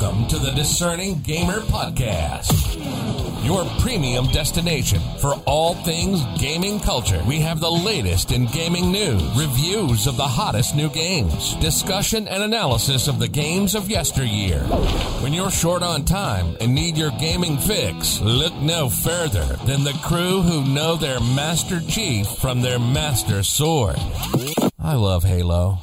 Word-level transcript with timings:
Welcome 0.00 0.28
to 0.28 0.38
the 0.38 0.52
Discerning 0.52 1.20
Gamer 1.22 1.58
Podcast, 1.58 2.54
your 3.44 3.64
premium 3.80 4.28
destination 4.28 5.00
for 5.18 5.34
all 5.44 5.74
things 5.74 6.22
gaming 6.40 6.78
culture. 6.78 7.20
We 7.26 7.40
have 7.40 7.58
the 7.58 7.70
latest 7.70 8.30
in 8.30 8.46
gaming 8.46 8.92
news, 8.92 9.20
reviews 9.36 10.06
of 10.06 10.16
the 10.16 10.22
hottest 10.22 10.76
new 10.76 10.88
games, 10.88 11.54
discussion 11.56 12.28
and 12.28 12.44
analysis 12.44 13.08
of 13.08 13.18
the 13.18 13.26
games 13.26 13.74
of 13.74 13.90
yesteryear. 13.90 14.60
When 15.20 15.32
you're 15.32 15.50
short 15.50 15.82
on 15.82 16.04
time 16.04 16.56
and 16.60 16.76
need 16.76 16.96
your 16.96 17.10
gaming 17.18 17.58
fix, 17.58 18.20
look 18.20 18.54
no 18.54 18.88
further 18.88 19.56
than 19.66 19.82
the 19.82 19.98
crew 20.04 20.42
who 20.42 20.64
know 20.64 20.94
their 20.94 21.18
Master 21.18 21.80
Chief 21.80 22.28
from 22.28 22.60
their 22.60 22.78
Master 22.78 23.42
Sword. 23.42 23.98
I 24.78 24.94
love 24.94 25.24
Halo. 25.24 25.80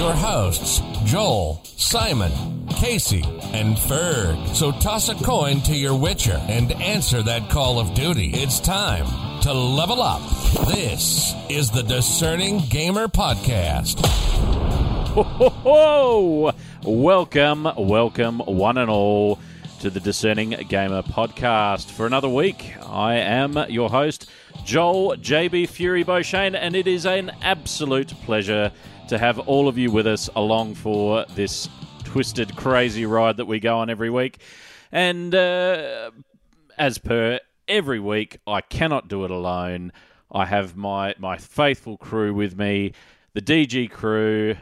Your 0.00 0.14
hosts, 0.14 0.80
Joel, 1.04 1.60
Simon, 1.62 2.32
Casey, 2.68 3.22
and 3.52 3.76
Ferg. 3.76 4.56
So 4.56 4.72
toss 4.72 5.10
a 5.10 5.14
coin 5.14 5.60
to 5.64 5.76
your 5.76 5.94
Witcher 5.94 6.42
and 6.48 6.72
answer 6.72 7.22
that 7.22 7.50
Call 7.50 7.78
of 7.78 7.92
Duty. 7.92 8.30
It's 8.32 8.60
time 8.60 9.04
to 9.42 9.52
level 9.52 10.00
up. 10.00 10.22
This 10.68 11.34
is 11.50 11.70
the 11.70 11.82
Discerning 11.82 12.60
Gamer 12.70 13.08
Podcast. 13.08 14.02
Ho, 15.08 15.22
ho, 15.22 15.48
ho! 15.50 16.52
Welcome, 16.82 17.68
welcome, 17.76 18.38
one 18.38 18.78
and 18.78 18.88
all, 18.88 19.38
to 19.80 19.90
the 19.90 20.00
Discerning 20.00 20.56
Gamer 20.66 21.02
Podcast. 21.02 21.90
For 21.90 22.06
another 22.06 22.30
week, 22.30 22.74
I 22.86 23.16
am 23.16 23.66
your 23.68 23.90
host, 23.90 24.30
Joel 24.64 25.16
JB 25.16 25.68
Fury 25.68 26.04
Beauchene, 26.04 26.54
and 26.54 26.76
it 26.76 26.86
is 26.86 27.06
an 27.06 27.30
absolute 27.42 28.08
pleasure 28.22 28.72
to 29.08 29.18
have 29.18 29.38
all 29.40 29.68
of 29.68 29.76
you 29.76 29.90
with 29.90 30.06
us 30.06 30.28
along 30.36 30.74
for 30.74 31.24
this 31.34 31.68
twisted, 32.04 32.56
crazy 32.56 33.06
ride 33.06 33.36
that 33.38 33.46
we 33.46 33.60
go 33.60 33.78
on 33.78 33.90
every 33.90 34.10
week. 34.10 34.40
And 34.92 35.34
uh, 35.34 36.10
as 36.78 36.98
per 36.98 37.40
every 37.68 38.00
week, 38.00 38.38
I 38.46 38.60
cannot 38.60 39.08
do 39.08 39.24
it 39.24 39.30
alone. 39.30 39.92
I 40.30 40.46
have 40.46 40.76
my, 40.76 41.14
my 41.18 41.36
faithful 41.36 41.96
crew 41.96 42.34
with 42.34 42.56
me, 42.56 42.92
the 43.32 43.42
DG 43.42 43.90
crew, 43.90 44.56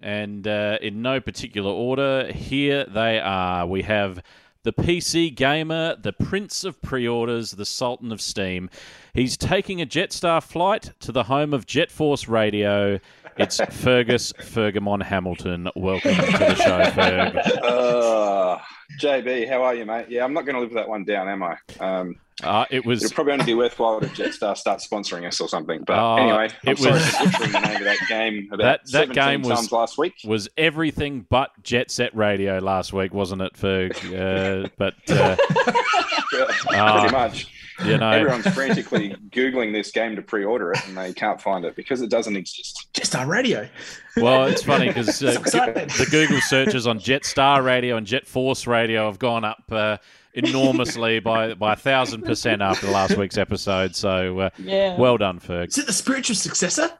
and 0.00 0.46
uh, 0.46 0.78
in 0.82 1.00
no 1.00 1.20
particular 1.20 1.70
order, 1.70 2.30
here 2.30 2.84
they 2.84 3.18
are. 3.18 3.66
We 3.66 3.82
have 3.82 4.22
the 4.64 4.72
PC 4.72 5.34
gamer, 5.34 5.94
the 5.94 6.12
prince 6.12 6.64
of 6.64 6.80
pre 6.82 7.06
orders, 7.06 7.52
the 7.52 7.66
sultan 7.66 8.10
of 8.10 8.20
steam. 8.20 8.68
He's 9.12 9.36
taking 9.36 9.80
a 9.80 9.86
Jetstar 9.86 10.42
flight 10.42 10.90
to 11.00 11.12
the 11.12 11.24
home 11.24 11.54
of 11.54 11.66
Jet 11.66 11.90
Force 11.90 12.26
Radio. 12.26 12.98
It's 13.36 13.60
Fergus 13.82 14.32
Fergamon 14.34 15.02
Hamilton. 15.02 15.68
Welcome 15.74 16.14
to 16.14 16.20
the 16.22 16.54
show, 16.54 16.80
Ferg. 16.90 17.36
Uh, 17.62 18.58
JB, 19.00 19.48
how 19.48 19.62
are 19.64 19.74
you, 19.74 19.84
mate? 19.84 20.06
Yeah, 20.08 20.24
I'm 20.24 20.32
not 20.32 20.46
going 20.46 20.54
to 20.54 20.60
live 20.60 20.72
that 20.74 20.88
one 20.88 21.04
down, 21.04 21.28
am 21.28 21.42
I? 21.42 21.56
Um, 21.80 22.14
Uh, 22.42 22.64
it 22.70 22.84
was 22.84 23.02
it'll 23.04 23.14
probably 23.14 23.32
only 23.32 23.44
be 23.44 23.54
worthwhile 23.54 23.98
if 24.00 24.12
Jetstar 24.14 24.56
starts 24.56 24.86
sponsoring 24.86 25.26
us 25.26 25.40
or 25.40 25.48
something. 25.48 25.82
But 25.86 25.98
Uh, 25.98 26.14
anyway, 26.16 26.48
I'm 26.66 26.72
it 26.72 26.78
sorry 26.78 26.92
was- 26.94 27.12
butchering 27.12 27.52
the 27.52 27.60
name 27.60 27.76
of 27.76 27.84
that 27.84 27.98
game 28.08 28.48
about 28.52 28.58
That- 28.62 28.80
that 28.84 28.88
17 28.88 29.14
game 29.24 29.42
was- 29.42 29.58
times 29.58 29.72
last 29.72 29.98
week. 29.98 30.14
was 30.24 30.48
everything 30.56 31.26
but 31.30 31.50
Jet 31.62 31.90
Set 31.90 32.14
Radio 32.16 32.58
last 32.58 32.92
week, 32.92 33.12
wasn't 33.14 33.42
it, 33.42 33.54
Ferg? 33.54 33.94
Uh, 34.12 34.68
but 34.78 34.94
uh. 35.10 35.36
Pretty 37.00 37.12
much. 37.12 37.46
you 37.90 37.98
know, 37.98 38.10
Everyone's 38.10 38.46
frantically 38.48 39.14
Googling 39.30 39.72
this 39.72 39.90
game 39.90 40.16
to 40.16 40.22
pre 40.22 40.44
order 40.44 40.72
it 40.72 40.86
and 40.88 40.96
they 40.96 41.12
can't 41.12 41.40
find 41.40 41.64
it 41.64 41.76
because 41.76 42.02
it 42.02 42.10
doesn't 42.10 42.36
exist. 42.36 42.88
Just 42.94 43.14
our 43.14 43.26
radio. 43.26 43.68
well, 44.16 44.44
it's 44.44 44.62
funny 44.62 44.88
because 44.88 45.22
uh, 45.22 45.32
the 45.32 46.06
Google 46.10 46.40
searches 46.40 46.86
on 46.86 46.98
Jetstar 46.98 47.64
Radio 47.64 47.96
and 47.96 48.06
Jet 48.06 48.26
Force 48.26 48.66
Radio 48.66 49.06
have 49.06 49.18
gone 49.18 49.44
up 49.44 49.62
uh, 49.70 49.96
enormously 50.34 51.20
by 51.20 51.54
by 51.54 51.72
a 51.74 51.76
thousand 51.76 52.22
percent 52.22 52.62
after 52.62 52.88
last 52.88 53.16
week's 53.16 53.38
episode. 53.38 53.94
So, 53.96 54.38
uh, 54.40 54.50
Yeah. 54.58 54.96
well 54.96 55.16
done, 55.16 55.40
Ferg. 55.40 55.68
Is 55.68 55.78
it 55.78 55.86
the 55.86 55.92
spiritual 55.92 56.36
successor? 56.36 56.90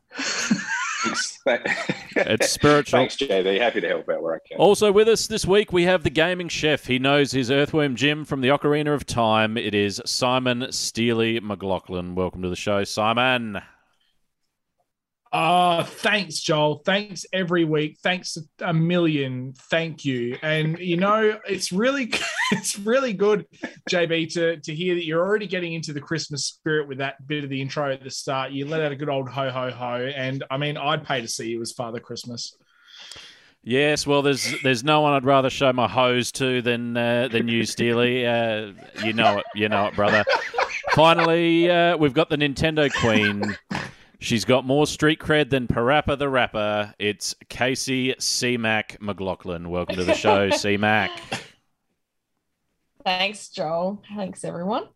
It's 1.06 2.50
spiritual. 2.50 2.98
Thanks, 2.98 3.16
JB. 3.16 3.60
Happy 3.60 3.80
to 3.80 3.88
help 3.88 4.08
out 4.08 4.22
where 4.22 4.34
I 4.34 4.38
can. 4.46 4.58
Also 4.58 4.92
with 4.92 5.08
us 5.08 5.26
this 5.26 5.46
week, 5.46 5.72
we 5.72 5.84
have 5.84 6.02
the 6.02 6.10
gaming 6.10 6.48
chef. 6.48 6.86
He 6.86 6.98
knows 6.98 7.32
his 7.32 7.50
earthworm 7.50 7.96
Jim 7.96 8.24
from 8.24 8.40
the 8.40 8.48
Ocarina 8.48 8.94
of 8.94 9.06
Time. 9.06 9.56
It 9.56 9.74
is 9.74 10.00
Simon 10.06 10.70
Steely 10.70 11.40
McLaughlin. 11.40 12.14
Welcome 12.14 12.42
to 12.42 12.48
the 12.48 12.56
show, 12.56 12.84
Simon. 12.84 13.60
Oh, 15.36 15.82
thanks, 15.82 16.38
Joel. 16.38 16.80
Thanks 16.84 17.26
every 17.32 17.64
week. 17.64 17.98
Thanks 18.04 18.38
a 18.60 18.72
million. 18.72 19.52
Thank 19.68 20.04
you. 20.04 20.38
And 20.42 20.78
you 20.78 20.96
know, 20.96 21.40
it's 21.44 21.72
really 21.72 22.12
it's 22.52 22.78
really 22.78 23.12
good, 23.12 23.44
JB, 23.90 24.32
to 24.34 24.58
to 24.58 24.72
hear 24.72 24.94
that 24.94 25.04
you're 25.04 25.20
already 25.20 25.48
getting 25.48 25.72
into 25.72 25.92
the 25.92 26.00
Christmas 26.00 26.44
spirit 26.44 26.86
with 26.86 26.98
that 26.98 27.26
bit 27.26 27.42
of 27.42 27.50
the 27.50 27.60
intro 27.60 27.92
at 27.92 28.04
the 28.04 28.10
start. 28.10 28.52
You 28.52 28.66
let 28.66 28.80
out 28.80 28.92
a 28.92 28.96
good 28.96 29.08
old 29.08 29.28
ho 29.28 29.50
ho 29.50 29.72
ho. 29.72 30.08
And 30.14 30.44
I 30.52 30.56
mean, 30.56 30.76
I'd 30.76 31.04
pay 31.04 31.20
to 31.20 31.26
see 31.26 31.48
you 31.48 31.60
as 31.60 31.72
Father 31.72 31.98
Christmas. 31.98 32.56
Yes, 33.64 34.06
well, 34.06 34.22
there's 34.22 34.54
there's 34.62 34.84
no 34.84 35.00
one 35.00 35.14
I'd 35.14 35.24
rather 35.24 35.50
show 35.50 35.72
my 35.72 35.88
hose 35.88 36.30
to 36.32 36.62
than 36.62 36.96
uh, 36.96 37.26
than 37.26 37.48
you, 37.48 37.64
Steely. 37.64 38.24
Uh, 38.24 38.70
you 39.02 39.12
know 39.12 39.38
it, 39.38 39.46
you 39.56 39.68
know 39.68 39.88
it, 39.88 39.96
brother. 39.96 40.24
Finally, 40.92 41.68
uh, 41.68 41.96
we've 41.96 42.14
got 42.14 42.28
the 42.28 42.36
Nintendo 42.36 42.88
Queen. 43.00 43.56
She's 44.24 44.46
got 44.46 44.64
more 44.64 44.86
street 44.86 45.18
cred 45.18 45.50
than 45.50 45.66
Parappa 45.66 46.18
the 46.18 46.30
Rapper. 46.30 46.94
It's 46.98 47.34
Casey 47.50 48.14
C 48.18 48.56
Mac 48.56 48.96
McLaughlin. 48.98 49.68
Welcome 49.68 49.96
to 49.96 50.04
the 50.04 50.14
show, 50.14 50.48
C 50.56 50.78
Mac. 50.78 51.10
Thanks, 53.04 53.50
Joel. 53.50 54.02
Thanks, 54.16 54.42
everyone. 54.42 54.88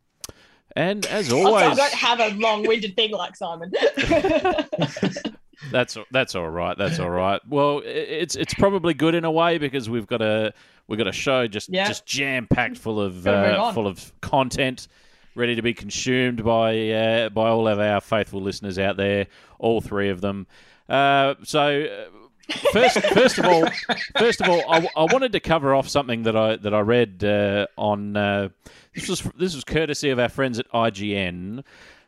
And 0.76 1.04
as 1.04 1.30
Also, 1.30 1.54
I 1.56 1.74
don't 1.74 1.92
have 1.92 2.20
a 2.20 2.30
long-winded 2.38 2.96
thing 2.96 3.10
like 3.10 3.36
Simon. 3.36 3.70
That's 5.72 5.98
that's 6.10 6.34
all 6.34 6.48
right. 6.48 6.78
That's 6.78 6.98
all 6.98 7.10
right. 7.10 7.40
Well, 7.46 7.82
it's 7.84 8.34
it's 8.34 8.54
probably 8.54 8.94
good 8.94 9.14
in 9.14 9.24
a 9.26 9.30
way 9.30 9.58
because 9.58 9.90
we've 9.90 10.06
got 10.06 10.22
a 10.22 10.54
we've 10.86 10.96
got 10.96 11.08
a 11.08 11.12
show 11.12 11.46
just 11.46 11.68
Yeah. 11.68 11.86
just 11.86 12.06
jam 12.06 12.46
packed 12.46 12.78
full 12.78 12.98
of 12.98 13.26
uh, 13.26 13.72
full 13.72 13.88
of 13.88 14.10
content, 14.22 14.88
ready 15.38 15.54
to 15.54 15.62
be 15.62 15.72
consumed 15.72 16.44
by 16.44 16.90
uh, 16.90 17.28
by 17.30 17.48
all 17.48 17.68
of 17.68 17.78
our 17.78 18.00
faithful 18.00 18.40
listeners 18.40 18.78
out 18.78 18.96
there. 18.96 19.28
All 19.58 19.80
three 19.80 20.10
of 20.10 20.20
them. 20.20 20.46
Uh, 20.88 21.34
so. 21.44 21.84
Uh, 21.84 22.18
First, 22.72 22.98
first 23.12 23.36
of 23.36 23.44
all, 23.44 23.66
first 24.16 24.40
of 24.40 24.48
all, 24.48 24.62
I, 24.72 24.88
I 24.96 25.04
wanted 25.12 25.32
to 25.32 25.40
cover 25.40 25.74
off 25.74 25.86
something 25.86 26.22
that 26.22 26.34
I 26.34 26.56
that 26.56 26.72
I 26.72 26.80
read 26.80 27.22
uh, 27.22 27.66
on. 27.76 28.16
Uh, 28.16 28.48
this 28.94 29.06
was 29.06 29.20
this 29.38 29.54
was 29.54 29.64
courtesy 29.64 30.08
of 30.08 30.18
our 30.18 30.30
friends 30.30 30.58
at 30.58 30.66
IGN, 30.72 31.62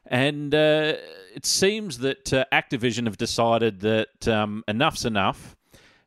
and 0.06 0.54
uh, 0.54 0.94
it 1.34 1.44
seems 1.44 1.98
that 1.98 2.32
uh, 2.32 2.46
Activision 2.52 3.04
have 3.04 3.18
decided 3.18 3.80
that 3.80 4.26
um, 4.28 4.64
enough's 4.66 5.04
enough, 5.04 5.56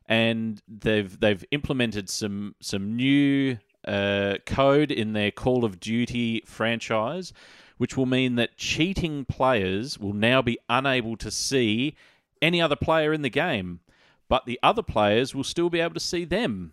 and 0.06 0.60
they've 0.66 1.18
they've 1.20 1.44
implemented 1.52 2.10
some 2.10 2.56
some 2.60 2.96
new 2.96 3.56
uh, 3.86 4.38
code 4.46 4.90
in 4.90 5.12
their 5.12 5.30
Call 5.30 5.64
of 5.64 5.80
Duty 5.80 6.42
franchise, 6.46 7.32
which 7.76 7.96
will 7.96 8.06
mean 8.06 8.36
that 8.36 8.56
cheating 8.56 9.24
players 9.24 9.98
will 9.98 10.12
now 10.12 10.42
be 10.42 10.58
unable 10.68 11.16
to 11.16 11.30
see 11.30 11.94
any 12.40 12.60
other 12.60 12.76
player 12.76 13.12
in 13.12 13.22
the 13.22 13.30
game, 13.30 13.80
but 14.28 14.46
the 14.46 14.58
other 14.62 14.82
players 14.82 15.34
will 15.34 15.44
still 15.44 15.70
be 15.70 15.80
able 15.80 15.94
to 15.94 16.00
see 16.00 16.24
them. 16.24 16.72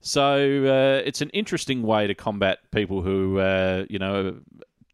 So 0.00 0.34
uh, 0.66 1.02
it's 1.04 1.20
an 1.20 1.30
interesting 1.30 1.82
way 1.82 2.06
to 2.06 2.14
combat 2.14 2.70
people 2.70 3.02
who, 3.02 3.38
uh, 3.38 3.84
you 3.88 3.98
know, 3.98 4.38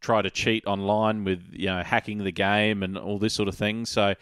try 0.01 0.23
to 0.23 0.31
cheat 0.31 0.67
online 0.67 1.25
with, 1.25 1.43
you 1.53 1.67
know, 1.67 1.83
hacking 1.83 2.19
the 2.19 2.33
game 2.33 2.83
and 2.83 2.97
all 2.97 3.19
this 3.19 3.35
sort 3.35 3.49
of 3.49 3.55
thing. 3.55 3.85
So 3.85 4.15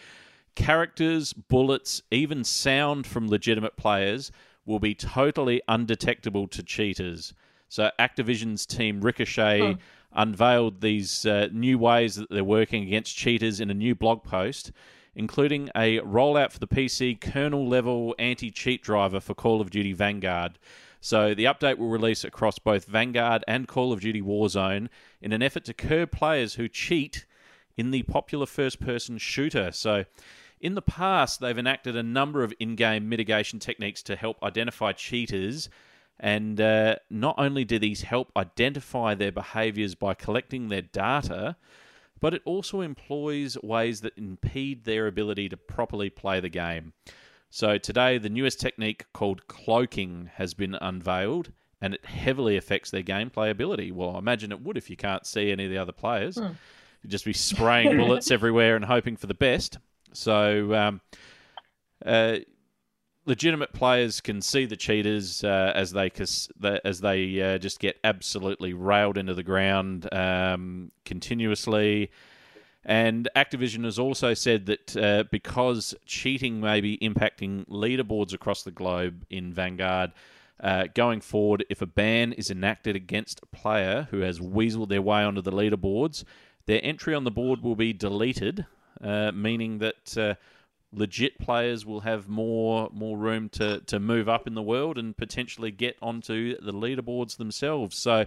characters, 0.54 1.32
bullets, 1.32 2.02
even 2.10 2.44
sound 2.44 3.06
from 3.06 3.28
legitimate 3.28 3.76
players 3.76 4.32
will 4.64 4.78
be 4.78 4.94
totally 4.94 5.60
undetectable 5.68 6.46
to 6.48 6.62
cheaters. 6.62 7.34
So 7.68 7.90
Activision's 7.98 8.66
team 8.66 9.00
Ricochet 9.00 9.76
unveiled 10.12 10.80
these 10.80 11.24
uh, 11.24 11.48
new 11.52 11.78
ways 11.78 12.16
that 12.16 12.30
they're 12.30 12.44
working 12.44 12.82
against 12.82 13.16
cheaters 13.16 13.60
in 13.60 13.70
a 13.70 13.74
new 13.74 13.94
blog 13.94 14.22
post, 14.22 14.72
including 15.14 15.70
a 15.74 16.00
rollout 16.00 16.52
for 16.52 16.58
the 16.58 16.66
PC 16.66 17.20
kernel 17.20 17.66
level 17.66 18.14
anti 18.18 18.50
cheat 18.50 18.82
driver 18.82 19.20
for 19.20 19.34
Call 19.34 19.60
of 19.60 19.70
Duty 19.70 19.92
Vanguard. 19.92 20.58
So 21.00 21.34
the 21.34 21.46
update 21.46 21.78
will 21.78 21.88
release 21.88 22.22
across 22.22 22.58
both 22.58 22.84
Vanguard 22.84 23.42
and 23.48 23.66
Call 23.66 23.92
of 23.92 24.00
Duty 24.00 24.22
Warzone 24.22 24.88
in 25.20 25.32
an 25.32 25.42
effort 25.42 25.64
to 25.64 25.74
curb 25.74 26.12
players 26.12 26.54
who 26.54 26.68
cheat 26.68 27.26
in 27.76 27.90
the 27.90 28.02
popular 28.04 28.46
first 28.46 28.80
person 28.80 29.18
shooter. 29.18 29.72
So 29.72 30.04
in 30.62 30.76
the 30.76 30.82
past, 30.82 31.40
they've 31.40 31.58
enacted 31.58 31.96
a 31.96 32.02
number 32.02 32.42
of 32.44 32.54
in 32.60 32.76
game 32.76 33.08
mitigation 33.08 33.58
techniques 33.58 34.02
to 34.04 34.16
help 34.16 34.42
identify 34.42 34.92
cheaters. 34.92 35.68
And 36.20 36.60
uh, 36.60 36.96
not 37.10 37.34
only 37.36 37.64
do 37.64 37.80
these 37.80 38.02
help 38.02 38.30
identify 38.36 39.14
their 39.14 39.32
behaviors 39.32 39.96
by 39.96 40.14
collecting 40.14 40.68
their 40.68 40.82
data, 40.82 41.56
but 42.20 42.32
it 42.32 42.42
also 42.44 42.80
employs 42.80 43.58
ways 43.60 44.02
that 44.02 44.16
impede 44.16 44.84
their 44.84 45.08
ability 45.08 45.48
to 45.48 45.56
properly 45.56 46.08
play 46.08 46.38
the 46.38 46.48
game. 46.48 46.92
So 47.50 47.76
today, 47.76 48.18
the 48.18 48.30
newest 48.30 48.60
technique 48.60 49.06
called 49.12 49.48
cloaking 49.48 50.30
has 50.34 50.54
been 50.54 50.76
unveiled, 50.76 51.50
and 51.80 51.92
it 51.92 52.06
heavily 52.06 52.56
affects 52.56 52.92
their 52.92 53.02
gameplay 53.02 53.50
ability. 53.50 53.90
Well, 53.90 54.14
I 54.14 54.18
imagine 54.18 54.52
it 54.52 54.62
would 54.62 54.76
if 54.76 54.88
you 54.88 54.96
can't 54.96 55.26
see 55.26 55.50
any 55.50 55.64
of 55.64 55.70
the 55.70 55.78
other 55.78 55.92
players. 55.92 56.38
Hmm. 56.38 56.52
You'd 57.02 57.10
just 57.10 57.24
be 57.24 57.32
spraying 57.32 57.96
bullets 57.98 58.30
everywhere 58.30 58.76
and 58.76 58.84
hoping 58.84 59.16
for 59.16 59.26
the 59.26 59.34
best. 59.34 59.78
So, 60.12 60.74
um, 60.74 61.00
uh, 62.04 62.38
legitimate 63.24 63.72
players 63.72 64.20
can 64.20 64.40
see 64.40 64.66
the 64.66 64.76
cheaters 64.76 65.44
uh, 65.44 65.72
as 65.74 65.92
they 65.92 66.10
as 66.84 67.00
they 67.00 67.40
uh, 67.40 67.58
just 67.58 67.78
get 67.80 67.98
absolutely 68.04 68.72
railed 68.72 69.18
into 69.18 69.34
the 69.34 69.42
ground 69.42 70.12
um, 70.12 70.90
continuously. 71.04 72.10
And 72.84 73.28
Activision 73.36 73.84
has 73.84 73.98
also 73.98 74.34
said 74.34 74.66
that 74.66 74.96
uh, 74.96 75.24
because 75.30 75.94
cheating 76.04 76.60
may 76.60 76.80
be 76.80 76.98
impacting 76.98 77.64
leaderboards 77.68 78.32
across 78.32 78.64
the 78.64 78.72
globe 78.72 79.24
in 79.30 79.52
Vanguard, 79.52 80.12
uh, 80.58 80.86
going 80.92 81.20
forward, 81.20 81.64
if 81.70 81.80
a 81.80 81.86
ban 81.86 82.32
is 82.32 82.50
enacted 82.50 82.96
against 82.96 83.40
a 83.42 83.56
player 83.56 84.08
who 84.10 84.20
has 84.20 84.40
weaseled 84.40 84.88
their 84.88 85.02
way 85.02 85.22
onto 85.22 85.40
the 85.40 85.52
leaderboards, 85.52 86.24
their 86.66 86.80
entry 86.82 87.14
on 87.14 87.24
the 87.24 87.30
board 87.30 87.62
will 87.62 87.76
be 87.76 87.92
deleted, 87.92 88.66
uh, 89.02 89.32
meaning 89.32 89.78
that 89.78 90.16
uh, 90.16 90.34
legit 90.92 91.38
players 91.38 91.86
will 91.86 92.00
have 92.00 92.28
more 92.28 92.90
more 92.92 93.16
room 93.16 93.48
to, 93.50 93.80
to 93.80 93.98
move 93.98 94.28
up 94.28 94.46
in 94.46 94.54
the 94.54 94.62
world 94.62 94.98
and 94.98 95.16
potentially 95.16 95.70
get 95.70 95.96
onto 96.02 96.60
the 96.60 96.72
leaderboards 96.72 97.36
themselves. 97.36 97.96
So, 97.96 98.26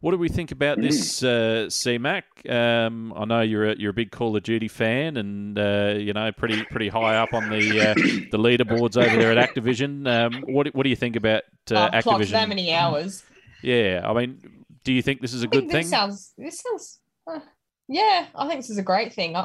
what 0.00 0.10
do 0.10 0.18
we 0.18 0.28
think 0.28 0.50
about 0.50 0.80
this, 0.80 1.22
uh, 1.22 1.66
CMAC? 1.68 2.22
Um, 2.50 3.12
I 3.14 3.24
know 3.24 3.40
you're 3.42 3.70
a, 3.70 3.76
you're 3.76 3.90
a 3.90 3.94
big 3.94 4.10
Call 4.10 4.34
of 4.34 4.42
Duty 4.42 4.66
fan, 4.68 5.16
and 5.16 5.58
uh, 5.58 5.94
you 5.96 6.12
know 6.12 6.32
pretty 6.32 6.64
pretty 6.64 6.88
high 6.88 7.16
up 7.16 7.34
on 7.34 7.50
the 7.50 7.80
uh, 7.90 7.94
the 7.94 8.38
leaderboards 8.38 8.96
over 8.96 9.16
there 9.16 9.36
at 9.36 9.54
Activision. 9.54 10.08
Um, 10.08 10.42
what 10.48 10.74
what 10.74 10.82
do 10.82 10.90
you 10.90 10.96
think 10.96 11.16
about 11.16 11.42
uh, 11.70 11.90
I've 11.92 12.02
clocked 12.02 12.24
Activision? 12.24 12.30
that 12.32 12.48
many 12.48 12.72
hours. 12.74 13.22
Yeah, 13.62 14.00
I 14.04 14.12
mean, 14.12 14.64
do 14.82 14.92
you 14.92 15.02
think 15.02 15.20
this 15.20 15.34
is 15.34 15.44
a 15.44 15.46
I 15.46 15.50
good 15.50 15.60
think 15.60 15.72
thing? 15.72 15.80
This 15.82 15.90
sounds. 15.90 16.32
This 16.36 16.60
sounds. 16.60 17.00
uh, 17.28 17.38
yeah, 17.86 18.26
I 18.34 18.48
think 18.48 18.60
this 18.60 18.70
is 18.70 18.78
a 18.78 18.82
great 18.82 19.12
thing. 19.12 19.36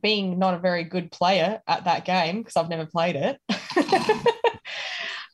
Being 0.00 0.38
not 0.38 0.54
a 0.54 0.58
very 0.58 0.84
good 0.84 1.10
player 1.12 1.60
at 1.66 1.84
that 1.84 2.04
game 2.04 2.38
because 2.38 2.56
I've 2.56 2.68
never 2.68 2.86
played 2.86 3.16
it. 3.16 3.38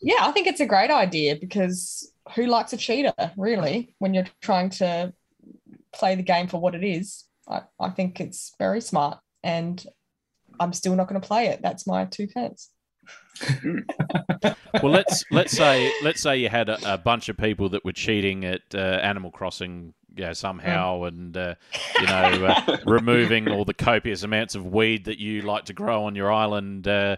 yeah, 0.03 0.17
I 0.21 0.33
think 0.33 0.47
it's 0.47 0.61
a 0.61 0.67
great 0.67 0.91
idea 0.91 1.37
because 1.37 2.13
who 2.35 2.47
likes 2.47 2.73
a 2.73 2.77
cheater 2.77 3.15
really 3.37 3.95
when 3.99 4.15
you're 4.15 4.27
trying 4.43 4.71
to 4.71 5.13
play 5.93 6.15
the 6.15 6.23
game 6.23 6.49
for 6.49 6.61
what 6.61 6.75
it 6.75 6.85
is? 6.85 7.25
I, 7.49 7.63
I 7.81 7.91
think 7.91 8.21
it's 8.21 8.55
very 8.59 8.81
smart 8.81 9.19
and 9.43 9.85
I'm 10.61 10.73
still 10.73 10.97
not 10.97 11.09
going 11.09 11.21
to 11.21 11.27
play 11.27 11.47
it. 11.47 11.61
That's 11.63 11.87
my 11.87 12.05
two 12.07 12.27
pence. 12.29 12.71
well, 14.83 14.93
let's 14.93 15.25
let's 15.31 15.57
say 15.57 15.91
let's 16.03 16.21
say 16.21 16.39
you 16.39 16.49
had 16.49 16.69
a, 16.69 16.95
a 16.95 16.99
bunch 16.99 17.29
of 17.29 17.37
people 17.37 17.69
that 17.71 17.85
were 17.85 17.93
cheating 17.93 18.45
at 18.45 18.63
uh, 18.75 18.79
Animal 18.79 19.31
Crossing, 19.31 19.95
you 20.19 20.25
know, 20.25 20.33
somehow, 20.33 21.05
and 21.05 21.37
uh, 21.37 21.55
you 22.01 22.07
know, 22.07 22.47
uh, 22.47 22.77
removing 22.87 23.49
all 23.49 23.65
the 23.65 23.73
copious 23.75 24.23
amounts 24.25 24.55
of 24.55 24.67
weed 24.67 25.05
that 25.07 25.19
you 25.19 25.43
like 25.43 25.65
to 25.67 25.73
grow 25.73 26.05
on 26.05 26.15
your 26.15 26.31
island. 26.33 26.87
Uh, 26.89 27.17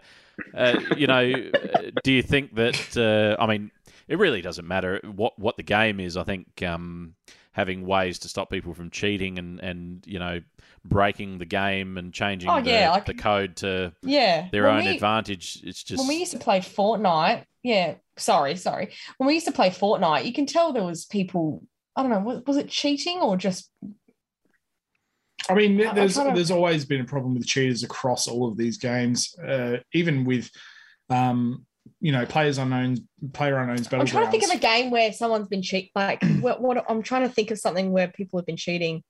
uh, 0.55 0.79
you 0.97 1.07
know, 1.07 1.23
uh, 1.55 1.91
do 2.05 2.13
you 2.13 2.23
think 2.23 2.55
that? 2.55 2.97
Uh, 2.97 3.43
I 3.43 3.47
mean, 3.47 3.71
it 4.09 4.19
really 4.19 4.43
doesn't 4.43 4.67
matter 4.69 5.01
what 5.05 5.39
what 5.39 5.57
the 5.57 5.63
game 5.63 5.99
is. 6.01 6.17
I 6.17 6.25
think 6.25 6.63
um, 6.63 7.15
having 7.53 7.85
ways 7.87 8.19
to 8.21 8.29
stop 8.29 8.51
people 8.51 8.75
from 8.75 8.91
cheating 8.91 9.39
and 9.39 9.61
and 9.61 10.05
you 10.07 10.19
know 10.19 10.41
breaking 10.85 11.37
the 11.39 11.45
game 11.45 11.99
and 11.99 12.11
changing 12.13 12.49
Oh, 12.49 12.63
the, 12.63 12.71
yeah, 12.71 12.91
like- 12.91 13.05
the 13.05 13.13
code 13.15 13.57
to 13.57 13.93
Yeah. 14.03 14.49
their 14.51 14.65
when 14.65 14.77
own 14.79 14.85
we- 14.85 14.91
advantage. 14.95 15.61
It's 15.63 15.83
just 15.83 15.99
when 16.01 16.09
we 16.09 16.17
used 16.17 16.33
to 16.33 16.39
play 16.39 16.61
Fortnite, 16.61 17.45
yeah, 17.63 17.97
sorry, 18.17 18.57
sorry. 18.57 18.91
When 19.19 19.27
we 19.27 19.35
used 19.35 19.45
to 19.47 19.53
play 19.53 19.69
Fortnite, 19.69 20.25
you 20.25 20.33
can 20.33 20.47
tell 20.47 20.73
there 20.73 20.83
was 20.85 21.05
people. 21.05 21.63
I 22.01 22.03
don't 22.03 22.11
know, 22.13 22.21
was, 22.21 22.43
was 22.47 22.57
it 22.57 22.69
cheating 22.69 23.19
or 23.19 23.37
just? 23.37 23.71
I 25.49 25.55
mean, 25.55 25.77
there's 25.77 26.15
there's 26.15 26.51
always 26.51 26.85
been 26.85 27.01
a 27.01 27.05
problem 27.05 27.35
with 27.35 27.47
cheaters 27.47 27.83
across 27.83 28.27
all 28.27 28.49
of 28.49 28.57
these 28.57 28.79
games, 28.79 29.35
uh, 29.39 29.79
even 29.93 30.25
with, 30.25 30.51
um, 31.09 31.67
you 32.01 32.13
know, 32.13 32.25
players 32.25 32.59
unknowns, 32.59 33.01
player 33.33 33.59
unknowns 33.59 33.89
but 33.89 34.01
I'm 34.01 34.07
trying 34.07 34.27
to 34.27 34.31
think 34.31 34.45
of 34.45 34.51
a 34.51 34.59
game 34.59 34.91
where 34.91 35.13
someone's 35.13 35.49
been 35.49 35.63
cheat. 35.63 35.91
Like, 35.95 36.23
what, 36.41 36.63
what? 36.63 36.85
I'm 36.89 37.03
trying 37.03 37.23
to 37.23 37.35
think 37.35 37.51
of 37.51 37.59
something 37.59 37.91
where 37.91 38.09
people 38.09 38.39
have 38.39 38.47
been 38.47 38.57
cheating 38.57 39.03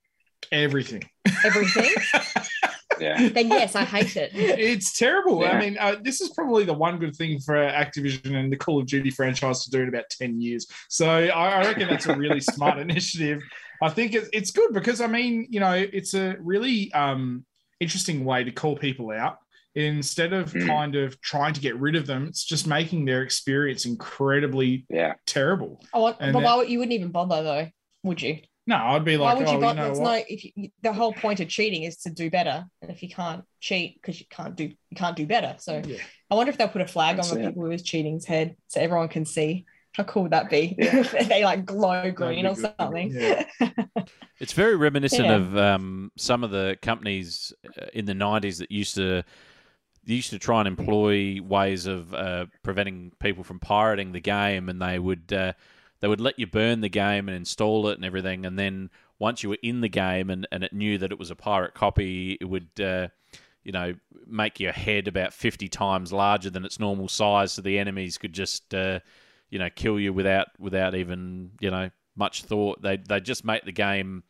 Everything. 0.51 1.05
everything. 1.45 1.91
Yeah. 3.01 3.29
then 3.33 3.49
yes, 3.49 3.75
I 3.75 3.85
hate 3.85 4.17
it. 4.17 4.31
It's 4.35 4.99
terrible. 4.99 5.43
Yeah. 5.43 5.51
I 5.53 5.61
mean, 5.61 5.77
uh, 5.79 5.97
this 6.03 6.21
is 6.21 6.31
probably 6.31 6.65
the 6.65 6.75
one 6.75 6.99
good 6.99 7.17
thing 7.17 7.41
for 7.41 7.55
Activision 7.55 8.35
and 8.37 8.53
the 8.53 8.57
Call 8.57 8.79
of 8.81 8.87
Duty 8.87 9.11
franchise 9.11 9.65
to 9.65 9.71
do 9.71 9.83
in 9.83 9.89
about 9.89 10.11
10 10.11 10.41
years. 10.41 10.67
So 10.89 11.09
I, 11.09 11.27
I 11.29 11.61
reckon 11.67 11.89
that's 11.89 12.07
a 12.07 12.15
really 12.17 12.41
smart 12.41 12.79
initiative. 12.87 13.43
I 13.83 13.89
think 13.89 14.15
it's, 14.15 14.29
it's 14.33 14.51
good 14.51 14.73
because, 14.75 15.01
I 15.01 15.07
mean, 15.07 15.47
you 15.51 15.61
know, 15.61 15.73
it's 15.73 16.15
a 16.15 16.37
really 16.41 16.93
um, 16.93 17.45
interesting 17.81 18.25
way 18.25 18.45
to 18.45 18.51
call 18.53 18.77
people 18.77 19.11
out. 19.11 19.39
Instead 19.77 20.33
of 20.33 20.53
Mm. 20.53 20.67
kind 20.67 20.97
of 20.97 21.21
trying 21.21 21.55
to 21.55 21.61
get 21.61 21.77
rid 21.79 21.95
of 21.95 22.05
them, 22.07 22.27
it's 22.27 22.45
just 22.45 22.67
making 22.67 23.05
their 23.05 23.23
experience 23.23 23.87
incredibly 23.87 24.85
Yeah. 24.91 25.15
terrible. 25.27 25.81
I 25.95 25.99
want, 25.99 26.19
but 26.19 26.33
that- 26.33 26.43
why 26.43 26.63
you 26.65 26.79
wouldn't 26.79 26.93
even 26.93 27.11
bother 27.13 27.43
though? 27.43 27.69
Would 28.03 28.21
you? 28.21 28.41
No, 28.67 28.77
I'd 28.77 29.05
be 29.05 29.17
like, 29.17 29.35
why 29.37 29.41
like, 29.41 29.41
would 29.41 29.49
oh, 29.49 29.53
you 29.53 29.69
you 29.69 29.75
know 29.75 29.91
It's 29.91 29.99
what? 29.99 30.19
no. 30.19 30.25
If 30.29 30.45
you, 30.57 30.69
the 30.83 30.93
whole 30.93 31.13
point 31.13 31.41
of 31.41 31.49
cheating 31.49 31.83
is 31.85 31.97
to 31.99 32.11
do 32.11 32.31
better, 32.31 32.65
and 32.83 32.91
if 32.91 33.03
you 33.03 33.09
can't 33.09 33.45
cheat 33.61 33.97
because 34.01 34.21
you 34.21 34.27
can't 34.31 34.55
do 34.55 34.65
you 34.65 34.97
can't 34.97 35.17
do 35.17 35.27
better. 35.27 35.57
So 35.59 35.83
Yeah. 35.85 35.97
I 36.31 36.35
wonder 36.35 36.51
if 36.51 36.59
they'll 36.59 36.69
put 36.69 36.83
a 36.83 36.87
flag 36.87 37.17
That's 37.17 37.33
on 37.33 37.39
the 37.39 37.45
it. 37.45 37.47
people 37.49 37.65
who 37.65 37.71
is 37.73 37.83
cheating's 37.83 38.25
head 38.27 38.57
so 38.69 38.81
everyone 38.81 39.09
can 39.09 39.25
see. 39.25 39.65
How 39.95 40.05
cool 40.05 40.23
would 40.25 40.33
that 40.33 40.49
be? 40.51 40.77
Yeah. 40.79 40.99
if 41.01 41.29
they 41.29 41.45
like 41.45 41.65
glow 41.65 42.11
green 42.13 42.47
or 42.47 42.55
good. 42.55 42.73
something. 42.79 43.11
Yeah. 43.13 43.45
It's 44.39 44.53
very 44.55 44.75
reminiscent 44.77 45.27
Yeah. 45.27 45.37
of 45.37 45.57
um, 45.59 46.13
some 46.17 46.45
of 46.45 46.51
the 46.51 46.79
companies 46.81 47.53
uh, 47.81 47.87
in 47.93 48.07
the 48.07 48.15
'90s 48.15 48.59
that 48.59 48.71
used 48.71 48.95
to 48.95 49.23
they 50.05 50.15
used 50.15 50.31
to 50.31 50.39
try 50.39 50.61
and 50.61 50.69
employ 50.69 51.41
ways 51.43 51.87
of 51.87 52.15
uh, 52.15 52.47
preventing 52.63 53.13
people 53.21 53.45
from 53.45 53.61
pirating 53.61 54.13
the 54.13 54.21
game, 54.21 54.69
and 54.69 54.81
they 54.81 54.99
would 54.99 55.33
uh, 55.33 55.53
they 56.01 56.09
would 56.09 56.21
let 56.21 56.39
you 56.39 56.47
burn 56.47 56.81
the 56.81 56.89
game 56.89 57.29
and 57.29 57.37
install 57.37 57.89
it 57.89 57.97
and 57.97 58.05
everything, 58.05 58.45
and 58.47 58.59
then 58.59 58.91
once 59.19 59.43
you 59.43 59.51
were 59.51 59.59
in 59.63 59.83
the 59.83 59.89
game 59.89 60.31
and, 60.31 60.49
and 60.51 60.65
it 60.65 60.73
knew 60.73 60.97
that 60.99 61.13
it 61.13 61.19
was 61.19 61.31
a 61.31 61.37
pirate 61.37 61.75
copy, 61.75 62.39
it 62.41 62.47
would 62.47 62.69
uh, 62.83 63.09
you 63.63 63.73
know 63.73 63.95
make 64.27 64.59
your 64.59 64.73
head 64.73 65.07
about 65.07 65.33
fifty 65.33 65.69
times 65.69 66.13
larger 66.13 66.51
than 66.51 66.65
its 66.65 66.81
normal 66.81 67.09
size, 67.09 67.53
so 67.53 67.63
the 67.63 67.79
enemies 67.79 68.19
could 68.19 68.33
just 68.33 68.75
uh, 68.75 69.01
you 69.51 69.59
know 69.59 69.69
kill 69.75 70.01
you 70.01 70.13
without 70.13 70.49
without 70.59 70.95
even 70.95 71.53
you 71.61 71.71
know 71.71 71.91
much 72.17 72.45
thought. 72.45 72.81
They 72.83 72.97
they 72.97 73.21
just 73.21 73.45
make 73.45 73.65
the 73.65 73.73
game 73.73 74.23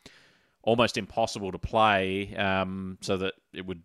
almost 0.63 0.99
impossible 0.99 1.53
to 1.53 1.59
play, 1.59 2.35
um, 2.37 2.99
so 3.01 3.17
that 3.19 3.35
it 3.53 3.65
would 3.65 3.83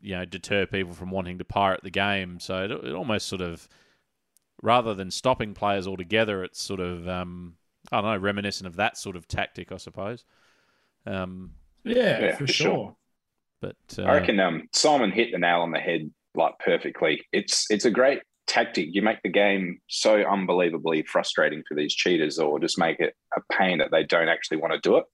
you 0.00 0.16
know 0.16 0.24
deter 0.24 0.66
people 0.66 0.94
from 0.94 1.10
wanting 1.10 1.38
to 1.38 1.44
pirate 1.44 1.82
the 1.82 1.90
game. 1.90 2.40
So 2.40 2.64
it, 2.64 2.70
it 2.70 2.94
almost 2.94 3.28
sort 3.28 3.42
of 3.42 3.68
rather 4.62 4.94
than 4.94 5.10
stopping 5.10 5.54
players 5.54 5.86
altogether, 5.86 6.44
it's 6.44 6.62
sort 6.62 6.80
of 6.80 7.08
um, 7.08 7.54
I 7.92 8.00
don't 8.00 8.12
know 8.12 8.18
reminiscent 8.18 8.66
of 8.66 8.76
that 8.76 8.96
sort 8.96 9.16
of 9.16 9.28
tactic, 9.28 9.72
I 9.72 9.76
suppose. 9.76 10.24
Um, 11.06 11.52
Yeah, 11.84 12.20
Yeah, 12.20 12.30
for 12.32 12.46
for 12.46 12.52
sure. 12.52 12.66
sure. 12.66 12.96
but 13.60 13.76
uh, 13.98 14.02
I 14.04 14.14
reckon 14.14 14.40
um, 14.40 14.68
Simon 14.72 15.10
hit 15.12 15.32
the 15.32 15.38
nail 15.38 15.60
on 15.60 15.70
the 15.70 15.78
head 15.80 16.10
like 16.34 16.58
perfectly. 16.58 17.22
It's 17.32 17.66
it's 17.70 17.84
a 17.84 17.90
great 17.90 18.20
tactic. 18.46 18.88
You 18.90 19.02
make 19.02 19.22
the 19.22 19.30
game 19.30 19.78
so 19.88 20.16
unbelievably 20.22 21.04
frustrating 21.04 21.62
for 21.68 21.74
these 21.74 21.94
cheaters, 21.94 22.38
or 22.38 22.58
just 22.58 22.78
make 22.78 23.00
it 23.00 23.14
a 23.36 23.40
pain 23.52 23.78
that 23.78 23.90
they 23.90 24.04
don't 24.04 24.28
actually 24.28 24.58
want 24.58 24.72
to 24.72 24.80
do 24.80 24.96
it. 24.96 25.04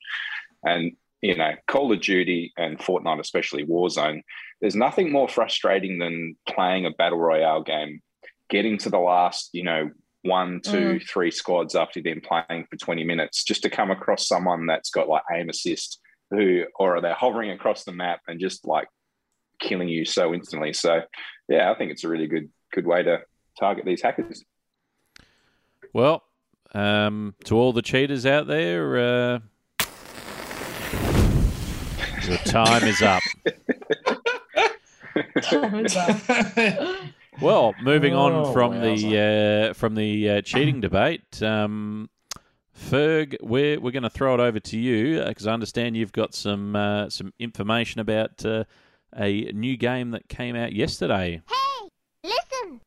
And 0.64 0.92
you 1.22 1.36
know, 1.36 1.52
Call 1.66 1.92
of 1.92 2.00
Duty 2.00 2.52
and 2.56 2.78
Fortnite, 2.78 3.20
especially 3.20 3.66
Warzone, 3.66 4.22
there's 4.60 4.74
nothing 4.74 5.12
more 5.12 5.28
frustrating 5.28 5.98
than 5.98 6.36
playing 6.48 6.86
a 6.86 6.90
battle 6.92 7.18
royale 7.18 7.62
game, 7.62 8.00
getting 8.50 8.76
to 8.78 8.90
the 8.90 8.98
last, 8.98 9.50
you 9.52 9.64
know, 9.64 9.90
one, 10.22 10.60
two, 10.62 11.00
three 11.00 11.30
squads 11.30 11.74
after 11.74 12.00
you've 12.00 12.22
playing 12.22 12.66
for 12.68 12.76
20 12.76 13.04
minutes, 13.04 13.42
just 13.42 13.62
to 13.62 13.70
come 13.70 13.90
across 13.90 14.28
someone 14.28 14.66
that's 14.66 14.90
got 14.90 15.08
like 15.08 15.22
aim 15.34 15.48
assist 15.48 16.00
who 16.30 16.64
or 16.78 16.96
are 16.96 17.00
they're 17.00 17.14
hovering 17.14 17.50
across 17.50 17.84
the 17.84 17.92
map 17.92 18.20
and 18.28 18.38
just 18.38 18.66
like 18.66 18.86
killing 19.60 19.88
you 19.88 20.04
so 20.04 20.34
instantly. 20.34 20.72
So 20.72 21.00
yeah, 21.48 21.70
I 21.70 21.74
think 21.76 21.90
it's 21.90 22.04
a 22.04 22.08
really 22.08 22.26
good 22.26 22.50
good 22.72 22.86
way 22.86 23.02
to 23.02 23.20
target 23.58 23.84
these 23.84 24.02
hackers. 24.02 24.44
well, 25.92 26.22
um, 26.72 27.34
to 27.44 27.56
all 27.56 27.72
the 27.72 27.82
cheaters 27.82 28.26
out 28.26 28.46
there, 28.46 28.98
uh, 28.98 29.38
your 32.26 32.38
time 32.38 32.84
is 32.84 33.02
up. 33.02 33.22
Time 35.42 35.84
is 35.84 35.96
up. 35.96 36.16
Well, 37.40 37.74
moving 37.82 38.14
on 38.14 38.32
Oh, 38.32 38.52
from 38.52 38.80
the 38.80 39.70
uh, 39.70 39.72
from 39.72 39.94
the 39.94 40.28
uh, 40.28 40.40
cheating 40.42 40.80
debate, 40.82 41.42
um, 41.42 42.10
Ferg, 42.76 43.36
we're 43.40 43.80
we're 43.80 43.92
going 43.92 44.02
to 44.02 44.10
throw 44.10 44.34
it 44.34 44.40
over 44.40 44.60
to 44.60 44.78
you 44.78 45.24
because 45.24 45.46
I 45.46 45.52
understand 45.52 45.96
you've 45.96 46.12
got 46.12 46.34
some 46.34 46.76
uh, 46.76 47.08
some 47.08 47.32
information 47.38 48.00
about 48.00 48.44
uh, 48.44 48.64
a 49.16 49.50
new 49.52 49.78
game 49.78 50.10
that 50.10 50.28
came 50.28 50.54
out 50.54 50.74
yesterday. 50.74 51.40
Hey, 51.48 51.88
listen. 52.24 52.80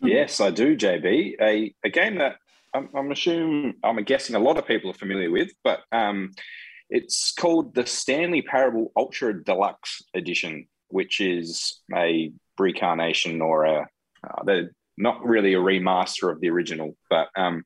Yes, 0.00 0.40
I 0.40 0.50
do, 0.50 0.76
JB. 0.76 1.40
A, 1.40 1.74
a 1.84 1.90
game 1.90 2.18
that 2.18 2.36
I'm, 2.72 2.88
I'm 2.94 3.10
assuming, 3.10 3.74
I'm 3.82 4.02
guessing 4.04 4.36
a 4.36 4.40
lot 4.40 4.58
of 4.58 4.66
people 4.66 4.90
are 4.90 4.94
familiar 4.94 5.30
with, 5.30 5.50
but 5.64 5.80
um, 5.90 6.30
it's 6.88 7.32
called 7.32 7.74
the 7.74 7.84
Stanley 7.86 8.42
Parable 8.42 8.92
Ultra 8.96 9.42
Deluxe 9.42 10.02
Edition, 10.14 10.68
which 10.88 11.20
is 11.20 11.80
a 11.94 12.32
recarnation 12.58 13.40
or 13.40 13.64
a, 13.64 13.86
uh, 14.26 14.62
not 14.98 15.24
really 15.24 15.54
a 15.54 15.58
remaster 15.58 16.30
of 16.30 16.40
the 16.40 16.50
original. 16.50 16.96
But 17.10 17.28
um, 17.36 17.64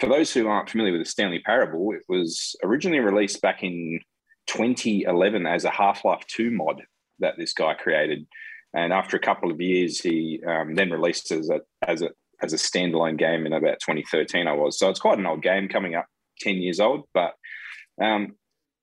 for 0.00 0.08
those 0.08 0.32
who 0.32 0.48
aren't 0.48 0.70
familiar 0.70 0.92
with 0.92 1.02
the 1.02 1.10
Stanley 1.10 1.40
Parable, 1.40 1.92
it 1.92 2.02
was 2.08 2.56
originally 2.64 3.00
released 3.00 3.40
back 3.40 3.62
in 3.62 4.00
2011 4.48 5.46
as 5.46 5.64
a 5.64 5.70
Half 5.70 6.04
Life 6.04 6.24
2 6.28 6.50
mod 6.50 6.82
that 7.20 7.34
this 7.38 7.52
guy 7.52 7.74
created. 7.74 8.26
And 8.74 8.92
after 8.92 9.16
a 9.16 9.20
couple 9.20 9.50
of 9.50 9.60
years, 9.60 10.00
he 10.00 10.42
um, 10.46 10.74
then 10.74 10.90
released 10.90 11.30
as 11.30 11.48
a, 11.48 11.60
as 11.86 12.02
a 12.02 12.10
as 12.40 12.52
a 12.52 12.56
standalone 12.56 13.18
game 13.18 13.46
in 13.46 13.52
about 13.52 13.80
2013. 13.80 14.46
I 14.46 14.52
was 14.52 14.78
so 14.78 14.88
it's 14.88 15.00
quite 15.00 15.18
an 15.18 15.26
old 15.26 15.42
game, 15.42 15.68
coming 15.68 15.94
up 15.94 16.06
10 16.40 16.56
years 16.56 16.80
old, 16.80 17.04
but 17.12 17.34
um, 18.00 18.36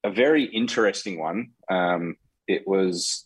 a 0.04 0.12
very 0.12 0.44
interesting 0.44 1.20
one. 1.20 1.52
Um, 1.70 2.16
it 2.48 2.68
was 2.68 3.26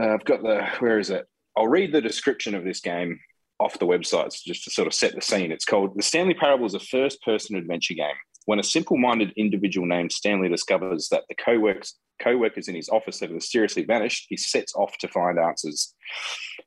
uh, 0.00 0.14
I've 0.14 0.24
got 0.24 0.42
the 0.42 0.66
where 0.78 0.98
is 0.98 1.10
it? 1.10 1.26
I'll 1.56 1.68
read 1.68 1.92
the 1.92 2.00
description 2.00 2.54
of 2.54 2.64
this 2.64 2.80
game 2.80 3.18
off 3.58 3.78
the 3.78 3.86
websites 3.86 4.42
just 4.44 4.64
to 4.64 4.70
sort 4.70 4.86
of 4.86 4.94
set 4.94 5.14
the 5.14 5.20
scene. 5.20 5.50
It's 5.50 5.64
called 5.64 5.96
The 5.96 6.02
Stanley 6.02 6.34
Parable 6.34 6.66
is 6.66 6.74
a 6.74 6.80
first 6.80 7.22
person 7.22 7.56
adventure 7.56 7.94
game. 7.94 8.14
When 8.44 8.60
a 8.60 8.64
simple 8.64 8.96
minded 8.96 9.32
individual 9.36 9.86
named 9.86 10.12
Stanley 10.12 10.48
discovers 10.48 11.08
that 11.10 11.24
the 11.28 11.34
co 11.34 11.58
workers 11.58 12.68
in 12.68 12.74
his 12.74 12.88
office 12.88 13.20
have 13.20 13.30
mysteriously 13.30 13.84
vanished, 13.84 14.26
he 14.28 14.36
sets 14.36 14.74
off 14.74 14.96
to 14.98 15.08
find 15.08 15.38
answers. 15.38 15.94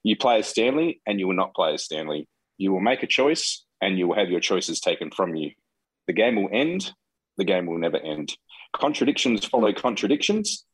You 0.04 0.16
play 0.18 0.40
as 0.40 0.48
Stanley 0.48 1.02
and 1.08 1.20
you 1.20 1.28
will 1.28 1.36
not 1.36 1.56
play 1.56 1.74
as 1.74 1.84
Stanley. 1.84 2.28
You 2.58 2.72
will 2.72 2.82
make 2.82 3.02
a 3.02 3.08
choice 3.08 3.66
and 3.82 3.98
you 3.98 4.08
will 4.08 4.16
have 4.16 4.30
your 4.30 4.42
choices 4.42 4.80
taken 4.80 5.10
from 5.10 5.36
you. 5.36 5.52
The 6.08 6.14
game 6.14 6.36
will 6.36 6.50
end, 6.52 6.92
the 7.38 7.46
game 7.46 7.66
will 7.66 7.80
never 7.80 7.98
end. 7.98 8.36
Contradictions 8.76 9.46
follow 9.46 9.74
contradictions 9.74 10.66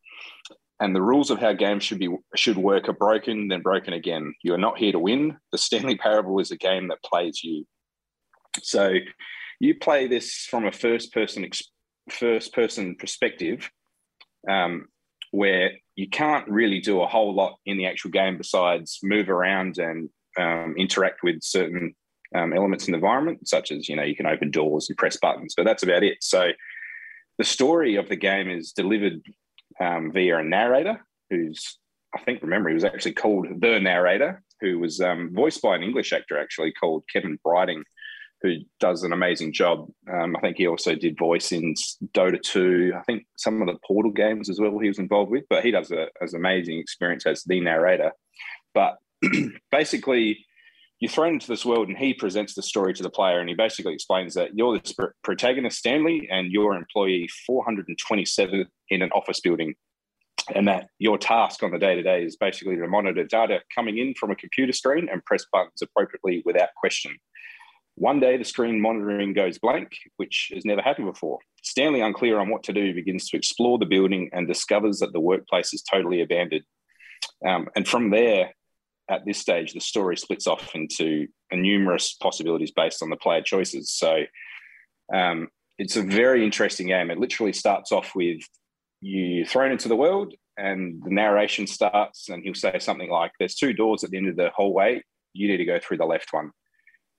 and 0.79 0.95
the 0.95 1.01
rules 1.01 1.31
of 1.31 1.39
how 1.39 1.53
games 1.53 1.83
should 1.83 1.99
be 1.99 2.09
should 2.35 2.57
work 2.57 2.87
are 2.87 2.93
broken, 2.93 3.47
then 3.47 3.61
broken 3.61 3.93
again. 3.93 4.33
You 4.43 4.53
are 4.53 4.59
not 4.59 4.77
here 4.77 4.91
to 4.91 4.99
win. 4.99 5.37
The 5.51 5.57
Stanley 5.57 5.97
Parable 5.97 6.39
is 6.39 6.51
a 6.51 6.57
game 6.57 6.87
that 6.89 7.03
plays 7.03 7.43
you. 7.43 7.65
So, 8.61 8.93
you 9.59 9.75
play 9.75 10.07
this 10.07 10.45
from 10.49 10.65
a 10.65 10.71
first 10.71 11.13
person 11.13 11.49
first 12.11 12.53
person 12.53 12.95
perspective, 12.95 13.69
um, 14.49 14.87
where 15.31 15.71
you 15.95 16.07
can't 16.09 16.47
really 16.47 16.79
do 16.79 17.01
a 17.01 17.07
whole 17.07 17.33
lot 17.33 17.57
in 17.65 17.77
the 17.77 17.87
actual 17.87 18.11
game 18.11 18.37
besides 18.37 18.99
move 19.01 19.29
around 19.29 19.79
and 19.79 20.09
um, 20.39 20.75
interact 20.77 21.23
with 21.23 21.41
certain 21.41 21.95
um, 22.35 22.53
elements 22.53 22.87
in 22.87 22.91
the 22.91 22.97
environment, 22.97 23.47
such 23.47 23.71
as 23.71 23.89
you 23.89 23.95
know 23.95 24.03
you 24.03 24.15
can 24.15 24.27
open 24.27 24.51
doors 24.51 24.89
and 24.89 24.97
press 24.97 25.17
buttons, 25.17 25.55
but 25.57 25.65
that's 25.65 25.83
about 25.83 26.03
it. 26.03 26.17
So, 26.21 26.49
the 27.39 27.43
story 27.43 27.95
of 27.95 28.09
the 28.09 28.15
game 28.15 28.47
is 28.47 28.73
delivered 28.73 29.23
um, 29.79 30.11
via 30.11 30.37
a 30.37 30.43
narrator 30.43 31.05
who's, 31.29 31.77
I 32.15 32.21
think, 32.21 32.41
remember, 32.41 32.69
he 32.69 32.75
was 32.75 32.83
actually 32.83 33.13
called 33.13 33.47
the 33.59 33.79
narrator, 33.79 34.43
who 34.61 34.79
was 34.79 34.99
um, 35.01 35.31
voiced 35.33 35.61
by 35.61 35.75
an 35.75 35.83
English 35.83 36.13
actor 36.13 36.37
actually 36.39 36.71
called 36.73 37.03
Kevan 37.11 37.39
Brighting, 37.43 37.83
who 38.41 38.57
does 38.79 39.03
an 39.03 39.13
amazing 39.13 39.53
job. 39.53 39.87
Um, 40.11 40.35
I 40.35 40.39
think 40.39 40.57
he 40.57 40.67
also 40.67 40.95
did 40.95 41.17
voice 41.17 41.51
in 41.51 41.73
Dota 42.13 42.41
2, 42.41 42.93
I 42.95 43.01
think 43.03 43.25
some 43.37 43.61
of 43.61 43.67
the 43.67 43.79
Portal 43.85 44.11
games 44.11 44.49
as 44.49 44.59
well 44.59 44.77
he 44.79 44.87
was 44.87 44.99
involved 44.99 45.31
with, 45.31 45.45
but 45.49 45.63
he 45.63 45.71
does 45.71 45.91
a, 45.91 46.07
as 46.21 46.33
amazing 46.33 46.77
experience 46.79 47.25
as 47.25 47.43
the 47.43 47.59
narrator. 47.59 48.11
But 48.73 48.97
basically, 49.71 50.45
you're 50.99 51.11
thrown 51.11 51.33
into 51.33 51.47
this 51.47 51.65
world 51.65 51.89
and 51.89 51.97
he 51.97 52.13
presents 52.13 52.55
the 52.55 52.63
story 52.63 52.93
to 52.93 53.03
the 53.03 53.09
player 53.09 53.39
and 53.39 53.49
he 53.49 53.55
basically 53.55 53.93
explains 53.93 54.33
that 54.33 54.55
you're 54.55 54.79
the 54.79 55.11
protagonist 55.23 55.77
stanley 55.77 56.27
and 56.31 56.51
you're 56.51 56.73
employee 56.73 57.29
427 57.45 58.65
in 58.89 59.01
an 59.01 59.11
office 59.11 59.39
building 59.39 59.75
and 60.55 60.67
that 60.67 60.87
your 60.97 61.17
task 61.17 61.61
on 61.61 61.71
the 61.71 61.79
day 61.79 61.95
to 61.95 62.03
day 62.03 62.23
is 62.23 62.37
basically 62.37 62.75
to 62.75 62.87
monitor 62.87 63.23
data 63.23 63.59
coming 63.73 63.97
in 63.97 64.13
from 64.13 64.31
a 64.31 64.35
computer 64.35 64.71
screen 64.71 65.09
and 65.11 65.23
press 65.25 65.45
buttons 65.51 65.81
appropriately 65.81 66.41
without 66.45 66.69
question 66.77 67.15
one 67.95 68.19
day 68.19 68.37
the 68.37 68.43
screen 68.43 68.79
monitoring 68.79 69.33
goes 69.33 69.57
blank 69.57 69.89
which 70.17 70.51
has 70.53 70.63
never 70.63 70.81
happened 70.81 71.11
before 71.11 71.39
stanley 71.63 72.01
unclear 72.01 72.39
on 72.39 72.49
what 72.49 72.63
to 72.63 72.71
do 72.71 72.93
begins 72.93 73.29
to 73.29 73.37
explore 73.37 73.77
the 73.77 73.85
building 73.85 74.29
and 74.31 74.47
discovers 74.47 74.99
that 74.99 75.11
the 75.13 75.19
workplace 75.19 75.73
is 75.73 75.81
totally 75.81 76.21
abandoned 76.21 76.63
um, 77.45 77.67
and 77.75 77.87
from 77.87 78.09
there 78.09 78.51
at 79.09 79.25
this 79.25 79.39
stage, 79.39 79.73
the 79.73 79.79
story 79.79 80.17
splits 80.17 80.47
off 80.47 80.75
into 80.75 81.27
numerous 81.51 82.13
possibilities 82.13 82.71
based 82.71 83.01
on 83.01 83.09
the 83.09 83.15
player 83.15 83.41
choices. 83.41 83.91
So 83.91 84.23
um, 85.13 85.47
it's 85.77 85.95
a 85.95 86.01
very 86.01 86.43
interesting 86.43 86.87
game. 86.87 87.09
It 87.09 87.19
literally 87.19 87.53
starts 87.53 87.91
off 87.91 88.13
with 88.15 88.41
you 89.01 89.45
thrown 89.45 89.71
into 89.71 89.87
the 89.87 89.95
world, 89.95 90.33
and 90.57 91.01
the 91.03 91.11
narration 91.11 91.67
starts, 91.67 92.29
and 92.29 92.43
he'll 92.43 92.53
say 92.53 92.79
something 92.79 93.09
like, 93.09 93.31
"There's 93.39 93.55
two 93.55 93.73
doors 93.73 94.03
at 94.03 94.09
the 94.09 94.17
end 94.17 94.27
of 94.27 94.35
the 94.35 94.49
hallway. 94.55 95.01
You 95.33 95.47
need 95.47 95.57
to 95.57 95.65
go 95.65 95.79
through 95.79 95.97
the 95.97 96.05
left 96.05 96.33
one." 96.33 96.51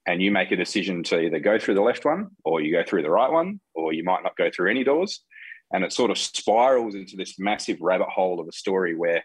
And 0.07 0.23
you 0.23 0.31
make 0.31 0.51
a 0.53 0.57
decision 0.57 1.03
to 1.05 1.21
either 1.21 1.39
go 1.39 1.59
through 1.59 1.75
the 1.75 1.83
left 1.83 2.05
one, 2.05 2.29
or 2.45 2.61
you 2.61 2.73
go 2.73 2.83
through 2.83 3.03
the 3.03 3.11
right 3.11 3.31
one, 3.31 3.61
or 3.75 3.93
you 3.93 4.05
might 4.05 4.23
not 4.23 4.37
go 4.37 4.51
through 4.51 4.71
any 4.71 4.83
doors. 4.83 5.23
And 5.71 5.85
it 5.85 5.93
sort 5.93 6.11
of 6.11 6.17
spirals 6.17 6.95
into 6.95 7.17
this 7.17 7.39
massive 7.39 7.79
rabbit 7.81 8.09
hole 8.09 8.41
of 8.41 8.49
a 8.49 8.53
story 8.53 8.97
where 8.97 9.23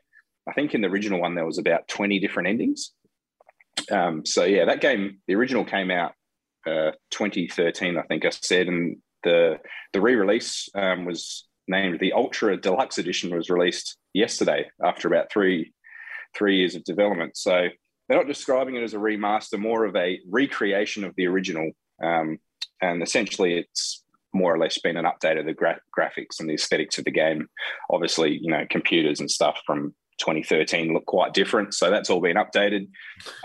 I 0.47 0.51
think 0.51 0.73
in 0.73 0.81
the 0.81 0.89
original 0.89 1.21
one 1.21 1.35
there 1.35 1.45
was 1.45 1.57
about 1.57 1.87
20 1.87 2.19
different 2.19 2.49
endings. 2.49 2.91
Um, 3.89 4.25
so 4.25 4.43
yeah, 4.43 4.65
that 4.65 4.81
game, 4.81 5.19
the 5.27 5.35
original 5.35 5.63
came 5.63 5.89
out 5.89 6.13
uh, 6.65 6.91
2013, 7.11 7.97
I 7.97 8.01
think 8.03 8.25
I 8.25 8.29
said, 8.29 8.67
and 8.67 8.97
the 9.23 9.59
the 9.93 10.01
re-release 10.01 10.69
um, 10.75 11.05
was 11.05 11.45
named 11.67 11.99
the 11.99 12.13
Ultra 12.13 12.59
Deluxe 12.59 12.97
Edition 12.97 13.35
was 13.35 13.49
released 13.49 13.97
yesterday 14.13 14.69
after 14.83 15.07
about 15.07 15.31
three 15.31 15.73
three 16.35 16.57
years 16.57 16.75
of 16.75 16.83
development. 16.83 17.37
So 17.37 17.67
they're 18.07 18.17
not 18.17 18.27
describing 18.27 18.75
it 18.75 18.83
as 18.83 18.93
a 18.93 18.97
remaster, 18.97 19.59
more 19.59 19.85
of 19.85 19.95
a 19.95 20.19
recreation 20.29 21.03
of 21.03 21.15
the 21.15 21.27
original, 21.27 21.71
um, 22.03 22.39
and 22.81 23.01
essentially 23.03 23.57
it's 23.57 24.03
more 24.33 24.53
or 24.53 24.57
less 24.57 24.79
been 24.79 24.97
an 24.97 25.05
update 25.05 25.39
of 25.39 25.45
the 25.45 25.53
gra- 25.53 25.79
graphics 25.97 26.39
and 26.39 26.49
the 26.49 26.55
aesthetics 26.55 26.97
of 26.97 27.05
the 27.05 27.11
game. 27.11 27.47
Obviously, 27.91 28.37
you 28.41 28.49
know, 28.49 28.65
computers 28.69 29.19
and 29.19 29.29
stuff 29.29 29.61
from 29.65 29.93
2013 30.19 30.93
look 30.93 31.05
quite 31.05 31.33
different. 31.33 31.73
So 31.73 31.89
that's 31.89 32.09
all 32.09 32.21
been 32.21 32.37
updated, 32.37 32.87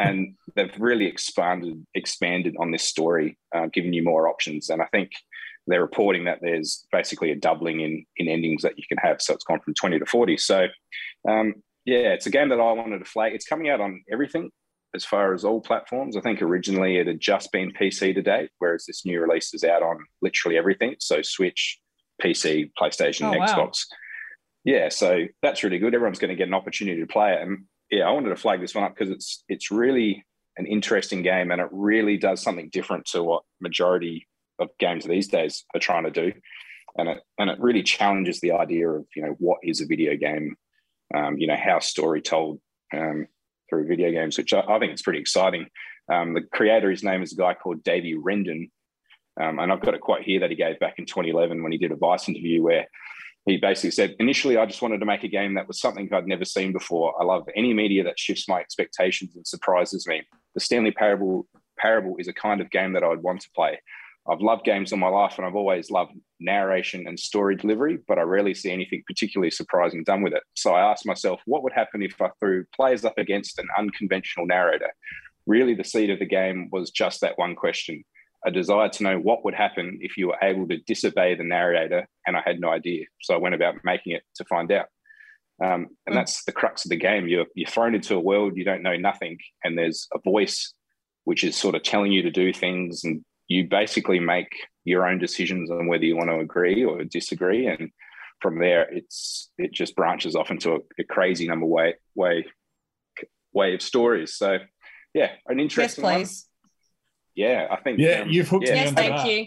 and 0.01 0.35
they've 0.55 0.75
really 0.79 1.07
expanded 1.07 1.87
expanded 1.95 2.57
on 2.59 2.71
this 2.71 2.85
story, 2.85 3.39
uh, 3.55 3.67
giving 3.73 3.93
you 3.93 4.03
more 4.03 4.29
options. 4.29 4.71
And 4.71 4.83
I 4.83 4.87
think 4.87 5.13
they're 5.69 5.83
reporting 5.83 6.25
that 6.25 6.39
there's 6.41 6.87
basically 6.93 7.31
a 7.31 7.37
doubling 7.37 7.81
in 7.81 8.05
in 8.17 8.29
endings 8.29 8.63
that 8.63 8.79
you 8.79 8.85
can 8.89 8.99
have. 8.99 9.21
So 9.21 9.35
it's 9.35 9.45
gone 9.45 9.61
from 9.61 9.75
20 9.75 9.99
to 9.99 10.07
40. 10.07 10.37
So 10.37 10.67
um, 11.29 11.55
yeah, 11.85 12.13
it's 12.13 12.27
a 12.27 12.31
game 12.31 12.49
that 12.51 12.61
I 12.61 12.73
wanted 12.73 12.99
to 12.99 13.05
flag. 13.05 13.35
It's 13.35 13.47
coming 13.47 13.69
out 13.69 13.81
on 13.81 14.03
everything 14.13 14.51
as 14.95 15.05
far 15.05 15.35
as 15.35 15.45
all 15.45 15.61
platforms. 15.61 16.17
I 16.17 16.21
think 16.21 16.43
originally 16.43 16.97
it 16.97 17.07
had 17.07 17.21
just 17.21 17.53
been 17.53 17.73
PC 17.73 18.15
to 18.15 18.23
date, 18.23 18.51
whereas 18.59 18.85
this 18.87 19.05
new 19.05 19.21
release 19.21 19.53
is 19.55 19.65
out 19.65 19.83
on 19.83 19.99
literally 20.23 20.57
everything. 20.57 20.97
So 20.99 21.21
Switch, 21.23 21.79
PC, 22.23 22.71
PlayStation, 22.81 23.35
oh, 23.35 23.39
Xbox. 23.39 23.57
Wow 23.57 23.97
yeah, 24.69 24.91
so 24.91 25.25
that's 25.41 25.65
really 25.65 25.79
good. 25.79 25.95
Everyone's 25.95 26.19
going 26.19 26.29
to 26.29 26.37
get 26.37 26.47
an 26.47 26.53
opportunity 26.53 27.01
to 27.01 27.07
play 27.07 27.33
it, 27.33 27.41
and 27.41 27.65
yeah, 27.91 28.07
I 28.07 28.11
wanted 28.11 28.29
to 28.29 28.37
flag 28.37 28.61
this 28.61 28.75
one 28.75 28.85
up 28.85 28.95
because 28.95 29.11
it's 29.11 29.43
it's 29.49 29.71
really 29.71 30.23
an 30.59 30.67
interesting 30.67 31.23
game, 31.23 31.51
and 31.51 31.59
it 31.59 31.69
really 31.73 32.19
does 32.19 32.43
something 32.43 32.69
different 32.71 33.07
to 33.07 33.23
what 33.23 33.45
majority 33.63 34.28
of 34.59 34.71
games 34.79 35.05
these 35.05 35.29
days 35.29 35.65
are 35.75 35.81
trying 35.81 36.05
to 36.05 36.11
do, 36.11 36.33
and 36.97 37.09
it 37.09 37.23
and 37.39 37.51
it 37.51 37.61
really 37.61 37.83
challenges 37.83 38.41
the 38.41 38.53
idea 38.53 38.89
of 38.89 39.07
you 39.15 39.23
know 39.23 39.37
what 39.39 39.59
is 39.63 39.81
a 39.81 39.87
video 39.87 40.17
game, 40.17 40.57
um, 41.15 41.39
you 41.39 41.47
know 41.47 41.57
how 41.57 41.79
story 41.79 42.21
told 42.21 42.61
um, 42.93 43.27
through 43.69 43.89
video 43.89 44.11
games, 44.11 44.39
which 44.39 44.53
I, 44.53 44.61
I 44.69 44.79
think 44.79 44.93
is 44.93 45.03
pretty 45.03 45.21
exciting. 45.21 45.67
Um, 46.11 46.35
the 46.35 46.43
creator, 46.43 46.91
his 46.91 47.05
name 47.05 47.23
is 47.23 47.33
a 47.33 47.37
guy 47.37 47.55
called 47.55 47.85
Davey 47.85 48.15
Wreden, 48.15 48.71
um, 49.41 49.59
and 49.59 49.73
I've 49.73 49.81
got 49.81 49.95
a 49.95 49.99
quote 49.99 50.23
here 50.23 50.41
that 50.41 50.51
he 50.51 50.57
gave 50.57 50.79
back 50.81 50.99
in 50.99 51.07
2011 51.07 51.63
when 51.63 51.73
he 51.73 51.79
did 51.79 51.93
a 51.93 51.97
Vice 51.97 52.29
interview 52.29 52.63
where 52.63 52.87
he 53.49 53.57
basically 53.57 53.93
said, 53.93 54.15
initially, 54.19 54.57
I 54.57 54.67
just 54.67 54.83
wanted 54.83 54.99
to 54.99 55.07
make 55.07 55.25
a 55.25 55.29
game 55.29 55.55
that 55.55 55.69
was 55.69 55.81
something 55.81 56.09
I'd 56.13 56.27
never 56.27 56.45
seen 56.45 56.73
before. 56.73 57.21
I 57.21 57.25
love 57.25 57.49
any 57.57 57.73
media 57.73 58.05
that 58.05 58.19
shifts 58.19 58.49
my 58.49 58.61
expectations 58.61 59.37
and 59.37 59.47
surprises 59.47 60.07
me. 60.07 60.23
The 60.55 60.61
Stanley 60.61 60.91
Parable, 60.91 61.47
Parable 61.79 62.17
is 62.19 62.29
a 62.29 62.33
kind 62.33 62.61
of 62.61 62.71
game 62.71 62.93
that 62.93 63.03
I 63.03 63.09
would 63.09 63.23
want 63.23 63.41
to 63.43 63.51
play. 63.55 63.81
I've 64.31 64.41
loved 64.41 64.65
games 64.65 64.93
all 64.93 64.99
my 64.99 65.09
life 65.09 65.35
and 65.39 65.47
I've 65.47 65.55
always 65.55 65.91
loved 65.91 66.13
narration 66.39 67.07
and 67.07 67.19
story 67.19 67.57
delivery, 67.57 67.99
but 68.07 68.19
I 68.19 68.23
rarely 68.23 68.55
see 68.55 68.71
anything 68.71 69.03
particularly 69.07 69.51
surprising 69.51 70.05
done 70.05 70.23
with 70.23 70.35
it. 70.35 70.43
So 70.55 70.75
I 70.75 70.91
asked 70.91 71.07
myself, 71.07 71.41
what 71.47 71.63
would 71.63 71.73
happen 71.73 72.03
if 72.03 72.21
I 72.21 72.31
threw 72.39 72.65
players 72.77 73.05
up 73.05 73.17
against 73.17 73.59
an 73.59 73.69
unconventional 73.79 74.47
narrator? 74.47 74.91
Really, 75.47 75.75
the 75.75 75.85
seed 75.85 76.11
of 76.11 76.19
the 76.19 76.27
game 76.27 76.69
was 76.71 76.91
just 76.91 77.23
that 77.23 77.39
one 77.39 77.55
question 77.55 78.05
a 78.47 78.51
desire 78.51 78.89
to 78.89 79.03
know 79.03 79.19
what 79.19 79.45
would 79.45 79.55
happen 79.55 79.99
if 80.01 80.17
you 80.17 80.29
were 80.29 80.39
able 80.43 80.67
to 80.69 80.79
disobey 80.87 81.35
the 81.35 81.45
narrator, 81.45 82.07
and 82.27 82.37
I 82.37 82.43
had 82.45 82.61
no 82.61 82.71
idea. 82.71 83.07
So 83.21 83.35
I 83.35 83.39
went 83.39 83.55
about 83.55 83.75
making 83.85 84.13
it 84.13 84.23
to 84.37 84.45
find 84.45 84.71
out. 84.71 84.87
Um, 85.63 85.89
and 86.07 86.15
mm. 86.15 86.19
that's 86.19 86.45
the 86.45 86.53
crux 86.53 86.85
of 86.85 86.91
the 86.91 86.97
game. 86.97 87.27
You're, 87.27 87.47
you're 87.55 87.69
thrown 87.69 87.95
into 87.95 88.15
a 88.15 88.21
world 88.21 88.57
you 88.57 88.65
don't 88.65 88.83
know 88.83 88.97
nothing, 88.97 89.39
and 89.65 89.77
there's 89.77 90.07
a 90.15 90.21
voice 90.21 90.73
which 91.25 91.45
is 91.45 91.57
sort 91.57 91.75
of 91.75 91.83
telling 91.83 92.13
you 92.13 92.23
to 92.23 92.31
do 92.31 92.53
things, 92.53 93.03
and 93.05 93.25
you 93.49 93.67
basically 93.67 94.21
make 94.21 94.55
your 94.85 95.07
own 95.07 95.19
decisions 95.19 95.71
on 95.71 95.89
whether 95.89 96.05
you 96.05 96.17
want 96.17 96.31
to 96.31 96.39
agree 96.39 96.85
or 96.85 97.03
disagree, 97.05 97.67
and 97.67 97.91
from 98.41 98.59
there, 98.61 98.83
it's 98.91 99.51
it 99.59 99.73
just 99.73 99.97
branches 99.97 100.37
off 100.37 100.51
into 100.51 100.75
a, 100.75 100.79
a 100.99 101.05
crazy 101.05 101.49
number 101.49 101.67
way 101.67 101.95
way 102.15 102.47
way 103.53 103.75
of 103.75 103.83
stories. 103.83 104.35
So, 104.35 104.59
yeah, 105.15 105.33
an 105.47 105.61
interesting 105.61 106.05
one. 106.05 106.15
please. 106.21 106.47
Yeah, 107.35 107.69
I 107.71 107.77
think. 107.77 107.99
Yeah, 107.99 108.23
um, 108.23 108.29
you've 108.31 108.49
hooked 108.49 108.67
yeah, 108.67 108.75
me 108.75 108.81
Yes, 108.81 108.93
thank 108.93 109.17
that. 109.17 109.27
you. 109.27 109.47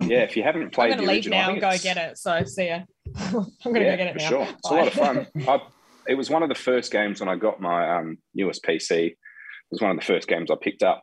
Yeah, 0.00 0.22
if 0.22 0.36
you 0.36 0.42
haven't 0.42 0.72
played 0.72 0.92
I'm 0.92 0.98
played 0.98 0.98
going 0.98 0.98
to 0.98 1.06
the 1.06 1.12
leave 1.12 1.18
original, 1.18 1.38
now 1.38 1.50
and 1.50 1.60
go 1.60 1.78
get 1.78 1.96
it. 1.96 2.18
So 2.18 2.44
see 2.44 2.68
ya. 2.68 2.80
I'm 3.16 3.32
going 3.64 3.74
to 3.74 3.80
yeah, 3.80 3.90
go 3.92 3.96
get 3.96 4.06
it 4.08 4.12
for 4.14 4.18
now. 4.18 4.28
Sure. 4.28 4.48
It's 4.58 4.70
a 4.70 4.74
lot 4.74 4.86
of 4.88 4.92
fun. 4.92 5.26
I, 5.48 5.60
it 6.08 6.14
was 6.14 6.30
one 6.30 6.42
of 6.42 6.48
the 6.48 6.54
first 6.54 6.92
games 6.92 7.20
when 7.20 7.28
I 7.28 7.36
got 7.36 7.60
my 7.60 7.98
um, 7.98 8.18
newest 8.34 8.64
PC. 8.64 9.10
It 9.10 9.16
was 9.70 9.80
one 9.80 9.90
of 9.90 9.96
the 9.96 10.04
first 10.04 10.28
games 10.28 10.50
I 10.50 10.56
picked 10.60 10.82
up. 10.82 11.02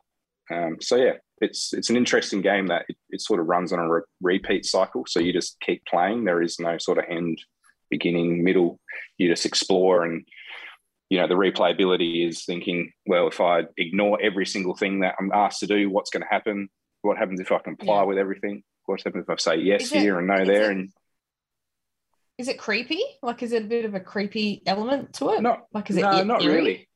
Um, 0.52 0.76
so 0.80 0.96
yeah, 0.96 1.14
it's 1.42 1.72
it's 1.74 1.90
an 1.90 1.96
interesting 1.96 2.40
game 2.40 2.68
that 2.68 2.84
it, 2.88 2.96
it 3.10 3.20
sort 3.20 3.40
of 3.40 3.46
runs 3.46 3.72
on 3.72 3.78
a 3.80 3.90
re- 3.92 4.02
repeat 4.22 4.64
cycle. 4.64 5.04
So 5.06 5.20
you 5.20 5.32
just 5.32 5.58
keep 5.60 5.84
playing. 5.84 6.24
There 6.24 6.40
is 6.40 6.58
no 6.58 6.78
sort 6.78 6.98
of 6.98 7.04
end, 7.08 7.38
beginning, 7.90 8.42
middle. 8.44 8.80
You 9.18 9.28
just 9.28 9.44
explore 9.44 10.04
and 10.04 10.24
you 11.10 11.18
know 11.18 11.28
the 11.28 11.34
replayability 11.34 12.26
is 12.26 12.46
thinking 12.46 12.90
well 13.04 13.28
if 13.28 13.38
i 13.38 13.64
ignore 13.76 14.18
every 14.22 14.46
single 14.46 14.74
thing 14.74 15.00
that 15.00 15.14
i'm 15.20 15.30
asked 15.34 15.60
to 15.60 15.66
do 15.66 15.90
what's 15.90 16.08
going 16.08 16.22
to 16.22 16.28
happen 16.30 16.70
what 17.02 17.18
happens 17.18 17.38
if 17.38 17.52
i 17.52 17.58
comply 17.58 17.96
Yeah. 17.98 18.02
with 18.04 18.16
everything 18.16 18.62
what 18.86 19.02
happens 19.02 19.24
if 19.24 19.28
i 19.28 19.36
say 19.36 19.56
yes 19.56 19.92
it- 19.92 19.98
here 20.00 20.18
and 20.18 20.26
no 20.26 20.42
there 20.46 20.70
it- 20.70 20.76
and 20.76 20.88
Is 22.38 22.48
it 22.48 22.58
creepy? 22.58 23.02
Like, 23.22 23.42
is 23.42 23.52
it 23.52 23.62
a 23.64 23.66
bit 23.66 23.84
of 23.84 23.94
a 23.94 24.00
creepy 24.00 24.62
element 24.64 25.12
to 25.18 25.30
it? 25.34 25.42
not 25.42 25.66
like, 25.74 25.90
is 25.90 25.98
it 25.98 26.00
no, 26.02 26.22
e- 26.22 26.24
not 26.24 26.42
really 26.44 26.88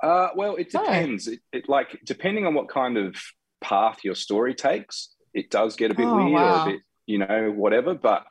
uh, 0.00 0.28
well 0.36 0.54
it 0.54 0.72
No. 0.72 0.82
depends 0.84 1.26
it, 1.26 1.40
it 1.52 1.68
like 1.68 1.88
depending 2.04 2.46
on 2.46 2.54
what 2.54 2.68
kind 2.68 2.96
of 2.96 3.16
path 3.60 3.98
your 4.04 4.14
story 4.14 4.54
takes 4.54 5.14
it 5.32 5.50
does 5.50 5.76
get 5.76 5.90
a 5.90 5.94
bit 5.94 6.06
Oh, 6.06 6.16
weird 6.16 6.30
or 6.40 6.60
a 6.62 6.64
bit 6.66 6.80
you 7.06 7.18
know 7.18 7.52
whatever 7.54 7.94
but 7.94 8.24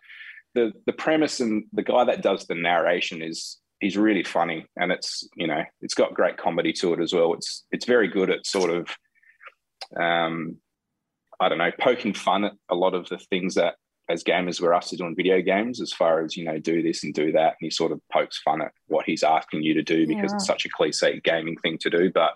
the 0.55 0.71
the 0.85 0.93
premise 0.93 1.39
and 1.39 1.65
the 1.73 1.83
guy 1.83 2.03
that 2.05 2.21
does 2.21 2.45
the 2.47 2.55
narration 2.55 3.21
is 3.21 3.57
he's 3.79 3.97
really 3.97 4.23
funny 4.23 4.65
and 4.77 4.91
it's 4.91 5.27
you 5.35 5.47
know 5.47 5.63
it's 5.81 5.93
got 5.95 6.13
great 6.13 6.37
comedy 6.37 6.71
to 6.71 6.93
it 6.93 6.99
as 7.01 7.13
well. 7.13 7.33
It's 7.33 7.65
it's 7.71 7.85
very 7.85 8.07
good 8.07 8.29
at 8.29 8.45
sort 8.45 8.69
of 8.69 8.87
um 9.99 10.57
i 11.39 11.49
don't 11.49 11.57
know 11.57 11.71
poking 11.79 12.13
fun 12.13 12.45
at 12.45 12.53
a 12.69 12.75
lot 12.75 12.93
of 12.93 13.09
the 13.09 13.17
things 13.17 13.55
that 13.55 13.75
as 14.09 14.23
gamers 14.23 14.59
we're 14.59 14.73
asked 14.73 14.89
to 14.89 14.97
do 14.97 15.05
in 15.05 15.15
video 15.15 15.41
games 15.41 15.79
as 15.79 15.93
far 15.93 16.23
as 16.23 16.35
you 16.35 16.43
know 16.43 16.57
do 16.59 16.81
this 16.81 17.03
and 17.03 17.13
do 17.13 17.31
that. 17.31 17.49
And 17.49 17.55
he 17.61 17.69
sort 17.69 17.91
of 17.91 18.01
pokes 18.11 18.39
fun 18.43 18.61
at 18.61 18.71
what 18.87 19.05
he's 19.05 19.23
asking 19.23 19.63
you 19.63 19.73
to 19.75 19.81
do 19.83 20.05
because 20.05 20.31
Yeah. 20.31 20.35
it's 20.35 20.45
such 20.45 20.65
a 20.65 20.69
cliche 20.69 21.21
gaming 21.23 21.55
thing 21.57 21.77
to 21.79 21.89
do. 21.89 22.11
But 22.11 22.31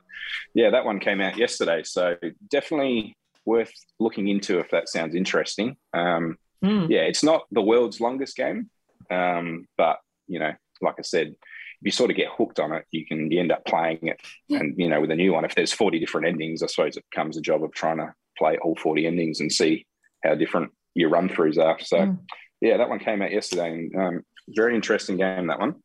yeah 0.54 0.70
that 0.70 0.86
one 0.86 1.00
came 1.00 1.20
out 1.22 1.38
yesterday. 1.38 1.84
So 1.84 2.16
definitely 2.50 3.16
worth 3.46 3.72
looking 4.00 4.28
into 4.28 4.60
if 4.60 4.70
that 4.72 4.90
sounds 4.90 5.16
interesting. 5.16 5.76
Um 5.94 6.38
Mm. 6.64 6.90
yeah, 6.90 7.02
it's 7.02 7.24
not 7.24 7.46
the 7.52 7.62
world's 7.62 8.02
longest 8.02 8.36
game, 8.36 8.72
um, 9.12 9.68
but 9.78 10.00
you 10.28 10.40
know, 10.40 10.54
like 10.82 10.96
I 10.98 11.04
said, 11.04 11.28
if 11.28 11.36
you 11.84 11.92
sort 11.92 12.10
of 12.10 12.18
get 12.18 12.30
hooked 12.36 12.60
on 12.60 12.72
it, 12.74 12.84
you 12.90 13.06
can 13.06 13.30
you 13.32 13.40
end 13.40 13.52
up 13.52 13.64
playing 13.64 14.00
it, 14.08 14.20
and 14.50 14.74
you 14.76 14.90
know, 14.90 15.00
with 15.00 15.12
a 15.12 15.16
new 15.16 15.34
one, 15.34 15.46
if 15.46 15.54
there's 15.54 15.72
40 15.72 16.00
different 16.00 16.26
endings, 16.26 16.64
I 16.64 16.66
suppose 16.66 16.98
it 16.98 17.06
becomes 17.12 17.38
a 17.38 17.42
job 17.42 17.64
of 17.64 17.72
trying 17.74 17.98
to 17.98 18.12
play 18.40 18.58
all 18.58 18.76
40 18.76 19.06
endings 19.06 19.40
and 19.40 19.52
see 19.54 19.86
how 20.24 20.34
different 20.34 20.72
your 20.98 21.10
run 21.10 21.30
throughs 21.30 21.58
are. 21.58 21.80
So, 21.80 21.98
Mm. 21.98 22.20
yeah, 22.60 22.78
that 22.78 22.90
one 22.90 23.00
came 23.00 23.22
out 23.22 23.32
yesterday, 23.32 23.72
and 23.72 23.96
um, 23.96 24.22
very 24.50 24.76
interesting 24.76 25.18
game 25.18 25.48
that 25.48 25.60
one. 25.60 25.76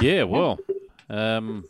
Yeah, 0.00 0.24
well, 0.24 0.60
um, 1.08 1.64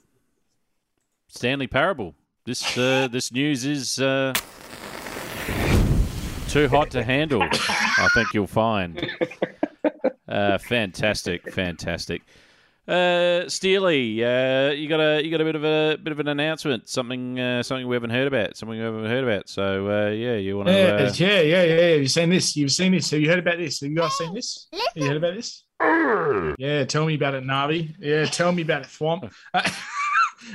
Stanley 1.29 1.67
Parable. 1.69 2.15
This 2.45 2.77
uh, 2.77 3.09
this 3.13 3.33
news 3.33 3.65
is 3.65 4.01
uh, 4.01 4.33
too 6.49 6.69
hot 6.69 6.91
to 6.91 7.05
handle. 7.05 7.43
I 7.43 8.09
think 8.15 8.29
you'll 8.35 8.47
find. 8.47 9.07
Uh, 10.29 10.59
fantastic, 10.59 11.51
fantastic. 11.55 12.21
Uh, 12.89 13.47
Steely, 13.49 14.25
uh, 14.25 14.71
you 14.71 14.89
got 14.89 15.01
a 15.01 15.23
you 15.23 15.31
got 15.31 15.43
a 15.43 15.45
bit 15.45 15.57
of 15.57 15.65
a 15.65 15.99
bit 16.03 16.11
of 16.11 16.21
an 16.21 16.29
announcement, 16.29 16.89
something 16.89 17.39
uh, 17.39 17.63
something 17.63 17.87
we 17.87 17.95
haven't 17.95 18.11
heard 18.11 18.27
about, 18.27 18.57
something 18.57 18.79
we 18.79 18.85
haven't 18.85 19.05
heard 19.05 19.25
about. 19.25 19.49
So 19.49 19.89
uh, 19.91 20.09
yeah, 20.11 20.37
you 20.37 20.57
want 20.57 20.69
to? 20.69 20.75
Yeah, 20.75 21.07
Uh, 21.07 21.13
yeah, 21.15 21.41
yeah, 21.43 21.63
yeah. 21.65 21.91
Have 21.91 22.01
you 22.01 22.09
seen 22.09 22.31
this? 22.31 22.57
You've 22.57 22.73
seen 22.73 22.93
this? 22.93 23.11
Have 23.11 23.21
you 23.21 23.29
heard 23.29 23.41
about 23.41 23.59
this? 23.59 23.81
Have 23.81 23.91
you 23.91 23.97
guys 23.97 24.17
seen 24.17 24.33
this? 24.33 24.69
Have 24.73 24.81
you 24.95 25.07
heard 25.07 25.19
about 25.19 25.35
this? 25.35 25.65
Yeah, 26.59 26.85
tell 26.85 27.05
me 27.05 27.15
about 27.15 27.35
it, 27.35 27.45
Navi. 27.45 27.95
Yeah, 27.99 28.25
tell 28.25 28.53
me 28.53 28.63
about 28.63 28.83
it, 28.83 28.89
Thwomp. 28.89 29.31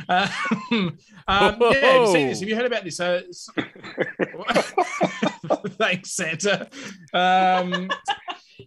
Uh, 0.10 0.28
um, 0.72 0.98
um, 1.28 1.58
yeah, 1.60 1.74
have 1.74 2.02
you 2.02 2.08
seen 2.13 2.28
this? 2.30 2.39
Have 2.39 2.50
you 2.50 2.56
heard 2.56 2.65
about 2.65 2.84
this? 2.84 3.00
Uh, 3.00 3.22
Thanks, 5.78 6.12
Santa. 6.12 6.67
Um, 7.13 7.89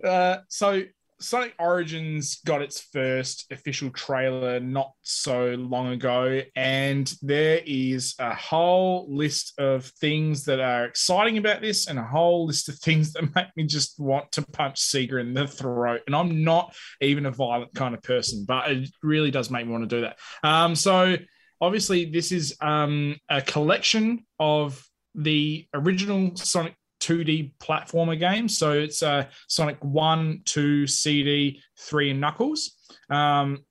uh, 0.05 0.37
so 0.49 0.83
Sonic 1.19 1.55
Origins 1.59 2.41
got 2.45 2.61
its 2.61 2.81
first 2.93 3.47
official 3.51 3.91
trailer 3.91 4.61
not 4.61 4.93
so 5.03 5.55
long 5.59 5.89
ago, 5.89 6.43
and 6.55 7.13
there 7.23 7.61
is 7.65 8.15
a 8.19 8.35
whole 8.35 9.07
list 9.09 9.59
of 9.59 9.87
things 10.01 10.45
that 10.45 10.61
are 10.61 10.85
exciting 10.85 11.39
about 11.39 11.63
this, 11.63 11.87
and 11.87 11.99
a 11.99 12.05
whole 12.05 12.47
list 12.47 12.69
of 12.69 12.79
things 12.79 13.13
that 13.15 13.35
make 13.35 13.49
me 13.57 13.65
just 13.65 13.99
want 13.99 14.31
to 14.33 14.43
punch 14.43 14.81
Sega 14.81 15.21
in 15.21 15.33
the 15.33 15.47
throat. 15.47 16.03
And 16.07 16.15
I'm 16.15 16.45
not 16.45 16.75
even 17.01 17.27
a 17.27 17.31
violent 17.31 17.75
kind 17.75 17.95
of 17.95 18.03
person, 18.03 18.45
but 18.47 18.71
it 18.71 18.91
really 19.03 19.31
does 19.31 19.51
make 19.51 19.67
me 19.67 19.73
want 19.73 19.89
to 19.89 19.97
do 19.97 20.03
that. 20.03 20.19
Um, 20.43 20.75
so 20.75 21.17
obviously, 21.61 22.11
this 22.11 22.31
is 22.31 22.57
um, 22.61 23.17
a 23.31 23.41
collection 23.41 24.27
of 24.39 24.85
the 25.15 25.67
original 25.73 26.37
Sonic 26.37 26.75
2D 27.07 27.53
platformer 27.59 28.19
games. 28.19 28.59
So 28.59 28.73
it's 28.73 29.03
uh, 29.03 29.27
Sonic 29.49 29.83
1, 29.83 30.43
2, 30.45 30.87
CD, 30.87 31.63
3, 31.79 32.11
and 32.11 32.21
Knuckles. 32.21 32.73
Um, 33.11 33.65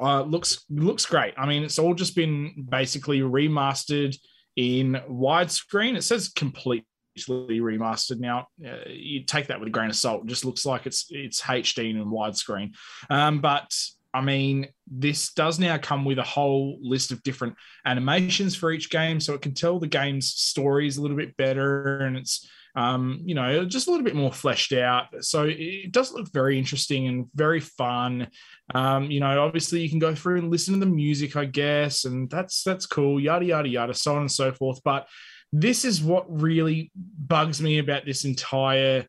uh, 0.00 0.22
looks 0.22 0.64
looks 0.70 1.04
great. 1.04 1.34
I 1.36 1.46
mean, 1.46 1.64
it's 1.64 1.78
all 1.78 1.94
just 1.94 2.16
been 2.16 2.66
basically 2.70 3.20
remastered 3.20 4.16
in 4.56 4.98
widescreen. 5.08 5.96
It 5.96 6.02
says 6.02 6.30
completely 6.30 6.86
remastered. 7.28 8.18
Now, 8.18 8.46
uh, 8.66 8.88
you 8.88 9.24
take 9.24 9.48
that 9.48 9.60
with 9.60 9.68
a 9.68 9.72
grain 9.72 9.90
of 9.90 9.96
salt. 9.96 10.24
It 10.24 10.28
just 10.28 10.46
looks 10.46 10.64
like 10.64 10.86
it's 10.86 11.06
it's 11.10 11.42
HD 11.42 11.90
and 11.90 12.06
widescreen. 12.06 12.72
Um, 13.10 13.42
but 13.42 13.70
I 14.14 14.20
mean, 14.20 14.68
this 14.86 15.32
does 15.32 15.58
now 15.58 15.78
come 15.78 16.04
with 16.04 16.18
a 16.18 16.22
whole 16.22 16.78
list 16.82 17.12
of 17.12 17.22
different 17.22 17.54
animations 17.86 18.54
for 18.54 18.70
each 18.70 18.90
game, 18.90 19.20
so 19.20 19.34
it 19.34 19.42
can 19.42 19.54
tell 19.54 19.78
the 19.78 19.86
game's 19.86 20.28
stories 20.28 20.96
a 20.96 21.02
little 21.02 21.16
bit 21.16 21.36
better, 21.36 21.98
and 21.98 22.16
it's 22.16 22.48
um, 22.74 23.20
you 23.24 23.34
know 23.34 23.64
just 23.64 23.86
a 23.86 23.90
little 23.90 24.04
bit 24.04 24.14
more 24.14 24.32
fleshed 24.32 24.72
out. 24.72 25.06
So 25.20 25.44
it 25.48 25.92
does 25.92 26.12
look 26.12 26.32
very 26.32 26.58
interesting 26.58 27.06
and 27.06 27.26
very 27.34 27.60
fun. 27.60 28.28
Um, 28.74 29.10
you 29.10 29.20
know, 29.20 29.44
obviously 29.44 29.80
you 29.80 29.90
can 29.90 29.98
go 29.98 30.14
through 30.14 30.38
and 30.38 30.50
listen 30.50 30.74
to 30.74 30.80
the 30.80 30.86
music, 30.86 31.36
I 31.36 31.44
guess, 31.44 32.04
and 32.04 32.30
that's 32.30 32.62
that's 32.62 32.86
cool. 32.86 33.20
Yada 33.20 33.44
yada 33.44 33.68
yada, 33.68 33.94
so 33.94 34.14
on 34.14 34.22
and 34.22 34.32
so 34.32 34.52
forth. 34.52 34.80
But 34.84 35.06
this 35.52 35.84
is 35.84 36.02
what 36.02 36.24
really 36.28 36.90
bugs 36.94 37.60
me 37.60 37.78
about 37.78 38.06
this 38.06 38.24
entire 38.24 39.06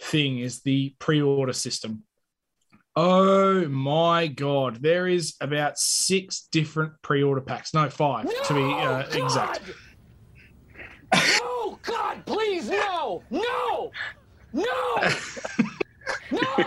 thing 0.00 0.38
is 0.38 0.60
the 0.60 0.94
pre-order 0.98 1.54
system. 1.54 2.02
Oh 2.94 3.66
my 3.68 4.26
god, 4.26 4.82
there 4.82 5.06
is 5.06 5.36
about 5.40 5.78
six 5.78 6.48
different 6.52 6.92
pre-order 7.02 7.42
packs. 7.42 7.74
No, 7.74 7.88
five 7.90 8.26
to 8.44 8.54
be 8.54 8.62
uh, 8.62 9.04
exact. 9.12 9.60
No, 12.26 12.34
God, 12.34 12.38
please, 12.38 12.68
no, 12.70 13.22
no, 13.30 13.90
no, 14.52 14.64
no. 16.30 16.66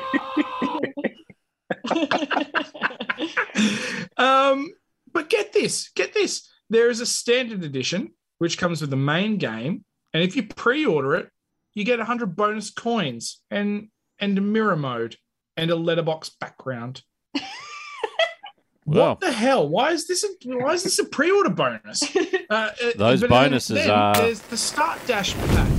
um, 4.18 4.72
but 5.12 5.30
get 5.30 5.54
this, 5.54 5.90
get 5.96 6.14
this. 6.14 6.50
There 6.70 6.90
is 6.90 7.02
a 7.02 7.06
standard 7.06 7.64
edition 7.64 8.14
which 8.38 8.58
comes 8.58 8.82
with 8.82 8.90
the 8.90 8.96
main 8.96 9.38
game, 9.38 9.84
and 10.14 10.24
if 10.24 10.36
you 10.36 10.44
pre-order 10.44 11.16
it, 11.16 11.30
you 11.74 11.84
get 11.84 12.00
100 12.00 12.36
bonus 12.36 12.72
coins 12.72 13.42
and 13.52 13.90
and 14.20 14.38
a 14.38 14.42
mirror 14.42 14.76
mode 14.76 15.16
and 15.58 15.72
a 15.72 15.76
letterbox 15.76 16.32
background. 16.40 17.02
Well. 18.90 19.10
What 19.10 19.20
the 19.22 19.32
hell? 19.32 19.68
Why 19.70 19.92
is 19.92 20.08
this 20.08 20.24
a 20.24 20.28
why 20.58 20.74
is 20.74 20.84
this 20.84 21.00
a 21.00 21.06
pre-order 21.06 21.50
bonus? 21.52 22.04
Uh, 22.52 22.54
uh, 22.54 22.92
Those 22.96 23.22
but 23.22 23.30
then- 23.30 23.30
bonuses 23.30 23.76
then 23.78 23.92
are- 23.92 24.16
there's 24.16 24.40
the 24.42 24.58
start 24.58 25.00
dash 25.06 25.36
pack. 25.36 25.70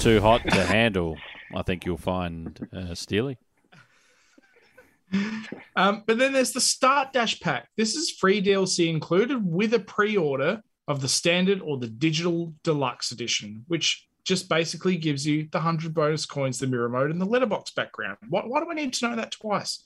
too 0.00 0.20
hot 0.20 0.42
to 0.50 0.62
handle. 0.64 1.16
I 1.54 1.62
think 1.62 1.86
you'll 1.86 1.96
find 1.96 2.68
uh, 2.76 2.94
Steely. 2.94 3.38
Um, 5.76 6.04
but 6.06 6.18
then 6.18 6.32
there's 6.32 6.52
the 6.52 6.60
Start 6.60 7.12
Dash 7.12 7.40
pack. 7.40 7.68
This 7.76 7.94
is 7.96 8.10
free 8.10 8.40
DLC 8.42 8.88
included 8.88 9.44
with 9.44 9.74
a 9.74 9.80
pre-order 9.80 10.62
of 10.86 11.00
the 11.00 11.08
standard 11.08 11.60
or 11.62 11.78
the 11.78 11.88
digital 11.88 12.52
deluxe 12.62 13.10
edition, 13.10 13.64
which 13.68 14.06
just 14.24 14.48
basically 14.48 14.96
gives 14.96 15.26
you 15.26 15.48
the 15.50 15.58
100 15.58 15.94
bonus 15.94 16.26
coins, 16.26 16.58
the 16.58 16.66
mirror 16.66 16.88
mode, 16.88 17.10
and 17.10 17.20
the 17.20 17.24
letterbox 17.24 17.72
background. 17.72 18.18
Why, 18.28 18.42
why 18.42 18.60
do 18.60 18.70
I 18.70 18.74
need 18.74 18.92
to 18.94 19.08
know 19.08 19.16
that 19.16 19.32
twice? 19.32 19.82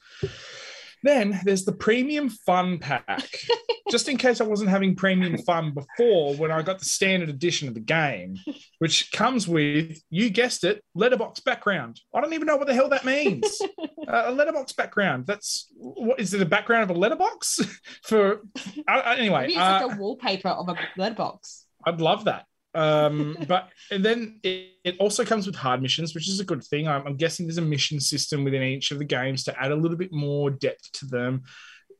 Then 1.05 1.39
there's 1.45 1.67
the 1.67 1.73
premium 1.73 2.31
fun 2.31 2.79
pack. 2.79 3.29
Just 3.91 4.09
in 4.09 4.17
case 4.17 4.41
I 4.41 4.45
wasn't 4.45 4.71
having 4.71 4.97
premium 4.97 5.37
fun 5.37 5.75
before 5.75 6.35
when 6.37 6.51
I 6.51 6.63
got 6.63 6.79
the 6.79 6.87
standard 6.87 7.29
edition 7.29 7.69
of 7.69 7.75
the 7.75 7.81
game, 7.81 8.39
which 8.79 9.13
comes 9.13 9.47
with, 9.47 10.03
you 10.09 10.31
guessed 10.31 10.65
it, 10.65 10.83
letterbox 10.95 11.41
background. 11.41 12.01
I 12.15 12.23
don't 12.23 12.33
even 12.33 12.47
know 12.47 12.57
what 12.57 12.67
the 12.67 12.75
hell 12.75 12.89
that 12.89 13.05
means. 13.05 13.61
uh, 14.09 14.23
a 14.27 14.33
letterbox 14.33 14.73
background. 14.73 15.27
That's 15.27 15.69
what 15.77 16.19
is 16.19 16.33
it? 16.33 16.41
A 16.41 16.47
background 16.47 16.91
of 16.91 16.97
a 16.97 16.99
letterbox 16.99 17.61
for? 18.03 18.41
Uh, 18.89 19.15
anyway, 19.19 19.43
Maybe 19.43 19.53
it's 19.53 19.61
uh, 19.61 19.87
like 19.87 19.97
a 19.97 20.01
wallpaper 20.01 20.49
of 20.49 20.71
a 20.71 20.77
letterbox. 20.97 21.67
I'd 21.87 22.01
love 22.01 22.25
that. 22.25 22.47
Um, 22.75 23.37
but 23.49 23.71
and 23.91 24.05
then 24.05 24.41
it, 24.43 24.73
it 24.85 24.97
also 24.99 25.25
comes 25.25 25.47
with 25.47 25.57
hard 25.57 25.83
missions, 25.83 26.15
which 26.15 26.29
is 26.29 26.41
a 26.41 26.45
good 26.45 26.63
thing. 26.65 26.89
I'm, 26.89 27.07
I'm 27.07 27.17
guessing 27.17 27.47
there's 27.47 27.59
a 27.59 27.63
mission 27.63 28.01
system 28.01 28.45
within 28.45 28.63
each 28.63 28.91
of 28.91 28.99
the 28.99 29.05
games 29.05 29.45
to 29.45 29.61
add 29.61 29.73
a 29.73 29.77
little 29.77 29.97
bit 29.97 30.13
more 30.13 30.51
depth 30.51 30.93
to 30.93 31.07
them. 31.07 31.43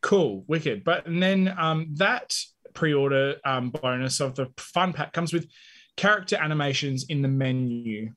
Cool, 0.03 0.45
wicked. 0.47 0.85
But 0.85 1.07
and 1.07 1.23
then 1.23 1.55
um, 1.59 1.89
that 1.95 2.37
pre-order 2.75 3.37
um, 3.45 3.71
bonus 3.71 4.21
of 4.21 4.35
the 4.35 4.51
fun 4.57 4.93
pack 4.93 5.13
comes 5.13 5.33
with 5.33 5.49
character 5.97 6.37
animations 6.37 7.07
in 7.09 7.23
the 7.23 7.29
menu. 7.29 8.13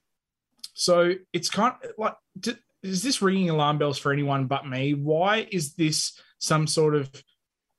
So 0.74 1.13
it's 1.34 1.50
kind 1.50 1.76
of 1.84 1.91
like, 1.98 2.15
d- 2.39 2.56
is 2.84 3.04
this 3.04 3.22
ringing 3.22 3.50
alarm 3.50 3.78
bells 3.78 3.98
for 3.98 4.12
anyone 4.12 4.46
but 4.46 4.67
me? 4.67 4.93
Why 4.93 5.48
is 5.52 5.74
this 5.74 6.20
some 6.39 6.67
sort 6.67 6.96
of 6.96 7.10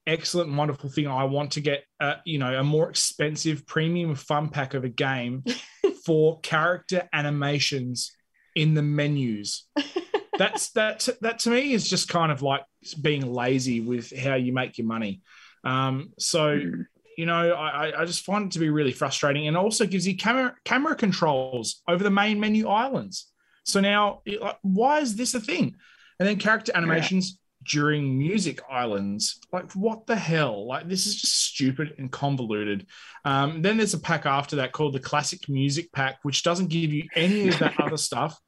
excellent, 0.08 0.52
wonderful 0.54 0.90
thing? 0.90 1.06
I 1.06 1.24
want 1.24 1.52
to 1.52 1.60
get, 1.60 1.84
uh, 2.00 2.14
you 2.24 2.38
know, 2.38 2.58
a 2.58 2.64
more 2.64 2.88
expensive 2.90 3.66
premium 3.66 4.14
fun 4.14 4.48
pack 4.48 4.74
of 4.74 4.84
a 4.84 4.88
game 4.88 5.44
for 6.04 6.40
character 6.40 7.08
animations 7.12 8.12
in 8.56 8.74
the 8.74 8.82
menus. 8.82 9.66
That's 10.38 10.70
that. 10.70 11.08
That 11.20 11.40
to 11.40 11.50
me 11.50 11.72
is 11.72 11.88
just 11.88 12.08
kind 12.08 12.32
of 12.32 12.42
like 12.42 12.62
being 13.02 13.32
lazy 13.32 13.80
with 13.80 14.16
how 14.16 14.34
you 14.34 14.52
make 14.52 14.78
your 14.78 14.86
money. 14.86 15.20
Um, 15.64 16.12
so 16.18 16.56
Mm. 16.58 16.86
you 17.16 17.26
know, 17.26 17.52
I, 17.52 18.02
I 18.02 18.04
just 18.04 18.24
find 18.24 18.46
it 18.46 18.52
to 18.52 18.60
be 18.60 18.70
really 18.70 18.92
frustrating, 18.92 19.48
and 19.48 19.56
also 19.56 19.84
gives 19.86 20.06
you 20.06 20.16
camera 20.16 20.54
camera 20.64 20.94
controls 20.94 21.82
over 21.88 22.04
the 22.04 22.10
main 22.10 22.38
menu 22.38 22.68
islands. 22.68 23.26
So 23.64 23.80
now, 23.80 24.22
why 24.62 25.00
is 25.00 25.16
this 25.16 25.34
a 25.34 25.40
thing? 25.40 25.74
And 26.20 26.28
then 26.28 26.38
character 26.38 26.72
animations 26.74 27.38
during 27.68 28.18
music 28.18 28.61
islands. 28.70 29.40
Like, 29.52 29.72
what 29.72 30.07
the 30.07 30.16
hell? 30.16 30.66
Like, 30.66 30.88
this 30.88 31.07
is 31.07 31.20
just 31.20 31.46
stupid 31.46 31.94
and 31.98 32.11
convoluted. 32.11 32.87
Um, 33.24 33.62
then 33.62 33.76
there's 33.76 33.94
a 33.94 34.00
pack 34.00 34.26
after 34.26 34.57
that 34.57 34.72
called 34.72 34.94
the 34.94 35.00
Classic 35.00 35.48
Music 35.48 35.92
Pack, 35.92 36.18
which 36.22 36.42
doesn't 36.42 36.68
give 36.68 36.92
you 36.92 37.04
any 37.14 37.48
of 37.48 37.59
that 37.59 37.78
other 37.81 37.96
stuff. 37.96 38.38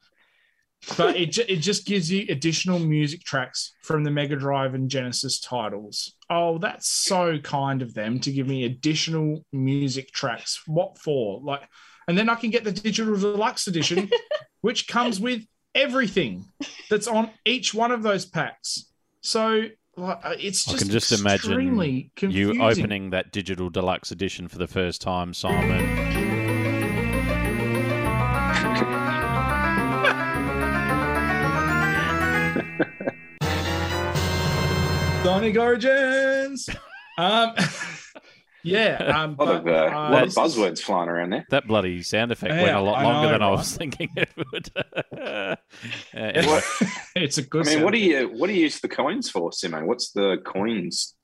But 0.97 1.17
it, 1.17 1.37
it 1.39 1.57
just 1.57 1.87
gives 1.87 2.11
you 2.11 2.25
additional 2.31 2.79
music 2.79 3.23
tracks 3.23 3.75
from 3.83 4.03
the 4.03 4.11
Mega 4.11 4.37
Drive 4.37 4.73
and 4.73 4.89
Genesis 4.89 5.39
titles. 5.39 6.15
Oh, 6.31 6.57
that's 6.57 6.89
so 6.89 7.39
kind 7.39 7.83
of 7.83 7.93
them 7.93 8.19
to 8.21 8.33
give 8.33 8.49
me 8.49 8.65
additional 8.65 9.45
music 9.53 10.11
tracks. 10.11 10.63
What 10.67 10.99
for? 10.99 11.41
Like, 11.43 11.69
and 12.09 12.17
then 12.17 12.31
I 12.31 12.35
can 12.35 12.51
get 12.51 12.65
the 12.65 12.73
digital 12.73 13.17
deluxe 13.17 13.67
edition, 13.67 14.09
which 14.63 14.89
comes 14.89 15.21
with 15.21 15.43
everything 15.75 16.47
that's 16.89 17.07
on 17.07 17.31
each 17.45 17.75
one 17.75 17.93
of 17.93 18.03
those 18.03 18.25
packs. 18.25 18.90
So 19.21 19.65
like, 19.97 20.21
uh, 20.25 20.35
it's 20.39 20.67
I 20.67 20.73
just 20.73 20.83
can 20.83 20.91
just 20.91 21.13
imagine 21.13 21.51
extremely 21.53 22.11
confusing. 22.17 22.57
You 22.57 22.63
opening 22.63 23.11
that 23.11 23.33
digital 23.33 23.71
deluxe 23.71 24.11
edition 24.11 24.49
for 24.49 24.59
the 24.59 24.67
first 24.67 25.03
time, 25.03 25.35
Simon. 25.35 26.11
Sonic 35.25 35.57
Origins. 35.57 36.69
Um, 37.19 37.55
yeah. 38.63 39.17
Um, 39.21 39.37
A 39.39 39.45
lot 39.45 39.57
of, 39.57 39.67
uh, 39.67 39.71
uh, 39.71 39.91
lot 40.11 40.23
of 40.23 40.29
this 40.35 40.37
is- 40.37 40.57
buzzwords 40.57 40.81
flying 40.81 41.09
around 41.09 41.31
there. 41.31 41.45
That 41.51 41.67
bloody 41.67 42.03
sound 42.03 42.33
effect 42.33 42.55
went 42.55 42.77
a 42.77 42.81
lot 42.81 42.99
I 42.99 43.03
longer 43.05 43.27
know, 43.29 43.33
than 43.33 43.43
I 43.43 43.51
was 43.51 43.77
thinking 43.77 44.09
it 44.17 44.31
would. 44.37 44.71
Uh, 45.21 45.55
anyway. 46.15 46.61
it's 47.17 47.39
a 47.39 47.43
good. 47.43 47.67
I 47.69 47.75
mean, 47.75 47.85
what 47.85 47.93
do 47.93 47.99
you 47.99 48.29
what 48.29 48.47
do 48.49 48.53
you 48.55 48.63
use 48.63 48.81
the 48.81 48.89
coins 48.89 49.31
for, 49.31 49.51
Simo? 49.51 49.85
What's 49.85 50.11
the 50.13 50.39
coins? 50.45 51.15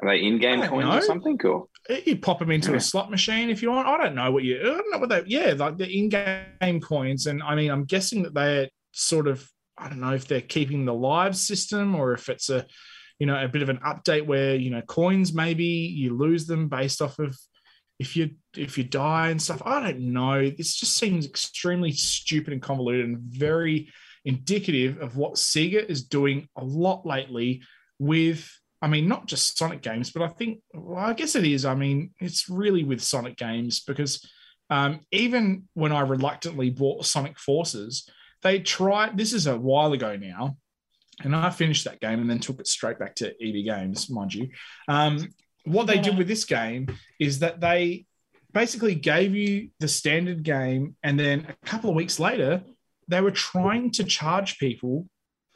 Are 0.00 0.08
they 0.10 0.18
in-game 0.22 0.62
coins 0.62 0.86
know. 0.86 0.98
or 0.98 1.02
something? 1.02 1.38
Or 1.44 1.66
You 2.04 2.16
pop 2.18 2.38
them 2.40 2.50
into 2.50 2.70
Yeah. 2.72 2.76
a 2.76 2.80
slot 2.80 3.10
machine 3.10 3.48
if 3.50 3.62
you 3.62 3.70
want. 3.70 3.88
I 3.88 3.96
don't 3.96 4.14
know 4.14 4.30
what 4.30 4.44
you. 4.44 4.60
I 4.60 4.64
don't 4.64 4.90
know 4.90 4.98
what 4.98 5.08
they. 5.08 5.22
Yeah, 5.26 5.54
like 5.56 5.78
the 5.78 5.88
in-game 5.88 6.80
coins, 6.80 7.26
and 7.26 7.42
I 7.42 7.54
mean, 7.54 7.70
I'm 7.70 7.84
guessing 7.84 8.22
that 8.24 8.34
they're 8.34 8.68
sort 8.92 9.26
of. 9.28 9.48
I 9.76 9.88
don't 9.88 10.00
know 10.00 10.14
if 10.14 10.26
they're 10.26 10.40
keeping 10.40 10.84
the 10.84 10.94
live 10.94 11.36
system 11.36 11.94
or 11.94 12.12
if 12.12 12.28
it's 12.28 12.50
a, 12.50 12.66
you 13.18 13.26
know, 13.26 13.42
a 13.42 13.48
bit 13.48 13.62
of 13.62 13.68
an 13.68 13.78
update 13.78 14.26
where 14.26 14.54
you 14.54 14.70
know 14.70 14.82
coins 14.82 15.32
maybe 15.32 15.64
you 15.64 16.16
lose 16.16 16.46
them 16.46 16.68
based 16.68 17.02
off 17.02 17.18
of 17.18 17.36
if 17.98 18.16
you 18.16 18.30
if 18.56 18.78
you 18.78 18.84
die 18.84 19.30
and 19.30 19.40
stuff. 19.40 19.62
I 19.64 19.80
don't 19.80 20.12
know. 20.12 20.50
This 20.50 20.76
just 20.76 20.96
seems 20.96 21.26
extremely 21.26 21.92
stupid 21.92 22.52
and 22.52 22.62
convoluted 22.62 23.06
and 23.06 23.18
very 23.18 23.90
indicative 24.24 25.00
of 25.00 25.16
what 25.16 25.34
Sega 25.34 25.84
is 25.88 26.04
doing 26.04 26.48
a 26.56 26.64
lot 26.64 27.06
lately 27.06 27.62
with 27.98 28.48
I 28.80 28.86
mean, 28.86 29.08
not 29.08 29.26
just 29.26 29.58
Sonic 29.58 29.82
games, 29.82 30.10
but 30.10 30.22
I 30.22 30.28
think, 30.28 30.60
well, 30.72 31.04
I 31.04 31.12
guess 31.12 31.34
it 31.34 31.44
is. 31.44 31.64
I 31.64 31.74
mean, 31.74 32.12
it's 32.20 32.48
really 32.48 32.84
with 32.84 33.02
Sonic 33.02 33.36
games 33.36 33.80
because 33.80 34.24
um, 34.70 35.00
even 35.10 35.64
when 35.74 35.90
I 35.90 36.00
reluctantly 36.00 36.70
bought 36.70 37.04
Sonic 37.04 37.38
Forces, 37.38 38.08
they 38.42 38.60
tried, 38.60 39.18
this 39.18 39.32
is 39.32 39.48
a 39.48 39.58
while 39.58 39.92
ago 39.92 40.16
now, 40.16 40.58
and 41.22 41.34
I 41.34 41.50
finished 41.50 41.84
that 41.84 42.00
game 42.00 42.20
and 42.20 42.30
then 42.30 42.38
took 42.38 42.60
it 42.60 42.66
straight 42.66 42.98
back 42.98 43.14
to 43.16 43.28
EB 43.42 43.64
Games, 43.64 44.08
mind 44.10 44.34
you. 44.34 44.48
Um, 44.86 45.28
what 45.64 45.86
they 45.86 45.98
did 45.98 46.16
with 46.16 46.28
this 46.28 46.44
game 46.44 46.88
is 47.18 47.40
that 47.40 47.60
they 47.60 48.06
basically 48.52 48.94
gave 48.94 49.34
you 49.34 49.70
the 49.80 49.88
standard 49.88 50.42
game, 50.42 50.96
and 51.02 51.18
then 51.18 51.46
a 51.48 51.66
couple 51.66 51.90
of 51.90 51.96
weeks 51.96 52.18
later, 52.18 52.62
they 53.08 53.20
were 53.20 53.30
trying 53.30 53.90
to 53.92 54.04
charge 54.04 54.58
people 54.58 55.06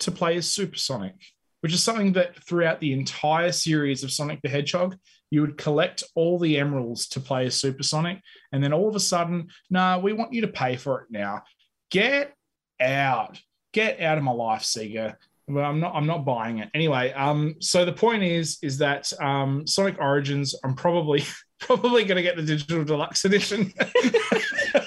to 0.01 0.11
play 0.11 0.37
as 0.37 0.53
Supersonic 0.53 1.15
which 1.63 1.73
is 1.73 1.83
something 1.83 2.13
that 2.13 2.35
throughout 2.45 2.81
the 2.81 2.93
entire 2.93 3.53
series 3.53 4.03
of 4.03 4.11
Sonic 4.11 4.43
the 4.43 4.49
Hedgehog, 4.49 4.97
you 5.31 5.41
would 5.41 5.57
collect 5.57 6.03
all 6.17 6.39
the 6.39 6.59
emeralds 6.59 7.07
to 7.11 7.21
play 7.21 7.47
as 7.47 7.55
Supersonic. 7.55 8.21
And 8.51 8.63
then 8.63 8.73
all 8.73 8.89
of 8.89 8.97
a 8.97 9.01
sudden, 9.01 9.49
nah, 9.71 9.99
we 9.99 10.13
want 10.13 10.33
you 10.33 10.41
to 10.43 10.49
pay 10.49 10.77
for 10.77 11.03
it 11.03 11.07
now. 11.11 11.43
Get 11.91 12.35
out. 12.81 13.41
Get 13.73 14.01
out 14.01 14.19
of 14.19 14.25
my 14.25 14.33
life, 14.33 14.63
Sega. 14.63 15.15
Well, 15.49 15.65
I'm 15.65 15.81
not 15.81 15.95
I'm 15.95 16.07
not 16.07 16.25
buying 16.25 16.59
it. 16.59 16.71
Anyway, 16.75 17.13
um, 17.13 17.57
so 17.61 17.85
the 17.85 17.93
point 17.93 18.23
is, 18.23 18.59
is 18.63 18.79
that 18.79 19.13
um 19.21 19.67
Sonic 19.67 19.97
Origins, 20.01 20.55
I'm 20.65 20.75
probably 20.75 21.25
probably 21.61 22.05
gonna 22.05 22.23
get 22.23 22.37
the 22.37 22.43
digital 22.43 22.85
deluxe 22.85 23.25
edition. 23.25 23.73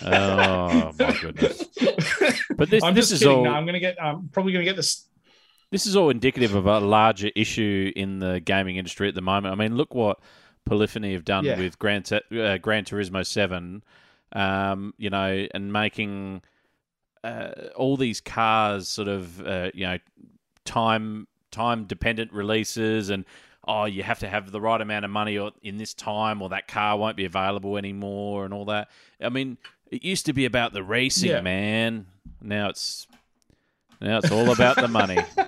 Oh 0.08 0.92
my 1.00 1.18
goodness! 1.22 1.64
But 2.56 2.70
this 2.70 2.84
I'm 2.84 2.94
this 2.94 3.12
is 3.12 3.20
kidding. 3.20 3.38
all 3.38 3.44
No, 3.44 3.52
I'm 3.52 3.66
gonna 3.66 3.80
get 3.80 4.02
I'm 4.02 4.30
probably 4.30 4.52
gonna 4.54 4.66
get 4.66 4.76
this 4.76 5.08
this 5.72 5.86
is 5.86 5.96
all 5.96 6.10
indicative 6.10 6.54
of 6.56 6.66
a 6.68 6.80
larger 6.80 7.30
issue 7.36 7.92
in 7.96 8.20
the 8.20 8.40
gaming 8.40 8.78
industry 8.78 9.08
at 9.08 9.16
the 9.16 9.22
moment. 9.22 9.52
I 9.52 9.56
mean, 9.56 9.76
look 9.76 9.94
what 9.96 10.20
Polyphony 10.66 11.14
have 11.14 11.26
done 11.26 11.44
Yeah. 11.46 11.58
with 11.58 11.78
Gran, 11.80 12.04
T- 12.04 12.20
uh, 12.40 12.58
Gran 12.60 12.86
Turismo 12.86 13.26
Seven, 13.26 13.84
um, 14.34 14.94
you 14.98 15.10
know, 15.10 15.48
and 15.54 15.74
making 15.74 16.42
uh, 17.24 17.50
all 17.76 17.98
these 17.98 18.22
cars 18.22 18.88
sort 18.88 19.08
of 19.08 19.42
uh, 19.46 19.72
you 19.74 19.86
know 19.88 19.98
time 20.66 21.28
time 21.52 21.86
dependent 21.86 22.34
releases 22.34 23.10
and. 23.10 23.26
Oh, 23.68 23.86
you 23.86 24.04
have 24.04 24.20
to 24.20 24.30
have 24.30 24.52
the 24.52 24.62
right 24.62 24.80
amount 24.80 25.06
of 25.06 25.10
money 25.12 25.40
or 25.40 25.52
in 25.64 25.78
this 25.78 25.96
time, 25.96 26.44
or 26.44 26.50
that 26.50 26.68
car 26.68 27.00
won't 27.00 27.18
be 27.18 27.26
available 27.26 27.78
anymore, 27.78 28.46
and 28.46 28.54
all 28.54 28.66
that. 28.66 28.90
I 29.20 29.30
mean, 29.30 29.58
it 29.90 30.04
used 30.04 30.28
to 30.28 30.34
be 30.34 30.46
about 30.46 30.72
the 30.72 30.84
racing, 30.84 31.32
Yeah. 31.32 31.42
man. 31.42 32.06
Now 32.40 32.70
it's 32.70 33.08
now 34.00 34.20
it's 34.20 34.30
all 34.30 34.52
about 34.52 34.76
the 34.76 34.88
money. 34.88 35.18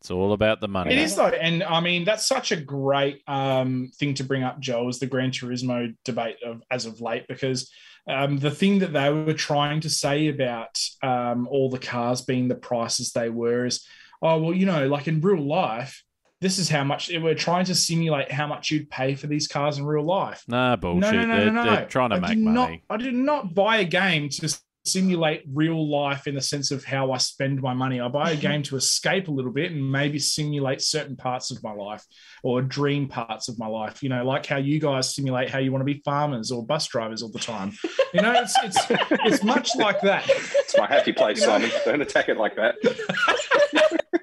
It's 0.00 0.10
all 0.12 0.32
about 0.32 0.60
the 0.60 0.68
money. 0.68 0.92
It 0.92 0.98
is 0.98 1.16
though, 1.16 1.26
and 1.26 1.64
I 1.64 1.80
mean 1.80 2.04
that's 2.04 2.26
such 2.26 2.52
a 2.52 2.56
great 2.56 3.22
um, 3.26 3.90
thing 3.96 4.14
to 4.14 4.24
bring 4.24 4.44
up, 4.44 4.60
Joe, 4.60 4.88
is 4.88 5.00
the 5.00 5.06
Gran 5.06 5.32
Turismo 5.32 5.94
debate 6.04 6.36
of 6.44 6.62
as 6.70 6.86
of 6.86 7.00
late 7.00 7.26
because 7.26 7.70
um, 8.08 8.38
the 8.38 8.50
thing 8.50 8.80
that 8.80 8.92
they 8.92 9.12
were 9.12 9.32
trying 9.32 9.80
to 9.80 9.90
say 9.90 10.28
about 10.28 10.78
um, 11.02 11.48
all 11.48 11.70
the 11.70 11.78
cars 11.78 12.22
being 12.22 12.48
the 12.48 12.54
prices 12.54 13.12
they 13.12 13.30
were 13.30 13.66
is, 13.66 13.86
oh 14.22 14.40
well, 14.40 14.54
you 14.54 14.66
know, 14.66 14.86
like 14.86 15.08
in 15.08 15.20
real 15.20 15.42
life, 15.42 16.02
this 16.40 16.58
is 16.58 16.68
how 16.68 16.84
much 16.84 17.10
we're 17.12 17.34
trying 17.34 17.64
to 17.64 17.74
simulate 17.74 18.30
how 18.30 18.46
much 18.46 18.70
you'd 18.70 18.90
pay 18.90 19.14
for 19.14 19.26
these 19.26 19.48
cars 19.48 19.78
in 19.78 19.86
real 19.86 20.04
life. 20.04 20.44
Nah, 20.46 20.76
bullshit. 20.76 21.12
No, 21.12 21.20
no, 21.22 21.26
no, 21.26 21.36
they're, 21.36 21.52
no, 21.52 21.64
no. 21.64 21.74
they're 21.74 21.86
trying 21.86 22.10
to 22.10 22.16
I 22.16 22.20
make 22.20 22.38
money. 22.38 22.82
Not, 22.88 22.94
I 22.94 23.02
did 23.02 23.14
not 23.14 23.54
buy 23.54 23.78
a 23.78 23.84
game 23.84 24.28
to 24.28 24.58
simulate 24.86 25.42
real 25.52 25.90
life 25.90 26.26
in 26.26 26.34
the 26.34 26.40
sense 26.40 26.70
of 26.70 26.84
how 26.84 27.12
I 27.12 27.18
spend 27.18 27.60
my 27.60 27.74
money. 27.74 28.00
I 28.00 28.08
buy 28.08 28.30
a 28.30 28.36
game 28.36 28.62
to 28.64 28.76
escape 28.76 29.28
a 29.28 29.30
little 29.30 29.50
bit 29.52 29.72
and 29.72 29.90
maybe 29.92 30.18
simulate 30.18 30.80
certain 30.80 31.16
parts 31.16 31.50
of 31.50 31.62
my 31.62 31.72
life 31.72 32.04
or 32.42 32.62
dream 32.62 33.08
parts 33.08 33.48
of 33.48 33.58
my 33.58 33.66
life. 33.66 34.02
You 34.02 34.08
know, 34.08 34.24
like 34.24 34.46
how 34.46 34.56
you 34.58 34.80
guys 34.80 35.14
simulate 35.14 35.50
how 35.50 35.58
you 35.58 35.72
want 35.72 35.80
to 35.80 35.92
be 35.92 36.00
farmers 36.04 36.50
or 36.50 36.64
bus 36.64 36.86
drivers 36.86 37.22
all 37.22 37.30
the 37.30 37.38
time. 37.38 37.72
You 38.14 38.22
know, 38.22 38.32
it's 38.32 38.54
it's 38.62 38.78
it's 39.24 39.44
much 39.44 39.74
like 39.76 40.00
that. 40.02 40.24
it's 40.28 40.76
my 40.78 40.86
happy 40.86 41.12
place, 41.12 41.40
You 41.40 41.46
know- 41.46 41.52
Simon. 41.58 41.70
Don't 41.84 42.02
attack 42.02 42.28
it 42.28 42.36
like 42.36 42.56
that. 42.56 42.74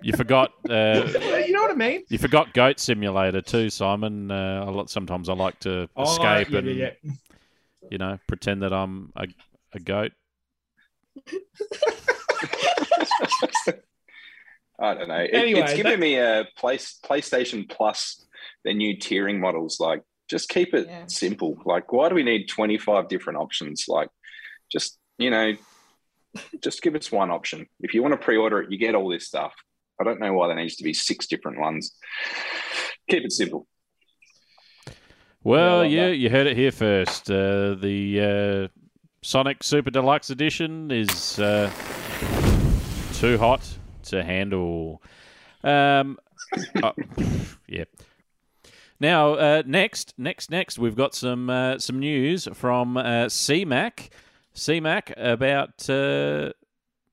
You 0.02 0.12
forgot. 0.14 0.52
Uh, 0.70 1.08
you 1.46 1.54
know 1.54 1.62
what 1.62 1.72
I 1.72 1.76
mean? 1.76 2.04
you 2.10 2.18
forgot 2.18 2.54
Goat 2.54 2.80
Simulator 2.80 3.42
too, 3.42 3.70
Simon. 3.70 4.32
Uh, 4.32 4.66
a 4.68 4.72
lot, 4.72 4.90
sometimes 4.90 5.30
I 5.30 5.34
like 5.34 5.60
to 5.62 5.88
Oh, 5.96 6.04
escape 6.04 6.50
yeah, 6.50 6.58
and 6.60 6.68
yeah, 6.76 6.90
yeah. 7.04 7.12
you 7.90 7.98
know 7.98 8.18
pretend 8.28 8.64
that 8.64 8.74
I'm 8.74 9.12
a, 9.16 9.28
a 9.74 9.80
goat. 9.80 10.12
I 14.80 14.94
don't 14.96 15.08
know. 15.08 15.16
It, 15.16 15.30
Anyway, 15.34 15.62
it's 15.62 15.72
that- 15.72 15.78
giving 15.78 16.00
me 16.00 16.16
a 16.18 16.46
place 16.58 17.00
PlayStation 17.04 17.70
Plus, 17.70 18.26
their 18.64 18.74
new 18.74 18.98
tiering 18.98 19.40
models. 19.40 19.80
Like, 19.80 20.02
just 20.30 20.50
keep 20.50 20.74
it 20.74 20.88
Yeah. 20.88 21.06
simple. 21.08 21.58
Like, 21.66 21.92
why 21.92 22.10
do 22.10 22.16
we 22.16 22.24
need 22.24 22.48
twenty 22.48 22.78
five 22.78 23.08
different 23.08 23.40
options? 23.40 23.86
Like, 23.88 24.10
just 24.72 24.98
you 25.18 25.30
know, 25.30 25.54
just 26.64 26.82
give 26.82 26.96
us 26.96 27.12
one 27.12 27.30
option. 27.30 27.68
If 27.82 27.94
you 27.94 28.02
want 28.02 28.14
to 28.14 28.18
pre 28.18 28.38
order 28.38 28.62
it, 28.62 28.72
you 28.72 28.78
get 28.78 28.96
all 28.96 29.10
this 29.10 29.28
stuff. 29.28 29.54
I 30.02 30.04
don't 30.04 30.20
know 30.20 30.34
why 30.34 30.48
there 30.48 30.56
needs 30.56 30.76
to 30.78 30.84
be 30.84 30.94
six 30.94 31.28
different 31.28 31.60
ones. 31.60 31.96
Keep 33.10 33.26
it 33.26 33.32
simple. 33.32 33.68
Well, 35.44 35.84
love 35.84 35.92
yeah, 35.92 36.08
you 36.08 36.30
heard 36.30 36.48
it 36.48 36.58
here 36.58 36.72
first. 36.72 37.30
Uh, 37.30 37.76
the 37.76 38.20
uh, 38.22 38.68
Sonic 39.26 39.64
Super 39.64 39.90
Deluxe 39.90 40.30
Edition 40.30 40.92
is 40.92 41.40
uh, 41.40 41.72
too 43.14 43.38
hot 43.38 43.66
to 44.04 44.22
handle. 44.22 45.02
Um, 45.64 46.20
oh, 46.84 46.92
yeah. 47.68 47.86
Now, 49.00 49.34
uh, 49.36 49.64
next, 49.66 50.14
next, 50.18 50.52
next, 50.52 50.78
we've 50.78 50.96
got 50.96 51.16
some 51.16 51.50
uh, 51.50 51.80
some 51.80 52.00
news 52.00 52.50
from 52.54 52.98
uh, 52.98 53.26
CMAC. 53.28 54.10
CMAC 54.56 55.14
about 55.18 55.90
uh, 55.90 56.52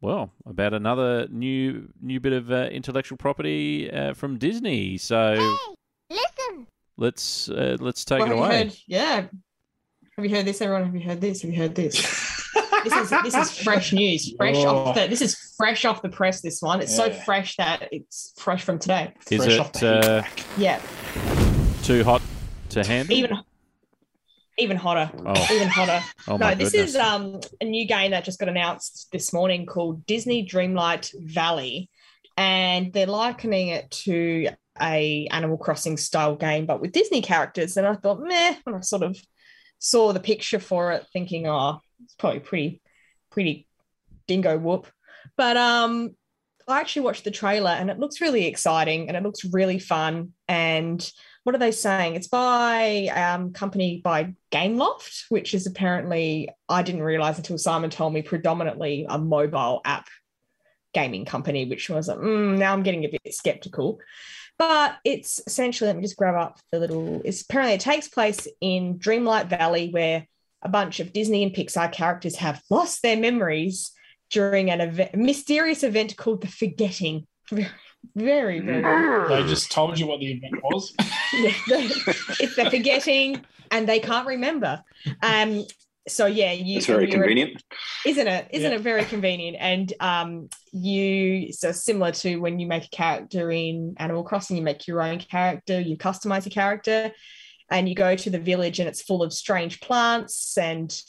well 0.00 0.32
about 0.46 0.74
another 0.74 1.28
new 1.30 1.88
new 2.02 2.18
bit 2.18 2.32
of 2.32 2.50
uh, 2.50 2.68
intellectual 2.72 3.18
property 3.18 3.88
uh, 3.90 4.14
from 4.14 4.36
Disney. 4.36 4.98
So 4.98 5.56
Listen. 6.10 6.66
let's 6.96 7.48
uh, 7.48 7.76
let's 7.80 8.04
take 8.04 8.18
Well, 8.20 8.32
it 8.32 8.36
away. 8.36 8.64
heard- 8.64 8.76
yeah. 8.88 9.26
Have 10.20 10.30
you 10.30 10.36
heard 10.36 10.44
this, 10.44 10.60
everyone? 10.60 10.84
Have 10.84 10.94
you 10.94 11.00
heard 11.00 11.18
this? 11.22 11.40
Have 11.40 11.50
you 11.50 11.56
heard 11.56 11.74
this? 11.74 11.94
this 12.84 12.92
is 12.92 13.08
this 13.22 13.34
is 13.34 13.58
fresh 13.58 13.90
news. 13.94 14.34
Fresh 14.36 14.56
off 14.56 14.94
the 14.94 15.06
this 15.06 15.22
is 15.22 15.54
fresh 15.56 15.86
off 15.86 16.02
the 16.02 16.10
press. 16.10 16.42
This 16.42 16.60
one. 16.60 16.82
It's 16.82 16.94
so 16.94 17.10
fresh 17.10 17.56
that 17.56 17.88
it's 17.90 18.34
fresh 18.36 18.62
from 18.62 18.78
today. 18.78 19.14
Is 19.30 19.42
Fresh 19.42 19.58
off 19.58 19.68
it 19.76 19.80
the 19.80 20.16
uh. 20.18 20.24
Yeah. 20.58 20.78
too 21.84 22.04
hot 22.04 22.20
to 22.68 22.84
handle? 22.84 23.16
Even 23.16 23.38
even 24.58 24.76
hotter. 24.76 25.10
Oh. 25.24 25.54
Even 25.54 25.68
hotter. 25.68 26.04
oh 26.28 26.36
my 26.36 26.50
no, 26.50 26.54
this 26.54 26.72
goodness. 26.72 26.90
is 26.90 26.96
um 26.96 27.40
a 27.62 27.64
new 27.64 27.86
game 27.86 28.10
that 28.10 28.22
just 28.22 28.38
got 28.38 28.50
announced 28.50 29.08
this 29.12 29.32
morning 29.32 29.64
called 29.64 30.04
Disney 30.04 30.46
Dreamlight 30.46 31.14
Valley, 31.18 31.88
and 32.36 32.92
they're 32.92 33.06
likening 33.06 33.68
it 33.68 33.90
to 33.90 34.48
a 34.78 35.28
Animal 35.30 35.56
Crossing 35.56 35.96
style 35.96 36.36
game, 36.36 36.66
but 36.66 36.82
with 36.82 36.92
Disney 36.92 37.22
characters. 37.22 37.78
And 37.78 37.86
I 37.86 37.94
thought, 37.94 38.20
meh, 38.20 38.56
when 38.64 38.74
I 38.74 38.80
sort 38.80 39.02
of 39.02 39.16
saw 39.80 40.12
the 40.12 40.20
picture 40.20 40.60
for 40.60 40.92
it, 40.92 41.06
thinking, 41.12 41.48
oh, 41.48 41.80
it's 42.04 42.14
probably 42.14 42.40
pretty, 42.40 42.80
pretty 43.30 43.66
dingo 44.28 44.56
whoop. 44.56 44.86
But 45.36 45.56
um, 45.56 46.14
I 46.68 46.78
actually 46.78 47.02
watched 47.02 47.24
the 47.24 47.32
trailer, 47.32 47.70
and 47.70 47.90
it 47.90 47.98
looks 47.98 48.20
really 48.20 48.46
exciting, 48.46 49.08
and 49.08 49.16
it 49.16 49.24
looks 49.24 49.44
really 49.44 49.80
fun, 49.80 50.32
and 50.46 51.10
what 51.44 51.54
are 51.54 51.58
they 51.58 51.72
saying? 51.72 52.16
It's 52.16 52.28
by 52.28 53.06
um 53.08 53.52
company 53.52 54.00
by 54.04 54.34
Gameloft, 54.52 55.24
which 55.30 55.54
is 55.54 55.66
apparently 55.66 56.50
I 56.68 56.82
didn't 56.82 57.02
realize 57.02 57.38
until 57.38 57.58
Simon 57.58 57.90
told 57.90 58.12
me 58.12 58.22
predominantly 58.22 59.06
a 59.08 59.18
mobile 59.18 59.80
app 59.84 60.08
gaming 60.92 61.24
company, 61.24 61.64
which 61.66 61.88
was 61.88 62.08
like, 62.08 62.18
mm, 62.18 62.58
now 62.58 62.72
I'm 62.72 62.82
getting 62.82 63.04
a 63.04 63.08
bit 63.08 63.34
skeptical. 63.34 63.98
But 64.60 64.98
it's 65.06 65.40
essentially, 65.46 65.88
let 65.88 65.96
me 65.96 66.02
just 66.02 66.18
grab 66.18 66.34
up 66.34 66.58
the 66.70 66.78
little. 66.78 67.22
It's 67.24 67.40
apparently 67.40 67.76
it 67.76 67.80
takes 67.80 68.08
place 68.08 68.46
in 68.60 68.98
Dreamlight 68.98 69.48
Valley, 69.48 69.88
where 69.88 70.26
a 70.60 70.68
bunch 70.68 71.00
of 71.00 71.14
Disney 71.14 71.42
and 71.42 71.54
Pixar 71.54 71.90
characters 71.90 72.36
have 72.36 72.60
lost 72.68 73.00
their 73.00 73.16
memories 73.16 73.92
during 74.28 74.70
an 74.70 74.82
event, 74.82 75.14
mysterious 75.14 75.82
event 75.82 76.14
called 76.14 76.42
the 76.42 76.46
Forgetting. 76.46 77.26
Very, 77.50 78.60
very, 78.60 78.82
very 78.82 79.28
They 79.28 79.48
just 79.48 79.72
told 79.72 79.98
you 79.98 80.06
what 80.06 80.20
the 80.20 80.32
event 80.32 80.62
was. 80.62 80.92
yeah, 81.32 81.52
if 82.38 82.54
they're 82.54 82.70
forgetting 82.70 83.42
and 83.70 83.88
they 83.88 83.98
can't 83.98 84.26
remember. 84.26 84.82
Um, 85.22 85.64
so 86.10 86.26
yeah, 86.26 86.52
you, 86.52 86.78
It's 86.78 86.86
very 86.86 87.06
convenient. 87.10 87.62
isn't 88.06 88.26
it? 88.26 88.48
Isn't 88.52 88.70
Yeah. 88.72 88.76
it 88.78 88.82
very 88.82 89.04
convenient? 89.04 89.56
And 89.60 89.92
um, 90.00 90.48
you 90.72 91.52
so 91.52 91.72
similar 91.72 92.12
to 92.12 92.36
when 92.36 92.58
you 92.58 92.66
make 92.66 92.84
a 92.84 92.88
character 92.88 93.50
in 93.50 93.94
Animal 93.98 94.24
Crossing, 94.24 94.56
you 94.56 94.62
make 94.62 94.86
your 94.86 95.02
own 95.02 95.18
character, 95.18 95.80
you 95.80 95.96
customize 95.96 96.46
a 96.46 96.50
character, 96.50 97.12
and 97.70 97.88
you 97.88 97.94
go 97.94 98.16
to 98.16 98.30
the 98.30 98.38
village 98.38 98.80
and 98.80 98.88
it's 98.88 99.02
full 99.02 99.22
of 99.22 99.32
strange 99.32 99.80
plants 99.80 100.56
and. 100.58 101.00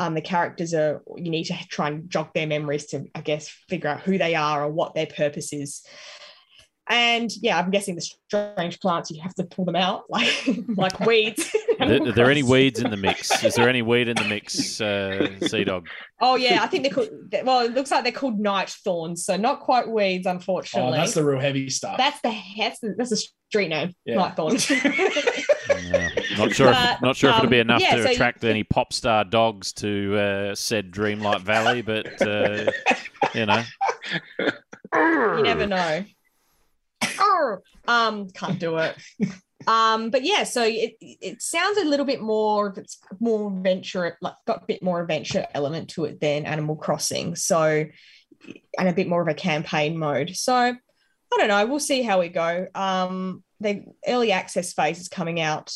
Um, 0.00 0.14
the 0.14 0.20
characters 0.20 0.74
are 0.74 1.02
you 1.16 1.28
need 1.28 1.46
to 1.46 1.54
try 1.68 1.88
and 1.88 2.08
jog 2.08 2.28
their 2.32 2.46
memories 2.46 2.86
to 2.90 3.06
i 3.16 3.20
guess 3.20 3.48
figure 3.68 3.90
out 3.90 4.00
who 4.02 4.16
they 4.16 4.36
are 4.36 4.62
or 4.62 4.70
what 4.70 4.94
their 4.94 5.06
purpose 5.08 5.52
is 5.52 5.84
and 6.90 7.30
yeah 7.42 7.58
i'm 7.58 7.70
guessing 7.70 7.94
the 7.94 8.00
strange 8.00 8.80
plants 8.80 9.10
you 9.10 9.20
have 9.20 9.34
to 9.34 9.44
pull 9.44 9.64
them 9.64 9.76
out 9.76 10.04
like 10.10 10.48
like 10.76 11.00
weeds 11.00 11.54
Are 11.80 11.86
there, 11.88 12.02
are 12.08 12.12
there 12.12 12.30
any 12.30 12.42
weeds 12.42 12.80
in 12.80 12.90
the 12.90 12.96
mix? 12.96 13.44
Is 13.44 13.54
there 13.54 13.68
any 13.68 13.82
weed 13.82 14.08
in 14.08 14.16
the 14.16 14.24
mix, 14.24 14.80
uh, 14.80 15.38
Sea 15.46 15.62
Dog? 15.62 15.86
Oh 16.20 16.34
yeah, 16.34 16.60
I 16.60 16.66
think 16.66 16.82
they're 16.82 16.92
called. 16.92 17.08
Well, 17.44 17.60
it 17.60 17.72
looks 17.72 17.92
like 17.92 18.02
they're 18.02 18.12
called 18.12 18.40
night 18.40 18.68
thorns, 18.68 19.24
so 19.24 19.36
not 19.36 19.60
quite 19.60 19.88
weeds, 19.88 20.26
unfortunately. 20.26 20.80
Oh, 20.80 20.86
unfortunately. 20.86 20.98
that's 20.98 21.14
the 21.14 21.24
real 21.24 21.38
heavy 21.40 21.70
stuff. 21.70 21.96
that's 21.96 22.20
the 22.20 22.36
that's 22.58 22.80
the, 22.80 22.94
that's 22.98 23.10
the 23.10 23.16
street 23.48 23.68
name, 23.68 23.94
Yeah. 24.04 24.16
night 24.16 24.34
thorns. 24.34 24.68
Yeah. 25.68 26.08
Not 26.38 26.52
sure. 26.54 26.70
if, 26.70 27.00
not 27.02 27.14
sure 27.16 27.30
if 27.30 27.36
it'll 27.36 27.50
be 27.50 27.60
um, 27.60 27.68
enough 27.70 27.82
yeah, 27.82 27.96
to 27.96 28.02
so 28.02 28.08
you- 28.08 28.14
attract 28.14 28.42
any 28.42 28.64
pop 28.64 28.92
star 28.92 29.22
dogs 29.24 29.72
to 29.74 30.16
uh, 30.16 30.54
said 30.54 30.90
Dreamlight 30.90 31.42
Valley, 31.42 31.82
but 31.82 32.20
uh, 32.20 32.70
you 33.34 33.46
know, 33.46 33.62
you 34.94 35.42
never 35.42 35.66
know. 35.66 36.04
Arr! 37.20 37.62
um, 37.86 38.28
can't 38.30 38.58
do 38.58 38.76
it. 38.78 38.96
Um, 39.66 40.10
but 40.10 40.24
yeah, 40.24 40.44
so 40.44 40.62
it 40.62 40.96
it 41.00 41.42
sounds 41.42 41.78
a 41.78 41.84
little 41.84 42.06
bit 42.06 42.20
more. 42.20 42.72
It's 42.76 42.98
more 43.20 43.48
adventure, 43.48 44.16
like 44.20 44.34
got 44.46 44.62
a 44.62 44.66
bit 44.66 44.82
more 44.82 45.00
adventure 45.00 45.46
element 45.52 45.90
to 45.90 46.04
it 46.04 46.20
than 46.20 46.46
Animal 46.46 46.76
Crossing. 46.76 47.34
So, 47.34 47.84
and 48.78 48.88
a 48.88 48.92
bit 48.92 49.08
more 49.08 49.20
of 49.20 49.28
a 49.28 49.34
campaign 49.34 49.98
mode. 49.98 50.36
So, 50.36 50.54
I 50.54 50.76
don't 51.36 51.48
know. 51.48 51.66
We'll 51.66 51.80
see 51.80 52.02
how 52.02 52.20
we 52.20 52.28
go. 52.28 52.66
Um, 52.74 53.42
the 53.60 53.84
early 54.06 54.32
access 54.32 54.72
phase 54.72 55.00
is 55.00 55.08
coming 55.08 55.40
out 55.40 55.74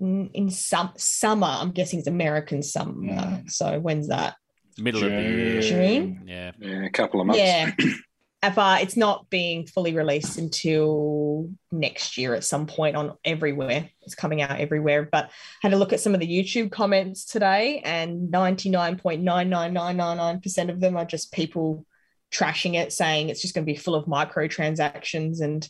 in, 0.00 0.30
in 0.34 0.50
some 0.50 0.92
summer. 0.96 1.46
I'm 1.46 1.70
guessing 1.70 2.00
it's 2.00 2.08
American 2.08 2.62
summer. 2.62 3.04
Yeah. 3.04 3.40
So 3.46 3.78
when's 3.80 4.08
that? 4.08 4.34
middle 4.80 5.04
of 5.04 5.10
the 5.10 5.22
year. 5.22 5.60
June? 5.60 6.22
Yeah. 6.26 6.52
Yeah, 6.58 6.84
a 6.84 6.90
couple 6.90 7.20
of 7.20 7.26
months. 7.26 7.40
Yeah. 7.40 7.72
Uh, 8.40 8.78
it's 8.80 8.96
not 8.96 9.28
being 9.30 9.66
fully 9.66 9.96
released 9.96 10.38
until 10.38 11.50
next 11.72 12.16
year 12.16 12.34
at 12.34 12.44
some 12.44 12.66
point 12.66 12.94
on 12.94 13.16
everywhere. 13.24 13.90
It's 14.02 14.14
coming 14.14 14.40
out 14.42 14.60
everywhere. 14.60 15.08
But 15.10 15.24
I 15.26 15.30
had 15.62 15.72
a 15.72 15.76
look 15.76 15.92
at 15.92 15.98
some 16.00 16.14
of 16.14 16.20
the 16.20 16.28
YouTube 16.28 16.70
comments 16.70 17.24
today, 17.24 17.80
and 17.84 18.32
99.99999% 18.32 20.70
of 20.70 20.78
them 20.80 20.96
are 20.96 21.04
just 21.04 21.32
people 21.32 21.84
trashing 22.32 22.74
it, 22.74 22.92
saying 22.92 23.28
it's 23.28 23.42
just 23.42 23.54
going 23.54 23.66
to 23.66 23.72
be 23.72 23.76
full 23.78 23.94
of 23.96 24.04
microtransactions. 24.06 25.40
And 25.40 25.68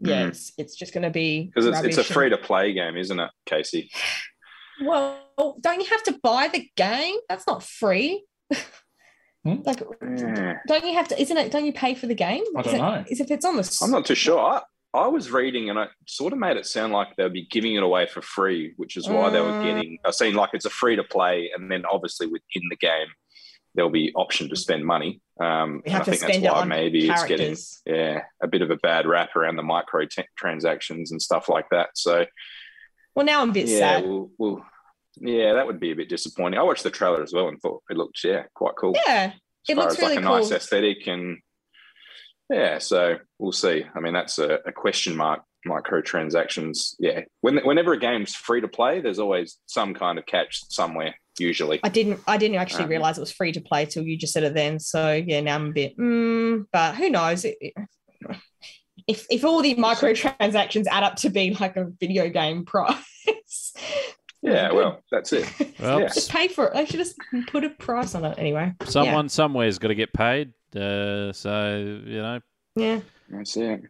yeah, 0.00 0.24
Mm. 0.24 0.28
it's, 0.28 0.52
it's 0.58 0.74
just 0.76 0.92
going 0.92 1.04
to 1.04 1.10
be. 1.10 1.44
Because 1.44 1.66
it's, 1.66 1.80
it's 1.80 1.98
a 1.98 2.04
free 2.04 2.30
to 2.30 2.38
play 2.38 2.72
game, 2.72 2.96
isn't 2.96 3.18
it, 3.18 3.30
Casey? 3.46 3.90
Well, 4.80 5.18
don't 5.60 5.80
you 5.80 5.86
have 5.90 6.02
to 6.04 6.18
buy 6.22 6.48
the 6.48 6.68
game? 6.76 7.16
That's 7.28 7.46
not 7.46 7.62
free. 7.62 8.24
Hmm? 9.44 9.56
like, 9.64 9.82
Yeah. 10.02 10.58
don't 10.66 10.84
you 10.84 10.94
have 10.94 11.08
to? 11.08 11.20
Isn't 11.20 11.36
it? 11.36 11.52
Don't 11.52 11.64
you 11.64 11.72
pay 11.72 11.94
for 11.94 12.06
the 12.06 12.14
game? 12.14 12.42
I 12.56 12.60
Is 12.60 12.66
don't 12.66 12.74
it- 12.74 12.78
know. 12.78 13.04
Is 13.08 13.20
if 13.20 13.30
it's 13.30 13.44
on 13.44 13.56
the. 13.56 13.78
I'm 13.82 13.90
not 13.90 14.04
too 14.06 14.14
sure. 14.14 14.38
I, 14.40 14.62
I 14.94 15.06
was 15.06 15.30
reading 15.30 15.70
and 15.70 15.78
it 15.78 15.90
sort 16.06 16.32
of 16.32 16.38
made 16.38 16.56
it 16.56 16.66
sound 16.66 16.92
like 16.92 17.14
they'll 17.16 17.28
be 17.28 17.46
giving 17.50 17.74
it 17.74 17.82
away 17.82 18.06
for 18.06 18.22
free, 18.22 18.72
which 18.76 18.96
is 18.96 19.08
why 19.08 19.30
they 19.30 19.40
were 19.40 19.48
Mm. 19.52 19.62
getting. 19.64 19.98
I've 20.04 20.14
seen 20.14 20.34
like 20.34 20.50
it's 20.54 20.64
a 20.64 20.70
free 20.70 20.96
to 20.96 21.04
play, 21.04 21.50
and 21.54 21.70
then 21.70 21.84
obviously 21.86 22.26
within 22.26 22.62
the 22.70 22.76
game 22.76 23.06
there'll 23.74 23.90
be 23.90 24.10
option 24.16 24.48
to 24.48 24.56
spend 24.56 24.84
money. 24.84 25.20
Um, 25.40 25.74
You 25.76 25.82
and 25.84 25.92
have 25.92 26.02
I 26.02 26.04
to 26.06 26.10
think 26.12 26.20
spend 26.22 26.44
that's 26.44 26.52
it 26.52 26.56
why 26.56 26.62
on 26.62 26.68
maybe 26.68 27.08
it's 27.08 27.24
getting 27.24 27.56
yeah 27.86 28.22
a 28.42 28.48
bit 28.48 28.62
of 28.62 28.70
a 28.70 28.76
bad 28.76 29.06
rap 29.06 29.36
around 29.36 29.54
the 29.56 29.62
micro 29.62 30.04
t- 30.06 30.24
transactions 30.36 31.12
and 31.12 31.22
stuff 31.22 31.48
like 31.48 31.66
that. 31.70 31.90
So 31.94 32.24
Well, 33.14 33.26
now 33.26 33.42
I'm 33.42 33.50
a 33.50 33.52
bit 33.52 33.68
yeah, 33.68 33.78
sad. 33.78 34.04
we'll, 34.04 34.30
we'll, 34.38 34.64
yeah, 35.20 35.54
that 35.54 35.66
would 35.66 35.80
be 35.80 35.90
a 35.92 35.96
bit 35.96 36.08
disappointing. 36.08 36.58
I 36.58 36.62
watched 36.62 36.82
the 36.84 36.90
trailer 36.90 37.22
as 37.22 37.32
well 37.32 37.48
and 37.48 37.60
thought 37.60 37.82
it 37.90 37.96
looked 37.96 38.22
yeah 38.24 38.44
quite 38.54 38.74
cool. 38.76 38.94
Yeah, 39.06 39.32
as 39.34 39.40
it 39.68 39.76
looks 39.76 39.94
as 39.94 40.02
like 40.02 40.10
really 40.18 40.22
a 40.22 40.28
nice 40.28 40.50
aesthetic 40.50 41.06
and 41.06 41.38
yeah 42.50 42.78
so 42.78 43.18
we'll 43.38 43.52
see 43.52 43.84
i 43.94 44.00
mean 44.00 44.14
that's 44.14 44.38
a, 44.38 44.58
a 44.64 44.72
question 44.72 45.14
mark 45.14 45.42
microtransactions 45.66 46.94
yeah 46.98 47.20
when, 47.42 47.58
whenever 47.58 47.92
a 47.92 47.98
game's 47.98 48.34
free 48.34 48.62
to 48.62 48.68
play 48.68 49.02
there's 49.02 49.18
always 49.18 49.58
some 49.66 49.92
kind 49.92 50.18
of 50.18 50.24
catch 50.24 50.62
somewhere 50.70 51.14
usually 51.38 51.78
I 51.84 51.88
didn't. 51.90 52.20
I 52.26 52.36
didn't 52.38 52.56
actually 52.56 52.84
Um, 52.84 52.90
realize 52.90 53.18
it 53.18 53.20
was 53.20 53.30
free 53.32 53.52
to 53.52 53.60
play 53.60 53.84
till 53.86 54.02
you 54.02 54.16
just 54.16 54.32
said 54.32 54.42
it 54.44 54.54
then. 54.54 54.80
So 54.80 55.12
yeah, 55.12 55.40
now 55.40 55.54
I'm 55.54 55.68
a 55.68 55.72
bit. 55.72 55.96
Mm, 55.96 56.64
but 56.72 56.96
who 56.96 57.10
knows? 57.10 57.44
It, 57.44 57.56
it- 57.60 57.74
if 59.06 59.24
if 59.30 59.44
all 59.44 59.62
the 59.62 59.76
microtransactions 59.76 60.86
add 60.90 61.04
up 61.04 61.14
to 61.16 61.30
being 61.30 61.54
like 61.60 61.76
a 61.76 61.86
video 62.00 62.28
game 62.28 62.64
price, 62.64 63.72
Yeah, 64.42 64.72
well, 64.72 65.02
that's 65.10 65.32
it. 65.32 65.46
Well, 65.80 66.00
Yeah. 66.00 66.08
just 66.08 66.30
pay 66.30 66.48
for 66.48 66.66
it. 66.66 66.72
I 66.74 66.84
should 66.84 66.98
just 66.98 67.16
put 67.48 67.64
a 67.64 67.70
price 67.70 68.14
on 68.14 68.24
it 68.24 68.38
anyway. 68.38 68.74
someone 68.84 69.28
somewhere's 69.28 69.78
got 69.78 69.88
to 69.88 69.94
get 69.94 70.12
paid. 70.12 70.52
Uh, 70.74 71.32
so 71.32 71.76
you 72.06 72.18
know, 72.22 72.40
Yeah, 72.76 73.00
That's 73.28 73.56
it. 73.56 73.82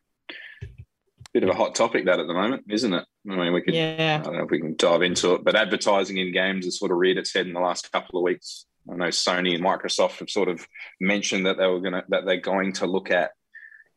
Bit 1.35 1.43
of 1.43 1.51
a 1.51 1.55
hot 1.55 1.75
topic 1.75 2.07
that 2.07 2.19
at 2.21 2.27
the 2.27 2.33
moment, 2.33 2.65
isn't 2.71 2.93
it? 2.95 3.05
I 3.31 3.37
mean, 3.37 3.53
we 3.53 3.61
could. 3.61 3.75
Yeah. 3.75 4.19
I 4.21 4.25
don't 4.25 4.37
know 4.37 4.45
if 4.45 4.51
we 4.51 4.61
can 4.61 4.77
dive 4.77 5.03
into 5.03 5.35
it, 5.35 5.45
but 5.45 5.55
advertising 5.55 6.17
in 6.17 6.33
games 6.33 6.65
has 6.65 6.79
sort 6.79 6.91
of 6.91 6.97
reared 6.97 7.19
its 7.19 7.35
head 7.35 7.47
in 7.47 7.53
the 7.53 7.61
last 7.61 7.93
couple 7.93 8.19
of 8.19 8.23
weeks. 8.25 8.65
I 8.91 8.97
know 8.97 9.09
Sony 9.09 9.55
and 9.55 9.63
Microsoft 9.63 10.19
have 10.21 10.31
sort 10.31 10.49
of 10.49 10.67
mentioned 11.01 11.45
that 11.45 11.59
they 11.59 11.67
were 11.67 11.81
going 11.81 11.93
to 11.93 12.05
that 12.09 12.25
they're 12.25 12.41
going 12.41 12.73
to 12.75 12.87
look 12.87 13.11
at 13.11 13.33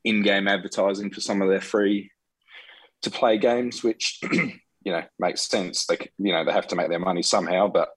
in-game 0.03 0.47
advertising 0.49 1.11
for 1.11 1.21
some 1.21 1.41
of 1.41 1.47
their 1.47 1.61
free 1.61 2.11
to 3.03 3.09
play 3.11 3.37
games, 3.37 3.81
which 3.83 4.19
you 4.83 4.91
know 4.91 5.03
makes 5.19 5.41
sense. 5.41 5.85
They 5.85 5.97
c- 5.97 6.09
you 6.17 6.33
know 6.33 6.43
they 6.45 6.51
have 6.51 6.67
to 6.67 6.75
make 6.75 6.89
their 6.89 6.99
money 6.99 7.21
somehow, 7.23 7.67
but 7.67 7.89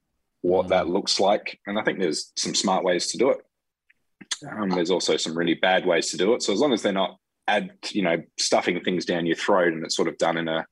what 0.43 0.69
that 0.69 0.89
looks 0.89 1.19
like, 1.21 1.59
and 1.67 1.79
I 1.79 1.83
think 1.83 1.99
there's 1.99 2.33
some 2.37 2.55
smart 2.55 2.85
ways 2.85 3.07
to 3.09 3.19
do 3.19 3.31
it. 3.31 3.39
Um, 4.51 4.69
there's 4.71 4.91
also 4.91 5.17
some 5.17 5.37
really 5.37 5.55
bad 5.55 5.87
ways 5.87 6.11
to 6.11 6.17
do 6.17 6.35
it. 6.35 6.43
So 6.43 6.53
as 6.53 6.59
long 6.61 6.73
as 6.73 6.83
they're 6.83 6.93
not 6.93 7.17
add 7.47 7.71
you 7.91 8.03
know 8.03 8.17
stuffing 8.39 8.81
things 8.81 9.05
down 9.05 9.27
your 9.27 9.37
throat 9.37 9.73
and 9.75 9.85
it's 9.85 9.97
sort 9.97 10.09
of 10.09 10.17
done 10.19 10.37
in 10.39 10.49
a 10.49 10.67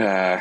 uh, 0.00 0.40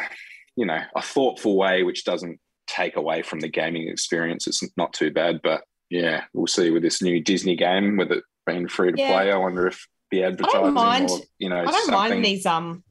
you 0.55 0.65
know, 0.65 0.79
a 0.95 1.01
thoughtful 1.01 1.57
way, 1.57 1.83
which 1.83 2.03
doesn't 2.05 2.39
take 2.67 2.95
away 2.95 3.21
from 3.21 3.39
the 3.39 3.47
gaming 3.47 3.87
experience. 3.87 4.47
It's 4.47 4.63
not 4.77 4.93
too 4.93 5.11
bad, 5.11 5.39
but 5.43 5.63
yeah, 5.89 6.25
we'll 6.33 6.47
see 6.47 6.69
with 6.69 6.83
this 6.83 7.01
new 7.01 7.21
Disney 7.21 7.55
game 7.55 7.97
with 7.97 8.11
it 8.11 8.23
being 8.45 8.67
free 8.67 8.91
to 8.91 8.97
Yeah. 8.99 9.11
play. 9.11 9.31
I 9.31 9.37
wonder 9.37 9.67
if 9.67 9.87
the 10.11 10.23
advertising 10.23 10.73
mind- 10.73 11.09
or 11.09 11.19
you 11.39 11.49
know 11.49 11.59
I 11.61 11.65
don't 11.65 11.73
something. 11.73 11.93
mind 11.93 12.25
these 12.25 12.45
um. 12.45 12.83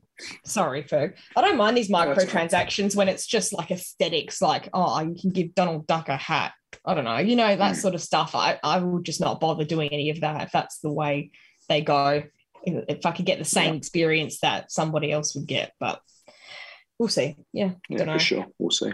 Sorry, 0.45 0.83
Ferg. 0.83 1.15
I 1.37 1.41
don't 1.43 1.57
mind 1.57 1.77
these 1.77 1.89
that's 1.89 2.07
fine. 2.07 2.27
microtransactions 2.49 2.97
when 2.97 3.09
it's 3.09 3.27
just 3.27 3.53
like 3.53 3.71
aesthetics, 3.71 4.41
like 4.41 4.69
oh, 4.73 5.01
you 5.01 5.15
can 5.21 5.31
give 5.31 5.55
Donald 5.55 5.87
Duck 5.87 6.09
a 6.09 6.17
hat. 6.17 6.53
I 6.85 6.95
don't 6.95 7.05
know, 7.05 7.19
you 7.19 7.37
know 7.37 7.55
that 7.57 7.75
Hmm. 7.75 7.81
sort 7.81 7.95
of 7.95 8.01
stuff. 8.01 8.35
I 8.35 8.59
I 8.63 8.79
would 8.79 9.05
just 9.05 9.21
not 9.21 9.41
bother 9.41 9.65
doing 9.65 9.91
any 9.93 10.11
of 10.11 10.21
that 10.21 10.43
if 10.43 10.53
that's 10.53 10.79
the 10.81 10.93
way 10.93 11.31
they 11.69 11.81
go. 11.83 12.23
If 12.65 12.85
if 12.89 13.07
I 13.07 13.13
could 13.13 13.27
get 13.27 13.39
the 13.39 13.45
same 13.45 13.75
Yeah. 13.75 13.79
experience 13.79 14.41
that 14.41 14.71
somebody 14.73 15.13
else 15.13 15.35
would 15.35 15.47
get, 15.47 15.73
but 15.81 16.01
we'll 16.99 17.09
see. 17.09 17.37
Yeah, 17.53 17.73
yeah, 17.89 17.99
don't 17.99 18.07
know. 18.07 18.13
for 18.15 18.19
sure. 18.19 18.47
We'll 18.59 18.71
see. 18.71 18.93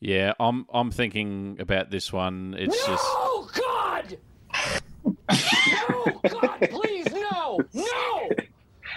yeah, 0.00 0.34
I'm 0.38 0.66
I'm 0.72 0.90
thinking 0.90 1.56
about 1.58 1.90
this 1.90 2.12
one. 2.12 2.54
It's 2.58 2.86
just 2.86 3.04
No, 3.04 3.48
God! 3.54 4.16
no, 5.72 6.20
God, 6.28 6.58
please, 6.70 7.10
no! 7.12 7.58
No! 7.74 8.28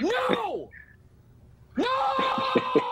No! 0.01 0.69
No! 1.77 2.91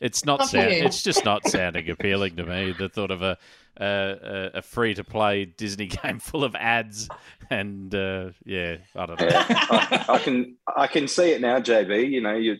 It's 0.00 0.24
not 0.24 0.40
Not 0.40 0.48
sound, 0.48 0.72
it's 0.72 1.02
just 1.02 1.24
not 1.24 1.46
sounding 1.46 1.88
appealing 1.90 2.36
to 2.36 2.44
me. 2.44 2.72
The 2.72 2.88
thought 2.88 3.10
of 3.10 3.22
a 3.22 3.38
a, 3.80 4.50
a 4.54 4.62
free 4.62 4.94
to 4.94 5.04
play 5.04 5.44
Disney 5.44 5.86
game 6.02 6.18
full 6.18 6.44
of 6.44 6.54
ads 6.54 7.08
and 7.50 7.94
uh, 7.94 8.30
yeah, 8.44 8.76
I 8.94 9.06
don't 9.06 9.20
know. 9.20 9.26
Yeah, 9.28 9.46
I, 9.48 10.04
I 10.08 10.18
can 10.18 10.56
I 10.76 10.86
can 10.86 11.08
see 11.08 11.30
it 11.30 11.40
now, 11.40 11.60
JB. 11.60 12.10
You 12.10 12.20
know, 12.20 12.34
you 12.34 12.56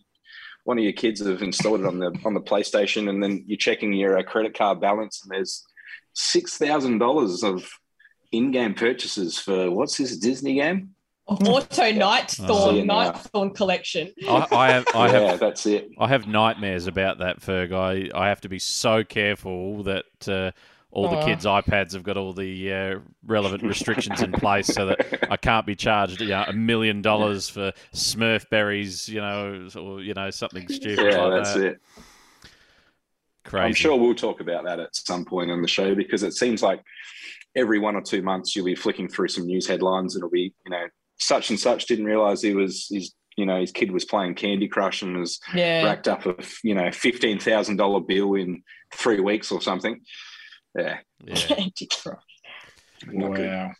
one 0.64 0.78
of 0.78 0.84
your 0.84 0.92
kids 0.92 1.24
have 1.24 1.42
installed 1.42 1.80
it 1.80 1.86
on 1.86 1.98
the 1.98 2.18
on 2.24 2.34
the 2.34 2.40
PlayStation, 2.40 3.08
and 3.08 3.22
then 3.22 3.44
you're 3.46 3.56
checking 3.58 3.92
your 3.92 4.18
uh, 4.18 4.22
credit 4.22 4.56
card 4.56 4.80
balance, 4.80 5.22
and 5.22 5.30
there's 5.30 5.66
six 6.14 6.56
thousand 6.56 6.98
dollars 6.98 7.42
of 7.42 7.68
in-game 8.32 8.74
purchases 8.74 9.38
for 9.38 9.70
what's 9.70 9.96
this 9.96 10.16
Disney 10.18 10.54
game? 10.54 10.94
Auto 11.28 11.92
Night 11.92 12.30
Thorn. 12.30 12.86
Night 12.86 13.16
Thorn 13.18 13.50
collection. 13.52 14.12
I, 14.26 14.46
I 14.50 14.70
have 14.70 14.86
I 14.94 15.06
yeah, 15.12 15.36
that's 15.36 15.66
it. 15.66 15.90
I 15.98 16.08
have 16.08 16.26
nightmares 16.26 16.86
about 16.86 17.18
that, 17.18 17.40
Ferg. 17.40 17.72
I, 17.72 18.10
I 18.18 18.28
have 18.28 18.40
to 18.42 18.48
be 18.48 18.58
so 18.58 19.04
careful 19.04 19.82
that 19.82 20.06
uh, 20.26 20.52
all 20.90 21.08
the 21.08 21.20
kids' 21.20 21.44
iPads 21.44 21.92
have 21.92 22.02
got 22.02 22.16
all 22.16 22.32
the 22.32 22.72
uh, 22.72 22.98
relevant 23.26 23.62
restrictions 23.62 24.22
in 24.22 24.32
place 24.32 24.68
so 24.68 24.86
that 24.86 25.28
I 25.30 25.36
can't 25.48 25.66
be 25.66 25.76
charged 25.76 26.20
you 26.22 26.28
know, 26.28 26.44
a 26.48 26.52
million 26.54 27.02
dollars 27.02 27.48
for 27.48 27.72
Smurf 27.94 28.48
berries, 28.48 29.06
you 29.06 29.20
know, 29.20 29.68
or 29.76 30.00
you 30.00 30.14
know 30.14 30.30
something 30.30 30.66
stupid 30.68 31.12
Yeah, 31.12 31.24
like 31.24 31.34
that's 31.42 31.54
that. 31.54 31.64
it. 31.64 31.80
Crazy. 33.44 33.64
I'm 33.66 33.74
sure 33.74 33.96
we'll 33.98 34.14
talk 34.14 34.40
about 34.40 34.64
that 34.64 34.80
at 34.80 34.96
some 34.96 35.24
point 35.24 35.50
on 35.50 35.60
the 35.62 35.68
show 35.68 35.94
because 35.94 36.22
it 36.22 36.32
seems 36.32 36.62
like 36.62 36.82
every 37.54 37.78
one 37.78 37.96
or 37.96 38.02
two 38.02 38.22
months 38.22 38.54
you'll 38.54 38.66
be 38.66 38.74
flicking 38.74 39.08
through 39.08 39.28
some 39.28 39.46
news 39.46 39.66
headlines 39.66 40.14
and 40.14 40.20
it'll 40.22 40.30
be, 40.30 40.54
you 40.64 40.70
know, 40.70 40.86
such 41.18 41.50
and 41.50 41.58
such 41.58 41.86
didn't 41.86 42.04
realize 42.06 42.42
he 42.42 42.54
was 42.54 42.86
his 42.90 43.14
you 43.36 43.46
know 43.46 43.60
his 43.60 43.70
kid 43.72 43.90
was 43.92 44.04
playing 44.04 44.34
Candy 44.34 44.68
Crush 44.68 45.02
and 45.02 45.16
was 45.18 45.38
Yeah. 45.54 45.84
racked 45.84 46.08
up 46.08 46.26
a 46.26 46.34
you 46.64 46.74
know 46.74 46.90
fifteen 46.92 47.38
thousand 47.38 47.76
dollar 47.76 48.00
bill 48.00 48.34
in 48.34 48.62
three 48.92 49.20
weeks 49.20 49.52
or 49.52 49.60
something. 49.60 50.00
Yeah, 50.76 50.98
Yeah. 51.24 51.34
Candy 51.36 51.88
Crush. 51.90 52.22
not 53.06 53.34
good. 53.34 53.48
Wow. 53.48 53.72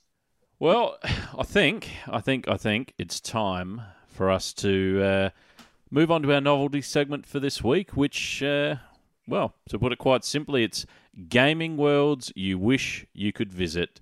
Well, 0.61 0.98
I 1.38 1.44
think, 1.44 1.88
I 2.09 2.20
think, 2.20 2.48
I 2.48 2.57
think 2.57 2.92
it's 2.98 3.20
time 3.20 3.81
for 4.09 4.29
us 4.29 4.53
to 4.55 5.01
uh, 5.05 5.31
move 5.88 6.11
on 6.11 6.22
to 6.22 6.33
our 6.35 6.40
novelty 6.40 6.83
segment 6.83 7.27
for 7.27 7.38
this 7.38 7.62
week, 7.62 7.92
which, 7.96 8.42
uh, 8.42 8.74
well, 9.29 9.55
to 9.68 9.79
put 9.79 9.92
it 9.92 9.98
quite 9.98 10.24
simply, 10.24 10.64
it's 10.64 10.85
gaming 11.29 11.77
worlds 11.77 12.33
you 12.35 12.59
wish 12.59 13.07
you 13.12 13.33
could 13.33 13.53
visit. 13.53 14.01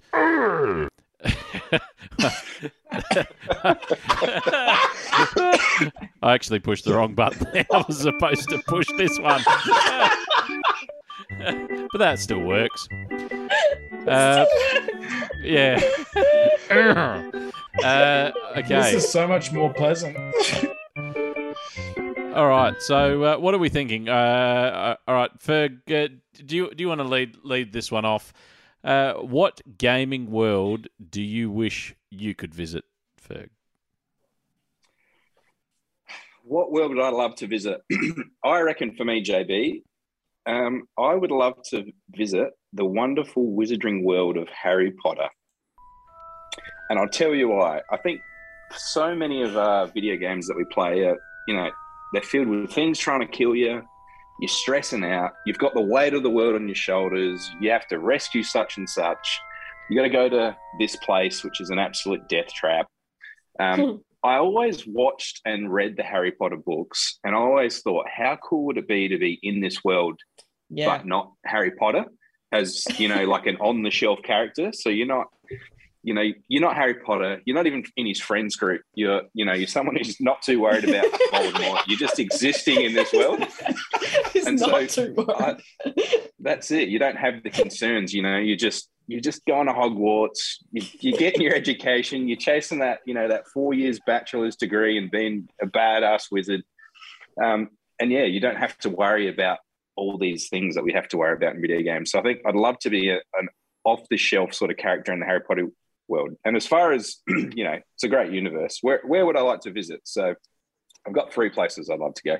I 6.22 6.34
actually 6.34 6.60
pushed 6.60 6.84
the 6.84 6.94
wrong 6.94 7.14
button. 7.14 7.46
I 7.72 7.84
was 7.86 7.98
supposed 7.98 8.48
to 8.50 8.58
push 8.66 8.86
this 8.96 9.18
one, 9.18 9.42
but 11.92 11.98
that 11.98 12.18
still 12.18 12.40
works. 12.40 12.88
Uh, 14.06 14.44
yeah. 15.42 15.80
uh, 17.84 18.32
This 18.68 18.94
is 18.94 19.08
so 19.10 19.26
much 19.26 19.52
more 19.52 19.72
pleasant. 19.72 20.16
All 22.34 22.48
right. 22.48 22.74
So, 22.80 23.22
uh, 23.22 23.36
what 23.38 23.54
are 23.54 23.58
we 23.58 23.68
thinking? 23.68 24.08
Uh, 24.08 24.12
uh, 24.12 24.96
all 25.08 25.14
right, 25.14 25.30
Ferg, 25.38 25.78
uh, 25.90 26.08
do 26.44 26.54
you 26.56 26.74
do 26.74 26.82
you 26.84 26.88
want 26.88 27.00
to 27.00 27.06
lead 27.06 27.38
lead 27.42 27.72
this 27.72 27.90
one 27.90 28.04
off? 28.04 28.32
Uh, 28.86 29.14
what 29.14 29.60
gaming 29.78 30.30
world 30.30 30.86
do 31.10 31.20
you 31.20 31.50
wish 31.50 31.96
you 32.08 32.36
could 32.36 32.54
visit, 32.54 32.84
Ferg? 33.20 33.48
What 36.44 36.70
world 36.70 36.94
would 36.94 37.02
I 37.02 37.08
love 37.08 37.34
to 37.36 37.48
visit? 37.48 37.80
I 38.44 38.60
reckon 38.60 38.94
for 38.94 39.04
me, 39.04 39.24
JB, 39.24 39.82
um, 40.46 40.84
I 40.96 41.16
would 41.16 41.32
love 41.32 41.54
to 41.70 41.84
visit 42.10 42.50
the 42.72 42.84
wonderful 42.84 43.56
wizarding 43.56 44.04
world 44.04 44.36
of 44.36 44.48
Harry 44.50 44.92
Potter. 44.92 45.28
And 46.88 47.00
I'll 47.00 47.08
tell 47.08 47.34
you 47.34 47.48
why. 47.48 47.80
I 47.90 47.96
think 47.96 48.20
so 48.76 49.16
many 49.16 49.42
of 49.42 49.56
our 49.56 49.88
video 49.88 50.16
games 50.16 50.46
that 50.46 50.56
we 50.56 50.64
play 50.70 51.02
are, 51.02 51.16
you 51.48 51.56
know, 51.56 51.70
they're 52.12 52.22
filled 52.22 52.46
with 52.46 52.70
things 52.70 53.00
trying 53.00 53.20
to 53.20 53.26
kill 53.26 53.56
you. 53.56 53.82
You're 54.40 54.48
stressing 54.48 55.04
out. 55.04 55.32
You've 55.46 55.58
got 55.58 55.74
the 55.74 55.80
weight 55.80 56.14
of 56.14 56.22
the 56.22 56.30
world 56.30 56.54
on 56.56 56.68
your 56.68 56.74
shoulders. 56.74 57.50
You 57.60 57.70
have 57.70 57.86
to 57.88 57.98
rescue 57.98 58.42
such 58.42 58.76
and 58.76 58.88
such. 58.88 59.40
You 59.88 59.96
got 59.96 60.02
to 60.02 60.10
go 60.10 60.28
to 60.28 60.56
this 60.78 60.96
place, 60.96 61.42
which 61.44 61.60
is 61.60 61.70
an 61.70 61.78
absolute 61.78 62.28
death 62.28 62.48
trap. 62.48 62.86
Um, 63.58 64.02
I 64.22 64.36
always 64.36 64.86
watched 64.86 65.40
and 65.44 65.72
read 65.72 65.96
the 65.96 66.02
Harry 66.02 66.32
Potter 66.32 66.56
books, 66.56 67.18
and 67.24 67.34
I 67.34 67.38
always 67.38 67.80
thought, 67.80 68.06
how 68.08 68.36
cool 68.42 68.66
would 68.66 68.76
it 68.76 68.88
be 68.88 69.08
to 69.08 69.18
be 69.18 69.38
in 69.42 69.60
this 69.60 69.84
world, 69.84 70.20
Yeah. 70.68 70.88
but 70.98 71.06
not 71.06 71.32
Harry 71.44 71.70
Potter, 71.70 72.04
as 72.52 72.84
you 72.98 73.08
know, 73.08 73.24
like 73.24 73.46
an 73.46 73.56
on-the-shelf 73.58 74.18
character. 74.24 74.72
So 74.72 74.88
you're 74.90 75.06
not, 75.06 75.28
you 76.06 76.14
know, 76.14 76.22
you're 76.46 76.62
not 76.62 76.76
Harry 76.76 76.94
Potter. 76.94 77.42
You're 77.44 77.56
not 77.56 77.66
even 77.66 77.82
in 77.96 78.06
his 78.06 78.20
friends 78.20 78.54
group. 78.54 78.80
You're, 78.94 79.22
you 79.34 79.44
know, 79.44 79.54
you're 79.54 79.66
someone 79.66 79.96
who's 79.96 80.20
not 80.20 80.40
too 80.40 80.60
worried 80.60 80.88
about 80.88 81.04
Voldemort. 81.32 81.82
You're 81.88 81.98
just 81.98 82.20
existing 82.20 82.80
in 82.80 82.94
this 82.94 83.12
world. 83.12 83.44
it's 84.32 84.46
And 84.46 84.60
not 84.60 84.88
so, 84.88 85.06
too 85.08 85.14
worried. 85.14 85.56
That's 86.38 86.70
it. 86.70 86.90
You 86.90 87.00
don't 87.00 87.16
have 87.16 87.42
the 87.42 87.50
concerns. 87.50 88.14
You 88.14 88.22
know, 88.22 88.38
you 88.38 88.54
just 88.54 88.88
you're 89.08 89.20
just 89.20 89.44
going 89.46 89.66
to 89.66 89.72
Hogwarts. 89.72 90.58
You, 90.70 90.82
you're 91.00 91.18
getting 91.18 91.42
your 91.42 91.56
education. 91.56 92.28
You're 92.28 92.36
chasing 92.36 92.78
that 92.78 93.00
you 93.04 93.12
know 93.12 93.26
that 93.26 93.48
four 93.48 93.74
years 93.74 93.98
bachelor's 94.06 94.54
degree 94.54 94.98
and 94.98 95.10
being 95.10 95.48
a 95.60 95.66
badass 95.66 96.30
wizard. 96.30 96.62
Um, 97.42 97.70
and 97.98 98.12
yeah, 98.12 98.26
you 98.26 98.38
don't 98.38 98.58
have 98.58 98.78
to 98.78 98.90
worry 98.90 99.26
about 99.28 99.58
all 99.96 100.18
these 100.18 100.48
things 100.48 100.76
that 100.76 100.84
we 100.84 100.92
have 100.92 101.08
to 101.08 101.16
worry 101.16 101.34
about 101.34 101.56
in 101.56 101.60
video 101.62 101.82
games. 101.82 102.12
So 102.12 102.20
I 102.20 102.22
think 102.22 102.42
I'd 102.46 102.54
love 102.54 102.78
to 102.80 102.90
be 102.90 103.10
a, 103.10 103.16
an 103.40 103.48
off 103.84 104.02
the 104.08 104.16
shelf 104.16 104.54
sort 104.54 104.70
of 104.70 104.76
character 104.76 105.12
in 105.12 105.18
the 105.18 105.26
Harry 105.26 105.40
Potter 105.40 105.66
world. 106.08 106.30
And 106.44 106.56
as 106.56 106.66
far 106.66 106.92
as 106.92 107.16
you 107.28 107.64
know, 107.64 107.78
it's 107.94 108.04
a 108.04 108.08
great 108.08 108.32
universe. 108.32 108.78
Where 108.82 109.00
where 109.04 109.24
would 109.26 109.36
I 109.36 109.40
like 109.42 109.60
to 109.60 109.72
visit? 109.72 110.00
So 110.04 110.34
I've 111.06 111.12
got 111.14 111.32
three 111.32 111.50
places 111.50 111.88
I'd 111.90 111.98
love 112.00 112.14
to 112.14 112.22
go. 112.24 112.36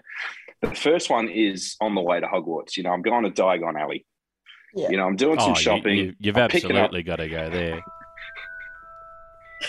The 0.62 0.74
first 0.74 1.10
one 1.10 1.28
is 1.28 1.76
on 1.80 1.94
the 1.94 2.00
way 2.00 2.18
to 2.20 2.26
Hogwarts. 2.26 2.76
You 2.76 2.82
know, 2.82 2.90
I'm 2.90 3.02
going 3.02 3.24
to 3.24 3.30
Diagon 3.30 3.78
Alley. 3.80 4.04
Yeah. 4.74 4.88
You 4.90 4.96
know, 4.96 5.06
I'm 5.06 5.16
doing 5.16 5.38
some 5.38 5.50
Oh, 5.50 5.54
you- 5.54 5.60
shopping. 5.60 6.14
You, 6.18 6.32
have 6.32 6.36
I'm 6.36 6.42
absolutely 6.44 7.02
got 7.02 7.16
to 7.16 7.28
go 7.28 7.48
there. 7.50 7.80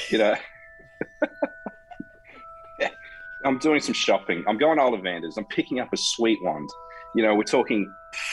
you 0.09 0.17
know, 0.17 0.35
I'm 3.45 3.57
doing 3.59 3.79
some 3.79 3.93
shopping. 3.93 4.43
I'm 4.47 4.57
going 4.57 4.77
to 4.77 4.83
Ollivanders. 4.83 5.37
I'm 5.37 5.45
picking 5.45 5.79
up 5.79 5.93
a 5.93 5.97
sweet 5.97 6.39
wand. 6.41 6.69
You 7.17 7.23
know, 7.23 7.33
we're 7.35 7.43
talking 7.43 7.91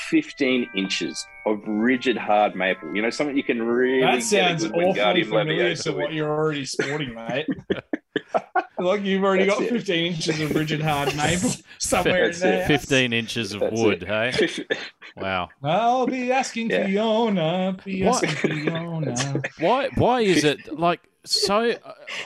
15 0.09 0.69
inches 0.77 1.27
of 1.47 1.59
rigid 1.67 2.17
hard 2.19 2.55
maple. 2.55 2.95
You 2.95 3.01
know, 3.03 3.09
something 3.11 3.35
you 3.37 3.43
can 3.43 3.63
really 3.63 4.03
That 4.03 4.23
sounds 4.23 4.63
good 4.65 4.73
awfully 4.75 4.93
Wingardium 4.95 5.29
familiar 5.29 5.75
to 5.75 5.93
what 5.93 6.13
you're 6.13 6.31
already 6.31 6.67
sporting, 6.67 7.15
mate. 7.15 7.47
like 8.79 9.03
you've 9.03 9.25
already 9.25 9.47
That's 9.47 9.59
got 9.59 9.69
it. 9.69 9.73
15 9.73 10.13
inches 10.13 10.41
of 10.41 10.55
rigid 10.55 10.83
hard 10.83 11.17
maple 11.17 11.51
somewhere 11.79 12.27
in 12.31 12.39
there. 12.39 12.63
it. 12.65 12.67
15 12.67 13.13
inches 13.13 13.53
of 13.55 13.61
That's 13.61 13.81
wood, 13.81 14.03
it. 14.03 14.09
hey? 14.09 14.65
Wow. 15.17 15.49
I'll 15.63 16.07
be 16.07 16.33
asking 16.33 16.71
Yeah. 16.71 16.87
Fiona. 16.87 17.77
Be 17.85 18.03
What? 18.05 18.25
asking 18.25 18.51
Fiona. 18.65 19.43
Why 19.61 19.89
why 19.95 20.21
is 20.23 20.43
it 20.43 20.77
like 20.79 21.01
so 21.25 21.73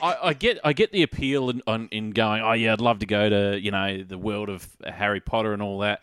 I, 0.01 0.17
I 0.23 0.33
get 0.33 0.59
I 0.63 0.73
get 0.73 0.91
the 0.91 1.03
appeal 1.03 1.51
in, 1.51 1.61
in 1.91 2.09
going, 2.11 2.41
oh 2.41 2.53
yeah, 2.53 2.73
I'd 2.73 2.81
love 2.81 2.99
to 2.99 3.05
go 3.05 3.29
to, 3.29 3.59
you 3.61 3.69
know, 3.71 4.03
the 4.03 4.17
world 4.17 4.49
of 4.49 4.67
Harry 4.85 5.19
Potter 5.21 5.53
and 5.53 5.61
all 5.61 5.79
that. 5.79 6.01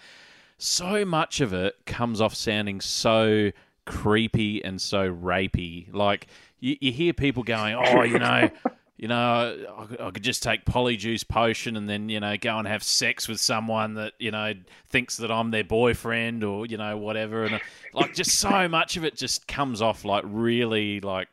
So 0.59 1.05
much 1.05 1.41
of 1.41 1.53
it 1.53 1.75
comes 1.87 2.21
off 2.21 2.35
sounding 2.35 2.81
so 2.81 3.51
creepy 3.85 4.65
and 4.65 4.81
so 4.81 5.13
rapey. 5.13 5.93
Like 5.95 6.27
you, 6.61 6.77
you 6.81 6.93
hear 6.93 7.13
people 7.13 7.43
going, 7.43 7.75
"Oh, 7.75 8.03
you 8.03 8.19
know, 8.19 8.51
you 8.97 9.09
know, 9.09 9.67
I 9.79 9.87
could, 9.87 10.01
I 10.01 10.11
could 10.11 10.25
just 10.25 10.43
take 10.43 10.65
polyjuice 10.65 11.27
potion 11.27 11.77
and 11.77 11.89
then 11.89 12.09
you 12.09 12.21
know 12.21 12.37
go 12.37 12.59
and 12.59 12.69
have 12.69 12.83
sex 12.83 13.29
with 13.29 13.41
someone 13.41 13.95
that 13.95 14.15
you 14.19 14.31
know 14.31 14.55
thinks 14.89 15.17
that 15.19 15.31
I'm 15.31 15.51
their 15.51 15.65
boyfriend 15.65 16.45
or 16.45 16.67
you 16.67 16.77
know 16.77 16.97
whatever." 16.97 17.45
And 17.45 17.57
uh, 17.57 17.59
like 17.95 18.15
just 18.15 18.33
so 18.33 18.69
much 18.69 18.97
of 18.97 19.05
it 19.05 19.17
just 19.17 19.47
comes 19.47 19.81
off 19.81 20.05
like 20.05 20.25
really 20.27 21.01
like 21.01 21.29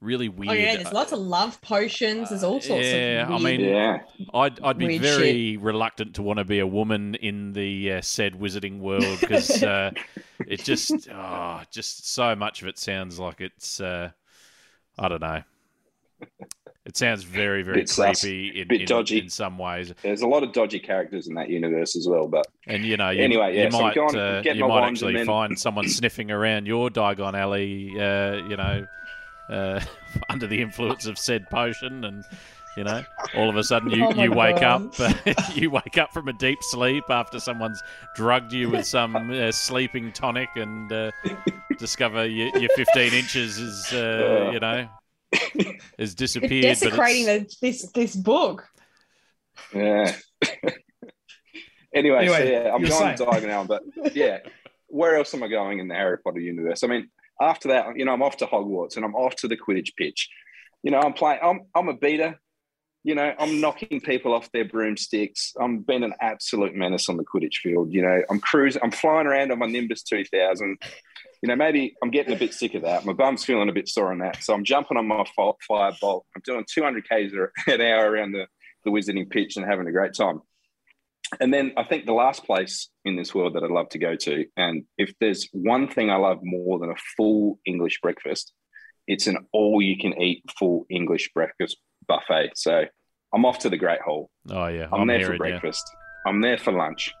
really 0.00 0.28
weird. 0.28 0.50
Oh 0.50 0.54
yeah, 0.54 0.76
there's 0.76 0.92
lots 0.92 1.12
of 1.12 1.18
love 1.18 1.60
potions. 1.60 2.28
There's 2.30 2.42
all 2.44 2.60
sorts 2.60 2.86
Yeah, 2.86 3.26
I 3.28 3.34
of 3.34 3.42
weird. 3.42 3.60
mean, 3.60 3.68
Yeah. 3.70 3.98
I'd 4.34 4.60
I'd 4.60 4.78
be 4.78 4.86
Weird 4.86 5.02
very 5.02 5.56
reluctant 5.56 6.14
to 6.16 6.22
want 6.22 6.38
to 6.38 6.44
be 6.44 6.58
a 6.60 6.66
woman 6.66 7.14
in 7.16 7.52
the 7.52 7.94
uh, 7.94 8.00
said 8.00 8.34
wizarding 8.34 8.78
world 8.78 9.18
because 9.20 9.62
uh, 9.62 9.90
it 10.46 10.62
just 10.62 11.08
oh, 11.10 11.60
just 11.70 12.08
so 12.12 12.34
much 12.36 12.62
of 12.62 12.68
it 12.68 12.78
sounds 12.78 13.18
like 13.18 13.40
it's 13.40 13.80
uh, 13.80 14.10
I 14.98 15.08
don't 15.08 15.20
know. 15.20 15.42
It 16.84 16.96
sounds 16.96 17.22
very 17.22 17.62
very 17.62 17.80
Bit 17.80 17.90
sus, 17.90 18.22
creepy 18.22 18.60
in, 18.62 18.68
bit 18.68 18.80
in, 18.80 18.86
dodgy. 18.86 19.18
in 19.18 19.28
some 19.28 19.58
ways, 19.58 19.92
There's 20.02 20.22
a 20.22 20.26
lot 20.26 20.42
of 20.42 20.52
dodgy 20.54 20.78
characters 20.78 21.28
in 21.28 21.34
that 21.34 21.50
universe 21.50 21.94
as 21.96 22.08
well, 22.08 22.26
but 22.28 22.46
and 22.66 22.82
you 22.82 22.96
know 22.96 23.10
you, 23.10 23.22
Anyway, 23.22 23.54
yeah, 23.56 23.64
you 23.66 23.70
so 23.70 23.80
might 23.82 23.94
going- 23.94 24.16
uh, 24.16 24.42
you 24.44 24.66
might 24.66 24.88
actually 24.88 25.12
then- 25.14 25.26
find 25.26 25.58
someone 25.58 25.86
sniffing 25.88 26.30
around 26.30 26.66
your 26.66 26.88
Diagon 26.88 27.34
Alley, 27.34 27.90
uh, 28.00 28.36
you 28.48 28.56
know, 28.56 28.86
uh, 29.48 29.80
under 30.28 30.46
the 30.46 30.60
influence 30.60 31.06
of 31.06 31.18
said 31.18 31.48
potion, 31.50 32.04
and 32.04 32.24
you 32.76 32.84
know, 32.84 33.02
all 33.34 33.50
of 33.50 33.56
a 33.56 33.64
sudden 33.64 33.90
you, 33.90 34.06
Oh 34.16 34.22
you 34.22 34.32
wake 34.32 34.60
God. 34.60 35.00
up, 35.00 35.16
you 35.56 35.70
wake 35.70 35.98
up 35.98 36.12
from 36.12 36.28
a 36.28 36.32
deep 36.32 36.58
sleep 36.62 37.04
after 37.10 37.40
someone's 37.40 37.82
drugged 38.14 38.52
you 38.52 38.70
with 38.70 38.86
some 38.86 39.30
uh, 39.32 39.50
sleeping 39.50 40.12
tonic, 40.12 40.48
and 40.54 40.92
uh, 40.92 41.10
discover 41.78 42.26
your, 42.26 42.56
your 42.58 42.70
15 42.76 43.12
inches 43.12 43.58
is, 43.58 43.92
uh, 43.92 44.50
you 44.52 44.60
know, 44.60 44.88
has 45.98 46.14
disappeared. 46.14 46.64
You're 46.64 46.74
desecrating 46.74 47.26
but 47.26 47.42
it's, 47.42 47.58
the, 47.58 47.66
this 47.66 47.92
this 47.92 48.16
book. 48.16 48.66
yeah. 49.74 50.14
anyway, 51.94 52.28
so 52.28 52.38
yeah, 52.38 52.72
I'm 52.72 52.80
you're 52.82 52.90
going 52.90 53.16
saying. 53.16 53.16
diagonal, 53.16 53.64
but 53.64 53.82
yeah, 54.14 54.38
where 54.86 55.16
else 55.16 55.34
am 55.34 55.42
I 55.42 55.48
going 55.48 55.80
in 55.80 55.88
the 55.88 55.94
Harry 55.94 56.18
Potter 56.18 56.40
universe? 56.40 56.82
I 56.82 56.86
mean, 56.86 57.08
after 57.40 57.68
that, 57.68 57.96
you 57.96 58.04
know, 58.04 58.12
I'm 58.12 58.22
off 58.22 58.36
to 58.38 58.46
Hogwarts 58.46 58.96
and 58.96 59.04
I'm 59.04 59.14
off 59.14 59.36
to 59.36 59.48
the 59.48 59.56
Quidditch 59.56 59.96
pitch. 59.96 60.28
You 60.82 60.90
know, 60.90 61.00
I'm 61.00 61.12
playing. 61.12 61.40
I'm 61.42 61.60
I'm 61.74 61.88
a 61.88 61.94
beater. 61.94 62.40
You 63.04 63.14
know, 63.14 63.32
I'm 63.38 63.60
knocking 63.60 64.00
people 64.00 64.34
off 64.34 64.50
their 64.52 64.64
broomsticks. 64.64 65.54
I'm 65.58 65.80
being 65.80 66.02
an 66.02 66.14
absolute 66.20 66.74
menace 66.74 67.08
on 67.08 67.16
the 67.16 67.24
Quidditch 67.24 67.56
field. 67.62 67.92
You 67.92 68.02
know, 68.02 68.22
I'm 68.28 68.40
cruising. 68.40 68.82
I'm 68.82 68.90
flying 68.90 69.26
around 69.26 69.52
on 69.52 69.58
my 69.58 69.66
Nimbus 69.66 70.02
2000. 70.02 70.76
You 71.42 71.48
know, 71.48 71.56
maybe 71.56 71.94
I'm 72.02 72.10
getting 72.10 72.34
a 72.34 72.38
bit 72.38 72.52
sick 72.52 72.74
of 72.74 72.82
that. 72.82 73.04
My 73.04 73.12
bum's 73.12 73.44
feeling 73.44 73.68
a 73.68 73.72
bit 73.72 73.88
sore 73.88 74.10
on 74.10 74.18
that. 74.18 74.42
So 74.42 74.52
I'm 74.52 74.64
jumping 74.64 74.96
on 74.96 75.06
my 75.06 75.24
fi- 75.36 75.52
firebolt. 75.70 76.22
I'm 76.34 76.42
doing 76.44 76.64
200 76.68 77.08
k's 77.08 77.32
an 77.68 77.80
hour 77.80 78.10
around 78.10 78.32
the, 78.32 78.46
the 78.84 78.90
wizarding 78.90 79.30
pitch 79.30 79.56
and 79.56 79.64
having 79.64 79.86
a 79.86 79.92
great 79.92 80.14
time. 80.14 80.42
And 81.40 81.52
then 81.52 81.72
I 81.76 81.84
think 81.84 82.06
the 82.06 82.12
last 82.12 82.44
place 82.44 82.88
in 83.04 83.16
this 83.16 83.34
world 83.34 83.54
that 83.54 83.62
I'd 83.62 83.70
love 83.70 83.88
to 83.90 83.98
go 83.98 84.16
to, 84.16 84.44
and 84.56 84.84
if 84.96 85.12
there's 85.20 85.48
one 85.52 85.88
thing 85.88 86.10
I 86.10 86.16
love 86.16 86.38
more 86.42 86.78
than 86.78 86.90
a 86.90 86.96
full 87.16 87.58
English 87.66 88.00
breakfast, 88.00 88.52
it's 89.06 89.26
an 89.26 89.38
all 89.52 89.82
you 89.82 89.96
can 89.98 90.20
eat 90.20 90.42
full 90.58 90.86
English 90.90 91.30
breakfast 91.34 91.76
buffet. 92.06 92.50
So 92.54 92.84
I'm 93.34 93.44
off 93.44 93.58
to 93.60 93.70
the 93.70 93.76
Great 93.76 94.00
Hall. 94.00 94.30
oh 94.50 94.66
yeah, 94.68 94.88
I'm, 94.92 95.02
I'm, 95.02 95.06
there 95.08 95.24
for 95.24 95.36
breakfast. 95.36 95.84
I'm 96.26 96.40
there 96.40 96.58
for 96.58 96.72
lunch. 96.72 97.12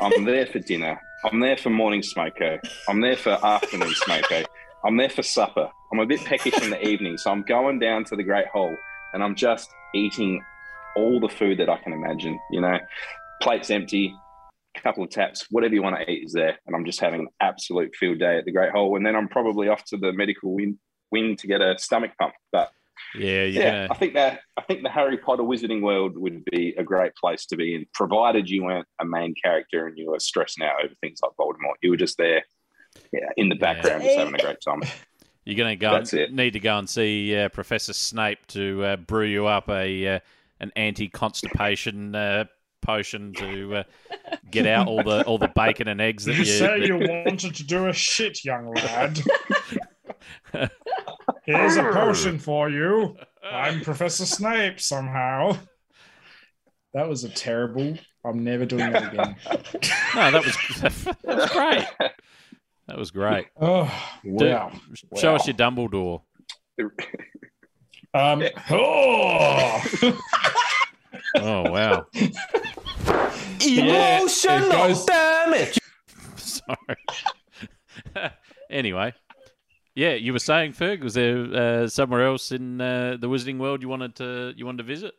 I'm 0.00 0.24
there 0.24 0.46
for 0.46 0.58
dinner. 0.58 1.00
I'm 1.24 1.40
there 1.40 1.56
for 1.56 1.70
morning 1.70 2.02
smoko. 2.02 2.58
I'm 2.88 3.00
there 3.00 3.16
for 3.16 3.38
afternoon 3.44 3.92
smoko. 3.92 4.44
I'm 4.84 4.96
there 4.96 5.10
for 5.10 5.22
supper. 5.22 5.68
I'm 5.92 6.00
a 6.00 6.06
bit 6.06 6.24
peckish 6.24 6.60
in 6.62 6.70
the 6.70 6.86
evening, 6.86 7.18
so 7.18 7.30
I'm 7.30 7.42
going 7.42 7.78
down 7.78 8.04
to 8.04 8.16
the 8.16 8.22
Great 8.22 8.46
Hall 8.48 8.74
and 9.12 9.22
I'm 9.22 9.34
just 9.34 9.70
eating 9.94 10.42
all 10.96 11.20
the 11.20 11.28
food 11.28 11.58
that 11.58 11.68
I 11.68 11.78
can 11.78 11.92
imagine. 11.92 12.38
You 12.50 12.60
know, 12.62 12.78
plates 13.42 13.70
empty, 13.70 14.14
couple 14.82 15.04
of 15.04 15.10
taps, 15.10 15.46
whatever 15.50 15.74
you 15.74 15.82
want 15.82 15.96
to 15.96 16.10
eat 16.10 16.24
is 16.24 16.32
there, 16.32 16.58
and 16.66 16.74
I'm 16.74 16.84
just 16.84 17.00
having 17.00 17.20
an 17.20 17.28
absolute 17.40 17.94
field 17.94 18.18
day 18.18 18.38
at 18.38 18.44
the 18.44 18.52
Great 18.52 18.72
Hall. 18.72 18.96
And 18.96 19.04
then 19.04 19.14
I'm 19.14 19.28
probably 19.28 19.68
off 19.68 19.84
to 19.86 19.96
the 19.96 20.12
medical 20.12 20.54
wing, 20.54 20.78
wing 21.10 21.36
to 21.36 21.46
get 21.46 21.60
a 21.60 21.78
stomach 21.78 22.12
pump. 22.18 22.34
But 22.50 22.70
Yeah, 23.14 23.44
yeah, 23.44 23.84
I 23.84 23.86
gonna, 23.88 23.98
think 23.98 24.14
that 24.14 24.40
I 24.56 24.62
think 24.62 24.82
the 24.82 24.88
Harry 24.88 25.18
Potter 25.18 25.42
wizarding 25.42 25.82
world 25.82 26.16
would 26.16 26.44
be 26.46 26.74
a 26.78 26.82
great 26.82 27.14
place 27.16 27.46
to 27.46 27.56
be 27.56 27.74
in, 27.74 27.86
provided 27.92 28.48
you 28.48 28.64
weren't 28.64 28.86
a 29.00 29.04
main 29.04 29.34
character 29.42 29.86
and 29.86 29.98
you 29.98 30.10
were 30.10 30.20
stressing 30.20 30.64
out 30.64 30.84
over 30.84 30.94
things 31.00 31.20
like 31.22 31.32
Voldemort. 31.38 31.74
You 31.82 31.90
were 31.90 31.96
just 31.96 32.16
there, 32.16 32.42
yeah, 33.12 33.28
in 33.36 33.48
the 33.48 33.56
Yeah. 33.56 33.74
background, 33.74 34.02
just 34.04 34.18
having 34.18 34.34
a 34.34 34.38
great 34.38 34.58
time. 34.66 34.82
you're 35.44 35.56
gonna 35.56 35.76
go. 35.76 35.92
That's 35.92 36.12
and, 36.12 36.22
it. 36.22 36.32
Need 36.32 36.52
to 36.52 36.60
go 36.60 36.78
and 36.78 36.88
see 36.88 37.36
uh, 37.36 37.48
Professor 37.50 37.92
Snape 37.92 38.46
to 38.48 38.84
uh, 38.84 38.96
brew 38.96 39.26
you 39.26 39.46
up 39.46 39.68
a 39.68 40.16
uh, 40.16 40.20
an 40.60 40.72
anti 40.76 41.08
constipation 41.08 42.14
uh, 42.14 42.44
potion 42.82 43.32
to 43.34 43.76
uh, 43.76 43.82
get 44.50 44.66
out 44.66 44.86
all 44.88 45.02
the 45.02 45.24
all 45.24 45.38
the 45.38 45.48
bacon 45.54 45.88
and 45.88 46.00
eggs 46.00 46.24
that 46.26 46.32
You 46.34 46.40
you. 46.40 46.44
say 46.44 46.80
that- 46.80 46.86
you 46.86 46.96
wanted 46.98 47.54
to 47.54 47.64
do 47.64 47.86
a 47.88 47.92
shit, 47.92 48.44
young 48.44 48.72
lad. 48.74 49.18
Here's 51.44 51.76
a 51.76 51.82
potion 51.92 52.38
for 52.38 52.68
you. 52.70 53.16
I'm 53.42 53.80
Professor 53.80 54.26
Snape 54.26 54.80
somehow. 54.80 55.56
That 56.94 57.08
was 57.08 57.24
a 57.24 57.28
terrible. 57.28 57.96
I'm 58.24 58.44
never 58.44 58.64
doing 58.66 58.92
that 58.92 59.12
again. 59.12 59.36
No, 60.14 60.30
that 60.30 60.44
was 60.44 60.56
that 61.22 61.36
was 61.36 61.50
great. 61.50 61.86
That 62.86 62.98
was 62.98 63.10
great. 63.10 63.46
Oh, 63.60 63.90
wow. 64.24 64.70
Show 65.16 65.34
us 65.36 65.46
your 65.46 65.56
Dumbledore. 65.56 66.20
Um, 68.12 68.42
oh, 68.70 69.80
Oh 71.36 71.70
wow. 71.70 72.06
Yeah, 73.64 74.24
it 74.24 74.68
goes- 74.70 75.04
damage. 75.04 75.78
Sorry. 76.36 76.96
anyway, 78.70 79.14
yeah, 79.94 80.14
you 80.14 80.32
were 80.32 80.38
saying, 80.38 80.72
Ferg, 80.72 81.02
was 81.02 81.14
there 81.14 81.44
uh, 81.54 81.88
somewhere 81.88 82.26
else 82.26 82.50
in 82.50 82.80
uh, 82.80 83.16
the 83.20 83.28
Wizarding 83.28 83.58
World 83.58 83.82
you 83.82 83.88
wanted 83.88 84.16
to 84.16 84.52
you 84.56 84.66
wanted 84.66 84.78
to 84.78 84.84
visit? 84.84 85.14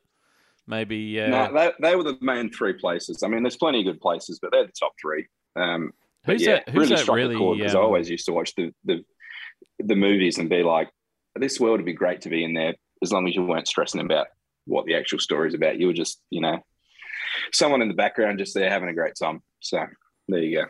Maybe. 0.67 1.19
Uh, 1.19 1.27
no, 1.27 1.53
they, 1.53 1.71
they 1.81 1.95
were 1.95 2.03
the 2.03 2.17
main 2.21 2.51
three 2.51 2.73
places. 2.73 3.23
I 3.23 3.27
mean, 3.27 3.43
there's 3.43 3.57
plenty 3.57 3.79
of 3.79 3.85
good 3.85 4.01
places, 4.01 4.39
but 4.41 4.51
they're 4.51 4.65
the 4.65 4.71
top 4.71 4.93
three. 5.01 5.27
Um, 5.55 5.91
but 6.25 6.33
who's 6.33 6.41
yeah, 6.41 6.53
that? 6.53 6.69
Who's 6.69 6.75
really 6.75 6.89
that 6.89 6.99
struck 6.99 7.17
really? 7.17 7.33
the 7.35 7.39
chord 7.39 7.57
because 7.57 7.75
I 7.75 7.79
um, 7.79 7.85
always 7.85 8.09
used 8.09 8.25
to 8.25 8.33
watch 8.33 8.55
the, 8.55 8.73
the 8.85 9.03
the 9.79 9.95
movies 9.95 10.37
and 10.37 10.49
be 10.49 10.63
like, 10.63 10.89
this 11.35 11.59
world 11.59 11.79
would 11.79 11.85
be 11.85 11.93
great 11.93 12.21
to 12.21 12.29
be 12.29 12.43
in 12.43 12.53
there 12.53 12.73
as 13.01 13.11
long 13.11 13.27
as 13.27 13.35
you 13.35 13.43
weren't 13.43 13.67
stressing 13.67 14.01
about 14.01 14.27
what 14.65 14.85
the 14.85 14.95
actual 14.95 15.19
story 15.19 15.47
is 15.47 15.53
about. 15.53 15.77
You 15.79 15.87
were 15.87 15.93
just, 15.93 16.21
you 16.29 16.41
know, 16.41 16.59
someone 17.51 17.81
in 17.81 17.87
the 17.87 17.93
background 17.93 18.39
just 18.39 18.53
there 18.53 18.69
having 18.69 18.89
a 18.89 18.93
great 18.93 19.13
time. 19.21 19.41
So 19.59 19.83
there 20.27 20.39
you 20.39 20.61
go. 20.61 20.65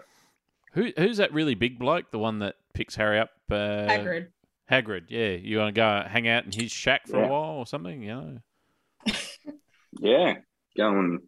Who, 0.73 0.91
who's 0.97 1.17
that 1.17 1.33
really 1.33 1.55
big 1.55 1.77
bloke? 1.79 2.11
The 2.11 2.19
one 2.19 2.39
that 2.39 2.55
picks 2.73 2.95
Harry 2.95 3.19
up? 3.19 3.29
Uh, 3.51 3.85
Hagrid. 3.87 4.27
Hagrid. 4.71 5.03
Yeah, 5.09 5.29
you 5.29 5.59
want 5.59 5.75
to 5.75 5.79
go 5.79 6.03
hang 6.07 6.27
out 6.27 6.45
in 6.45 6.51
his 6.51 6.71
shack 6.71 7.07
for 7.07 7.19
Yeah. 7.19 7.27
a 7.27 7.29
while 7.29 7.51
or 7.57 7.67
something? 7.67 8.01
You 8.01 8.09
know. 9.05 9.13
Yeah, 9.99 10.35
go 10.75 10.89
and 10.89 11.19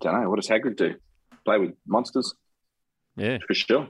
don't 0.00 0.20
know 0.22 0.30
what 0.30 0.36
does 0.36 0.48
Hagrid 0.48 0.76
do? 0.76 0.94
Play 1.44 1.58
with 1.58 1.72
monsters 1.86 2.32
Yeah, 3.16 3.38
for 3.46 3.54
sure. 3.54 3.88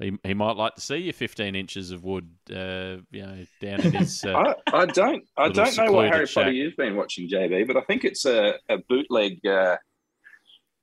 He, 0.00 0.12
he 0.24 0.34
might 0.34 0.56
like 0.56 0.74
to 0.74 0.80
see 0.80 0.96
your 0.96 1.12
15 1.12 1.54
inches 1.54 1.90
of 1.90 2.02
wood, 2.04 2.28
uh, 2.50 2.96
you 3.10 3.22
know, 3.22 3.44
down 3.60 3.80
in 3.80 3.92
his. 3.92 4.24
Uh, 4.24 4.54
I, 4.66 4.82
I 4.82 4.86
don't 4.86 5.24
I 5.36 5.48
don't 5.48 5.56
know 5.56 5.62
what 5.62 5.72
secluded 5.72 6.12
Harry 6.12 6.26
Potter 6.26 6.26
shack. 6.26 6.52
you've 6.54 6.76
been 6.76 6.96
watching, 6.96 7.28
JB, 7.28 7.66
but 7.66 7.76
I 7.76 7.82
think 7.82 8.04
it's 8.04 8.24
a, 8.24 8.54
a 8.68 8.78
bootleg 8.88 9.44
uh, 9.46 9.76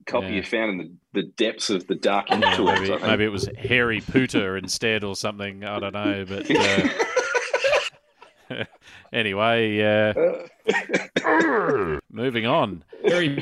copy 0.06 0.28
Yeah. 0.28 0.34
you 0.34 0.44
found 0.44 0.72
in 0.72 0.78
the, 1.14 1.22
the 1.22 1.28
depths 1.38 1.70
of 1.70 1.86
the 1.88 1.96
dark 1.96 2.30
yeah, 2.30 2.40
interwebs. 2.40 2.90
Maybe, 2.90 3.04
maybe 3.04 3.24
it 3.26 3.32
was 3.32 3.50
Harry 3.58 4.02
Potter 4.02 4.56
instead 4.64 5.04
or 5.04 5.16
something. 5.16 5.64
I 5.66 5.80
don't 5.80 5.94
know, 5.94 6.26
but 6.28 6.50
uh, 6.50 6.88
Anyway, 9.14 9.82
uh, 9.82 10.14
moving 12.10 12.46
on. 12.46 12.84
Harry 13.06 13.36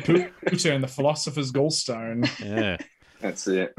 Potter 0.46 0.72
and 0.72 0.84
the 0.84 0.88
Philosopher's 0.88 1.52
Gallstone. 1.52 2.28
Yeah. 2.44 2.78
That's 3.22 3.48
it. 3.48 3.74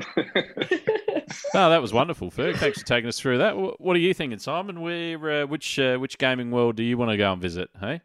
No, 1.54 1.70
that 1.70 1.80
was 1.82 1.92
wonderful, 1.92 2.30
Ferg. 2.30 2.56
Thanks 2.56 2.80
for 2.80 2.86
taking 2.86 3.08
us 3.08 3.18
through 3.20 3.38
that. 3.38 3.56
What 3.80 3.96
are 3.96 4.00
you 4.00 4.12
thinking, 4.14 4.38
Simon? 4.38 4.80
Where, 4.80 5.42
uh, 5.42 5.46
which, 5.46 5.78
uh, 5.78 5.96
which 5.98 6.18
gaming 6.18 6.50
world 6.50 6.76
do 6.76 6.82
you 6.82 6.96
want 6.98 7.10
to 7.10 7.16
go 7.16 7.32
and 7.32 7.40
visit? 7.42 7.70
Hey, 7.80 8.00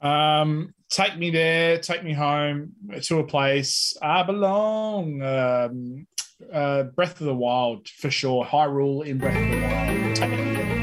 Um, 0.00 0.74
take 0.90 1.16
me 1.16 1.30
there, 1.30 1.78
take 1.78 2.04
me 2.04 2.12
home 2.12 2.72
to 3.02 3.18
a 3.18 3.24
place 3.26 3.96
I 4.02 4.22
belong. 4.24 5.22
Um, 5.22 6.06
uh, 6.52 6.82
Breath 6.84 7.18
of 7.20 7.26
the 7.26 7.34
Wild 7.34 7.88
for 7.88 8.10
sure. 8.10 8.44
Hyrule 8.44 9.06
in 9.06 9.16
Breath 9.18 9.36
of 9.36 9.48
the 9.50 9.60
Wild. 9.62 10.16
Take 10.16 10.30
me 10.30 10.36
there. 10.54 10.76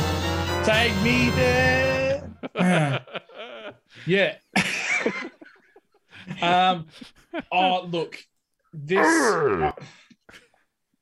Take 0.64 0.94
me 1.02 1.30
there. 1.30 2.30
yeah. 4.06 4.36
Um. 6.42 6.86
Oh, 7.52 7.84
look. 7.84 8.18
This. 8.72 9.06
uh, 9.06 9.72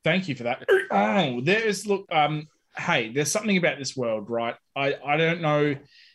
thank 0.04 0.28
you 0.28 0.34
for 0.34 0.44
that. 0.44 0.64
Oh, 0.90 1.40
there 1.40 1.64
is. 1.64 1.86
Look. 1.86 2.06
Um. 2.10 2.48
Hey, 2.76 3.12
there's 3.12 3.30
something 3.30 3.56
about 3.56 3.78
this 3.78 3.96
world, 3.96 4.30
right? 4.30 4.54
I 4.76 4.94
I 5.04 5.16
don't 5.16 5.40
know 5.40 5.74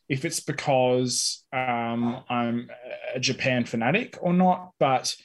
if 0.09 0.25
it's 0.25 0.39
because 0.39 1.43
um 1.51 2.23
I'm 2.29 2.69
a 3.15 3.19
Japan 3.19 3.65
fanatic 3.65 4.17
or 4.21 4.33
not, 4.33 4.71
but 4.79 5.15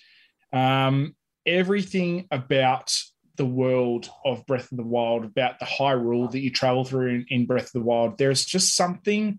um 0.52 1.14
everything 1.46 2.26
about 2.30 2.94
the 3.36 3.46
world 3.46 4.10
of 4.24 4.44
Breath 4.46 4.70
of 4.70 4.76
the 4.76 4.84
Wild, 4.84 5.24
about 5.24 5.58
the 5.58 5.64
Hyrule 5.64 6.30
that 6.32 6.40
you 6.40 6.50
travel 6.50 6.84
through 6.84 7.08
in, 7.10 7.26
in 7.28 7.46
Breath 7.46 7.66
of 7.66 7.72
the 7.72 7.80
Wild. 7.80 8.18
There's 8.18 8.44
just 8.44 8.76
something 8.76 9.38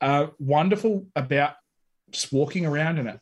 uh, 0.00 0.28
wonderful 0.38 1.06
about 1.14 1.54
just 2.10 2.32
walking 2.32 2.66
around 2.66 2.98
in 2.98 3.06
it. 3.06 3.20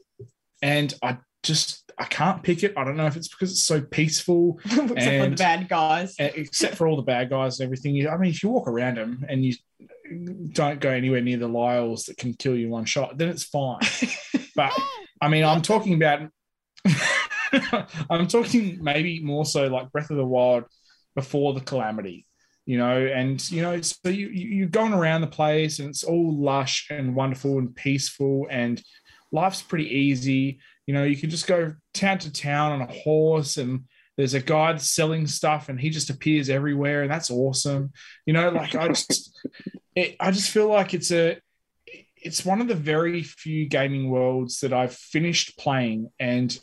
And 0.64 0.94
I 1.02 1.18
just, 1.42 1.92
I 1.98 2.04
can't 2.04 2.42
pick 2.42 2.64
it. 2.64 2.72
I 2.76 2.84
don't 2.84 2.96
know 2.96 3.06
if 3.06 3.16
it's 3.16 3.28
because 3.28 3.50
it's 3.52 3.64
so 3.64 3.80
peaceful, 3.82 4.58
Except 4.64 4.88
for 4.88 4.94
the 5.30 5.36
bad 5.36 5.68
guys. 5.68 6.14
except 6.18 6.74
for 6.76 6.86
all 6.88 6.96
the 6.96 7.02
bad 7.02 7.28
guys 7.30 7.60
and 7.60 7.66
everything. 7.66 8.08
I 8.08 8.16
mean, 8.16 8.30
if 8.30 8.42
you 8.42 8.48
walk 8.48 8.66
around 8.66 8.96
them 8.96 9.24
and 9.28 9.44
you 9.44 9.54
don't 10.52 10.80
go 10.80 10.90
anywhere 10.90 11.20
near 11.20 11.36
the 11.36 11.46
Lyles 11.48 12.04
that 12.06 12.16
can 12.16 12.32
kill 12.34 12.56
you 12.56 12.68
one 12.70 12.84
shot, 12.86 13.18
then 13.18 13.28
it's 13.28 13.44
fine. 13.44 13.80
but 14.56 14.72
I 15.20 15.28
mean, 15.28 15.44
I'm 15.44 15.62
talking 15.62 15.94
about, 15.94 16.28
I'm 18.10 18.26
talking 18.26 18.82
maybe 18.82 19.20
more 19.20 19.44
so 19.44 19.66
like 19.68 19.92
Breath 19.92 20.10
of 20.10 20.16
the 20.16 20.24
Wild 20.24 20.64
before 21.14 21.54
the 21.54 21.60
calamity, 21.60 22.26
you 22.66 22.78
know, 22.78 22.96
and 23.06 23.50
you 23.50 23.62
know, 23.62 23.80
so 23.80 24.08
you 24.08 24.28
you- 24.28 24.48
you're 24.56 24.68
going 24.68 24.92
around 24.92 25.20
the 25.20 25.26
place 25.28 25.78
and 25.78 25.88
it's 25.90 26.04
all 26.04 26.34
lush 26.36 26.88
and 26.90 27.14
wonderful 27.14 27.58
and 27.58 27.74
peaceful 27.76 28.46
and 28.50 28.82
life's 29.34 29.62
pretty 29.62 29.88
easy. 29.88 30.60
You 30.86 30.94
know, 30.94 31.02
you 31.04 31.16
can 31.16 31.28
just 31.28 31.46
go 31.46 31.74
town 31.92 32.18
to 32.18 32.32
town 32.32 32.72
on 32.72 32.80
a 32.82 32.92
horse 32.92 33.56
and 33.56 33.84
there's 34.16 34.34
a 34.34 34.40
guy 34.40 34.76
selling 34.76 35.26
stuff 35.26 35.68
and 35.68 35.78
he 35.78 35.90
just 35.90 36.08
appears 36.08 36.48
everywhere 36.48 37.02
and 37.02 37.10
that's 37.10 37.30
awesome. 37.30 37.92
You 38.26 38.32
know, 38.32 38.50
like 38.50 38.74
I 38.76 38.88
just 38.88 39.36
it, 39.96 40.16
I 40.20 40.30
just 40.30 40.50
feel 40.50 40.68
like 40.68 40.94
it's 40.94 41.10
a 41.10 41.38
it's 42.16 42.44
one 42.44 42.60
of 42.60 42.68
the 42.68 42.74
very 42.74 43.22
few 43.22 43.68
gaming 43.68 44.08
worlds 44.08 44.60
that 44.60 44.72
I've 44.72 44.94
finished 44.94 45.58
playing 45.58 46.10
and 46.18 46.56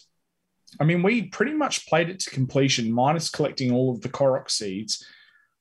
I 0.79 0.85
mean 0.85 1.03
we 1.03 1.23
pretty 1.23 1.53
much 1.53 1.87
played 1.87 2.09
it 2.09 2.21
to 2.21 2.31
completion 2.31 2.91
minus 2.91 3.29
collecting 3.29 3.71
all 3.71 3.91
of 3.91 4.01
the 4.01 4.09
Korok 4.09 4.49
seeds. 4.49 5.05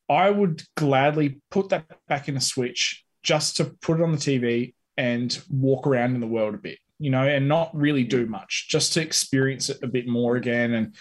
I 0.09 0.31
would 0.31 0.63
gladly 0.77 1.41
put 1.51 1.71
that 1.71 1.87
back 2.09 2.29
in 2.29 2.37
a 2.37 2.41
Switch 2.41 3.05
just 3.23 3.57
to 3.57 3.65
put 3.83 4.01
it 4.01 4.03
on 4.03 4.13
the 4.13 4.19
TV 4.19 4.75
and 4.97 5.41
walk 5.49 5.87
around 5.87 6.15
in 6.15 6.21
the 6.21 6.27
world 6.27 6.55
a 6.55 6.59
bit, 6.59 6.79
you 7.01 7.11
know, 7.11 7.27
and 7.27 7.49
not 7.49 7.75
really 7.75 8.05
do 8.05 8.27
much, 8.27 8.69
just 8.69 8.93
to 8.93 9.01
experience 9.01 9.71
it 9.71 9.83
a 9.83 9.89
bit 9.89 10.07
more 10.07 10.37
again 10.37 10.75
and 10.75 10.95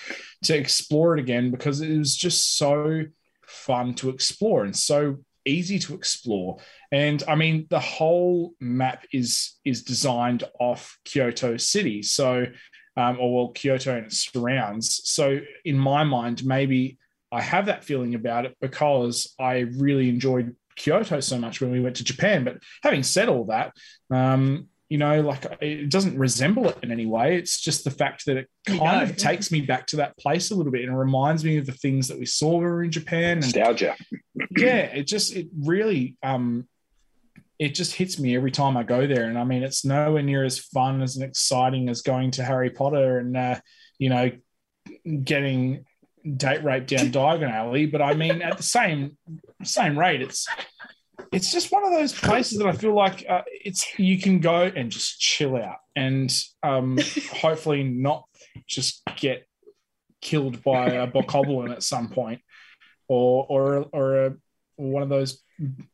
to 0.44 0.58
explore 0.58 1.16
it 1.18 1.20
again 1.20 1.52
because 1.52 1.82
it 1.82 1.96
was 1.96 2.16
just 2.16 2.58
so 2.58 3.04
fun 3.46 3.94
to 3.96 4.10
explore 4.10 4.64
and 4.64 4.76
so 4.76 5.18
easy 5.46 5.78
to 5.80 5.94
explore. 5.94 6.58
And 6.92 7.22
I 7.28 7.36
mean, 7.36 7.68
the 7.70 7.80
whole 7.80 8.54
map 8.62 9.06
is 9.12 9.58
is 9.66 9.84
designed 9.84 10.46
off 10.60 10.98
Kyoto 11.04 11.58
City, 11.58 12.02
so 12.02 12.46
um, 12.96 13.18
or 13.20 13.36
well, 13.36 13.52
Kyoto 13.52 13.98
and 13.98 14.06
its 14.06 14.32
surrounds. 14.32 15.02
So 15.04 15.40
in 15.66 15.78
my 15.78 16.04
mind, 16.06 16.46
maybe 16.46 16.98
I 17.32 17.42
have 17.42 17.66
that 17.66 17.84
feeling 17.84 18.16
about 18.16 18.46
it 18.46 18.56
because 18.62 19.36
I 19.38 19.60
really 19.60 20.10
enjoyed 20.10 20.56
Kyoto 20.76 21.20
so 21.20 21.38
much 21.38 21.60
when 21.62 21.72
we 21.72 21.82
went 21.82 21.98
to 21.98 22.04
Japan. 22.04 22.44
But 22.46 22.58
having 22.84 23.04
said 23.04 23.30
all 23.30 23.46
that, 23.46 23.74
um, 24.10 24.68
you 24.90 24.98
know, 24.98 25.22
like 25.22 25.46
it 25.62 25.90
doesn't 25.92 26.18
resemble 26.18 26.68
it 26.68 26.78
in 26.82 26.92
any 26.92 27.06
way. 27.06 27.38
It's 27.38 27.62
just 27.62 27.84
the 27.84 27.92
fact 27.92 28.26
that 28.26 28.38
it 28.38 28.48
You 28.68 28.80
kind 28.80 28.98
know. 28.98 29.04
of 29.04 29.18
takes 29.18 29.52
me 29.52 29.62
back 29.62 29.86
to 29.88 29.98
that 29.98 30.18
place 30.18 30.50
a 30.50 30.56
little 30.56 30.72
bit 30.72 30.84
and 30.84 30.98
reminds 30.98 31.44
me 31.46 31.58
of 31.58 31.68
the 31.68 31.74
things 31.74 32.08
that 32.08 32.18
we 32.18 32.26
saw 32.26 32.54
when 32.54 32.64
we 32.64 32.66
were 32.70 32.84
in 32.84 32.92
Japan. 32.92 33.38
And 33.38 33.42
Nostalgia. 33.42 33.96
yeah, 34.58 34.78
it 34.88 35.06
just 35.06 35.36
it 35.36 35.48
really 35.58 36.18
um 36.24 36.68
it 37.60 37.76
just 37.76 37.94
hits 37.94 38.18
me 38.18 38.36
every 38.36 38.52
time 38.52 38.78
I 38.78 38.84
go 38.84 39.06
there. 39.06 39.26
And 39.26 39.38
I 39.38 39.44
mean, 39.44 39.64
it's 39.64 39.86
nowhere 39.86 40.24
near 40.24 40.44
as 40.44 40.58
fun 40.60 41.02
as 41.02 41.18
and 41.18 41.26
exciting 41.26 41.90
as 41.90 42.02
going 42.02 42.32
to 42.32 42.44
Harry 42.44 42.70
Potter 42.72 43.20
and 43.20 43.38
uh, 43.38 43.60
you 44.00 44.10
know 44.10 44.32
getting 45.24 45.86
date 46.38 46.64
rape 46.64 46.88
down 46.88 47.08
Diagon 47.12 47.52
Alley. 47.52 47.86
But 47.86 48.02
I 48.02 48.14
mean, 48.16 48.42
at 48.42 48.58
the 48.58 48.64
same 48.64 49.18
same 49.64 50.00
rate, 50.00 50.22
it's 50.24 50.48
it's 51.32 51.52
just 51.52 51.72
one 51.72 51.84
of 51.86 51.92
those 51.92 52.14
places 52.14 52.58
that 52.60 52.68
I 52.68 52.72
feel 52.72 52.94
like 52.94 53.26
uh, 53.30 53.42
it's 53.64 53.86
you 54.00 54.20
can 54.20 54.40
go 54.40 54.64
and 54.64 54.92
just 54.92 55.20
chill 55.20 55.56
out 55.56 55.78
and 55.96 56.34
um, 56.64 56.98
hopefully 57.34 57.84
not 57.84 58.24
just 58.68 59.02
get 59.16 59.46
killed 60.22 60.64
by 60.64 60.88
a 60.88 61.08
bokoblin 61.08 61.72
at 61.72 61.84
some 61.84 62.10
point 62.10 62.42
or 63.08 63.46
or 63.50 63.86
or 63.94 64.26
a, 64.26 64.34
one 64.76 65.04
of 65.04 65.10
those 65.10 65.42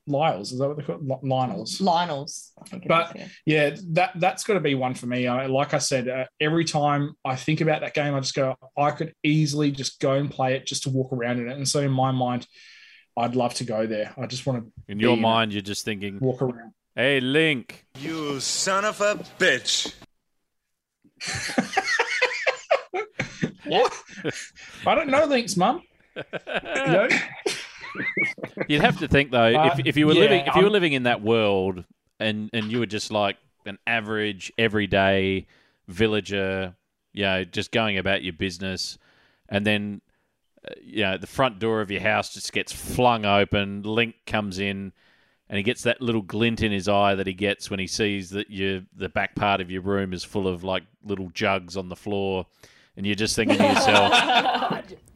Lyles. 0.05 0.51
Is 0.51 0.59
that 0.59 0.67
what 0.67 0.77
they 0.77 0.83
call 0.83 0.97
it? 0.97 1.03
Li- 1.03 1.29
Lynels? 1.29 1.81
Lynels. 1.81 2.51
I 2.61 2.69
think 2.69 2.85
it 2.85 2.87
But- 2.87 3.15
is, 3.15 3.31
yeah. 3.45 3.69
Yeah, 3.69 3.75
that 3.93 4.11
that's 4.19 4.43
got 4.43 4.53
to 4.53 4.59
be 4.59 4.75
one 4.75 4.93
for 4.93 5.07
me. 5.07 5.25
I, 5.27 5.47
like 5.47 5.73
I 5.73 5.79
said, 5.79 6.07
uh, 6.07 6.25
every 6.39 6.65
time 6.65 7.15
I 7.25 7.35
think 7.35 7.61
about 7.61 7.81
that 7.81 7.95
game, 7.95 8.13
I 8.13 8.19
just 8.19 8.35
go, 8.35 8.55
I 8.77 8.91
could 8.91 9.15
easily 9.23 9.71
just 9.71 9.99
go 9.99 10.13
and 10.13 10.29
play 10.29 10.55
it 10.55 10.67
just 10.67 10.83
to 10.83 10.91
walk 10.91 11.11
around 11.11 11.39
in 11.39 11.49
it. 11.49 11.57
And 11.57 11.67
so 11.67 11.79
in 11.79 11.89
my 11.91 12.11
mind, 12.11 12.45
I'd 13.17 13.35
love 13.35 13.53
to 13.55 13.63
go 13.63 13.85
there. 13.87 14.13
I 14.17 14.25
just 14.27 14.45
want 14.45 14.65
to 14.65 14.91
In 14.91 14.99
your 14.99 15.15
mind, 15.17 15.53
you're 15.53 15.61
just 15.61 15.85
thinking, 15.85 16.19
walk 16.19 16.41
around. 16.41 16.73
"Hey, 16.95 17.19
Link, 17.21 17.85
You 17.99 18.39
son 18.39 18.85
of 18.85 18.99
a 19.01 19.15
bitch. 19.39 19.93
what? 23.65 23.93
I 24.85 24.95
don't 24.95 25.09
know 25.09 25.25
links, 25.25 25.55
mum. 25.57 25.81
You 26.15 26.23
know? 26.85 27.07
You'd 28.67 28.81
have 28.81 28.99
to 28.99 29.07
think 29.07 29.31
though, 29.31 29.55
Uh, 29.55 29.71
if, 29.77 29.85
if 29.87 29.97
you 29.97 30.07
were 30.07 30.13
yeah, 30.13 30.19
living 30.21 30.39
if 30.45 30.55
you 30.55 30.61
were 30.61 30.67
I'm- 30.67 30.73
living 30.73 30.93
in 30.93 31.03
that 31.03 31.21
world 31.21 31.83
and 32.19 32.49
and 32.53 32.71
you 32.71 32.79
were 32.79 32.85
just 32.85 33.11
like 33.11 33.37
an 33.65 33.77
average 33.87 34.51
everyday 34.57 35.47
villager, 35.87 36.75
you 37.13 37.23
know, 37.23 37.43
just 37.43 37.71
going 37.71 37.97
about 37.97 38.23
your 38.23 38.33
business, 38.33 38.97
and 39.49 39.65
then 39.65 40.01
you 40.81 41.03
know 41.03 41.17
the 41.17 41.27
front 41.27 41.59
door 41.59 41.81
of 41.81 41.91
your 41.91 42.01
house 42.01 42.33
just 42.33 42.53
gets 42.53 42.71
flung 42.71 43.25
open. 43.25 43.83
Link 43.83 44.15
comes 44.25 44.59
in, 44.59 44.93
and 45.49 45.57
he 45.57 45.63
gets 45.63 45.83
that 45.83 46.01
little 46.01 46.21
glint 46.21 46.61
in 46.61 46.71
his 46.71 46.87
eye 46.87 47.15
that 47.15 47.27
he 47.27 47.33
gets 47.33 47.69
when 47.69 47.79
he 47.79 47.87
sees 47.87 48.29
that 48.31 48.49
you 48.49 48.85
the 48.95 49.09
back 49.09 49.35
part 49.35 49.61
of 49.61 49.71
your 49.71 49.81
room 49.81 50.13
is 50.13 50.23
full 50.23 50.47
of 50.47 50.63
like 50.63 50.83
little 51.03 51.29
jugs 51.29 51.77
on 51.77 51.89
the 51.89 51.95
floor, 51.95 52.45
and 52.97 53.05
you're 53.05 53.15
just 53.15 53.35
thinking 53.35 53.57
to 53.57 53.63
yourself. 53.63 54.11
God! 54.11 54.97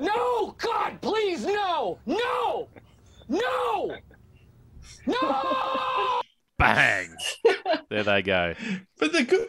No! 0.00 0.54
God, 0.58 1.00
please, 1.00 1.44
no! 1.44 1.98
No! 2.06 2.68
No! 3.28 3.96
No! 5.08 6.22
bang. 6.58 7.14
there 7.88 8.02
they 8.02 8.22
go. 8.22 8.54
But 8.98 9.12
the 9.12 9.22
good, 9.24 9.48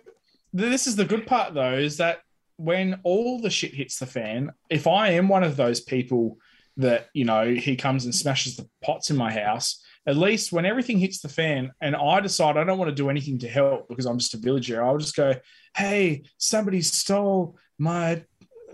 this 0.53 0.87
is 0.87 0.95
the 0.95 1.05
good 1.05 1.27
part 1.27 1.53
though, 1.53 1.73
is 1.73 1.97
that 1.97 2.21
when 2.59 2.99
all 3.03 3.39
the 3.39 3.49
shit 3.49 3.73
hits 3.73 3.99
the 3.99 4.05
fan, 4.05 4.51
if 4.69 4.85
I 4.85 5.11
am 5.11 5.29
one 5.29 5.43
of 5.43 5.55
those 5.55 5.79
people 5.79 6.37
that 6.75 7.07
you 7.13 7.23
know 7.23 7.53
he 7.53 7.77
comes 7.77 8.03
and 8.03 8.13
smashes 8.13 8.57
the 8.57 8.67
pots 8.83 9.09
in 9.09 9.15
my 9.15 9.31
house, 9.31 9.81
at 10.05 10.17
least 10.17 10.51
when 10.51 10.65
everything 10.65 10.99
hits 10.99 11.21
the 11.21 11.29
fan 11.29 11.71
and 11.79 11.95
I 11.95 12.19
decide 12.19 12.57
I 12.57 12.65
don't 12.65 12.77
want 12.77 12.89
to 12.89 12.95
do 12.95 13.09
anything 13.09 13.39
to 13.39 13.47
help 13.47 13.87
because 13.87 14.05
I'm 14.05 14.17
just 14.17 14.33
a 14.33 14.37
villager, 14.37 14.83
I'll 14.83 14.97
just 14.97 15.15
go, 15.15 15.35
"Hey, 15.75 16.23
somebody 16.37 16.81
stole 16.81 17.57
my 17.77 18.23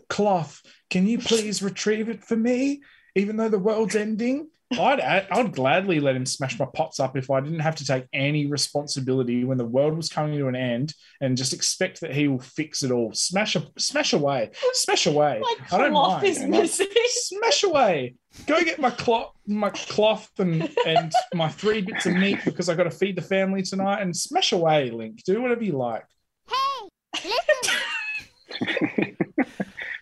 cloth. 0.09 0.63
Can 0.89 1.05
you 1.05 1.19
please 1.19 1.61
retrieve 1.61 2.09
it 2.09 2.23
for 2.23 2.35
me?" 2.35 2.81
Even 3.13 3.37
though 3.37 3.49
the 3.49 3.59
world's 3.59 3.95
ending, 3.95 4.49
I'd 4.79 4.99
I'd 4.99 5.51
gladly 5.53 5.99
let 5.99 6.15
him 6.15 6.25
smash 6.25 6.57
my 6.59 6.65
pots 6.73 6.99
up 6.99 7.15
if 7.17 7.29
I 7.29 7.39
didn't 7.41 7.59
have 7.59 7.75
to 7.77 7.85
take 7.85 8.05
any 8.13 8.45
responsibility 8.45 9.43
when 9.43 9.57
the 9.57 9.65
world 9.65 9.95
was 9.95 10.09
coming 10.09 10.37
to 10.37 10.47
an 10.47 10.55
end 10.55 10.93
and 11.21 11.37
just 11.37 11.53
expect 11.53 12.01
that 12.01 12.13
he 12.13 12.27
will 12.27 12.39
fix 12.39 12.83
it 12.83 12.91
all. 12.91 13.13
Smash 13.13 13.55
a, 13.55 13.63
smash 13.77 14.13
away, 14.13 14.51
smash 14.73 15.05
away. 15.07 15.39
My 15.41 15.55
I 15.71 15.77
don't 15.77 15.91
cloth 15.91 16.21
mind. 16.23 16.27
is 16.27 16.43
missing. 16.43 16.87
Smash 17.07 17.63
away. 17.63 18.15
Go 18.47 18.61
get 18.63 18.79
my 18.79 18.89
cloth, 18.89 19.31
my 19.47 19.69
cloth, 19.69 20.29
and 20.39 20.69
and 20.85 21.11
my 21.33 21.47
three 21.49 21.81
bits 21.81 22.05
of 22.05 22.13
meat 22.13 22.39
because 22.45 22.67
I 22.69 22.75
got 22.75 22.83
to 22.83 22.91
feed 22.91 23.15
the 23.15 23.21
family 23.21 23.61
tonight. 23.61 24.01
And 24.01 24.15
smash 24.15 24.51
away, 24.51 24.91
Link. 24.91 25.23
Do 25.25 25.41
whatever 25.41 25.63
you 25.63 25.73
like. 25.77 26.03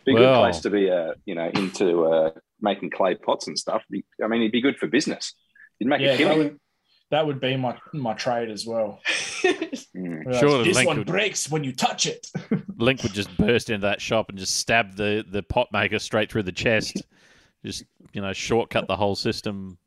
Be 0.05 0.11
a 0.11 0.15
Well. 0.15 0.33
good 0.35 0.39
place 0.51 0.59
to 0.61 0.69
be, 0.69 0.89
uh, 0.91 1.13
you 1.25 1.33
know, 1.35 1.47
into 1.55 2.03
uh, 2.05 2.31
making 2.63 2.89
clay 2.89 3.13
pots 3.15 3.47
and 3.47 3.57
stuff. 3.59 3.83
I 4.23 4.27
mean, 4.27 4.41
he'd 4.41 4.51
be 4.51 4.61
good 4.61 4.77
for 4.77 4.87
business. 4.87 5.35
He'd 5.79 5.87
make 5.87 6.01
Yeah, 6.01 6.07
a 6.07 6.11
that 6.11 6.17
killing. 6.17 6.37
would 6.39 6.59
that 7.11 7.27
would 7.27 7.39
be 7.39 7.55
my 7.57 7.77
my 7.93 8.13
trade 8.13 8.49
as 8.49 8.65
well. 8.65 8.99
Mm. 9.95 10.25
Like, 10.25 10.65
this 10.65 10.75
Link 10.75 10.87
one 10.87 10.97
would- 10.99 11.07
breaks 11.07 11.51
when 11.51 11.63
you 11.63 11.71
touch 11.71 12.07
it. 12.07 12.25
Link 12.77 13.03
would 13.03 13.13
just 13.13 13.35
burst 13.37 13.69
into 13.69 13.85
that 13.85 14.01
shop 14.01 14.29
and 14.29 14.39
just 14.39 14.55
stab 14.57 14.95
the, 14.95 15.23
the 15.29 15.43
pot 15.43 15.67
maker 15.71 15.99
straight 15.99 16.31
through 16.31 16.41
the 16.43 16.51
chest. 16.51 17.03
just, 17.65 17.83
you 18.11 18.21
know, 18.21 18.33
shortcut 18.33 18.87
the 18.87 18.95
whole 18.95 19.15
system. 19.15 19.77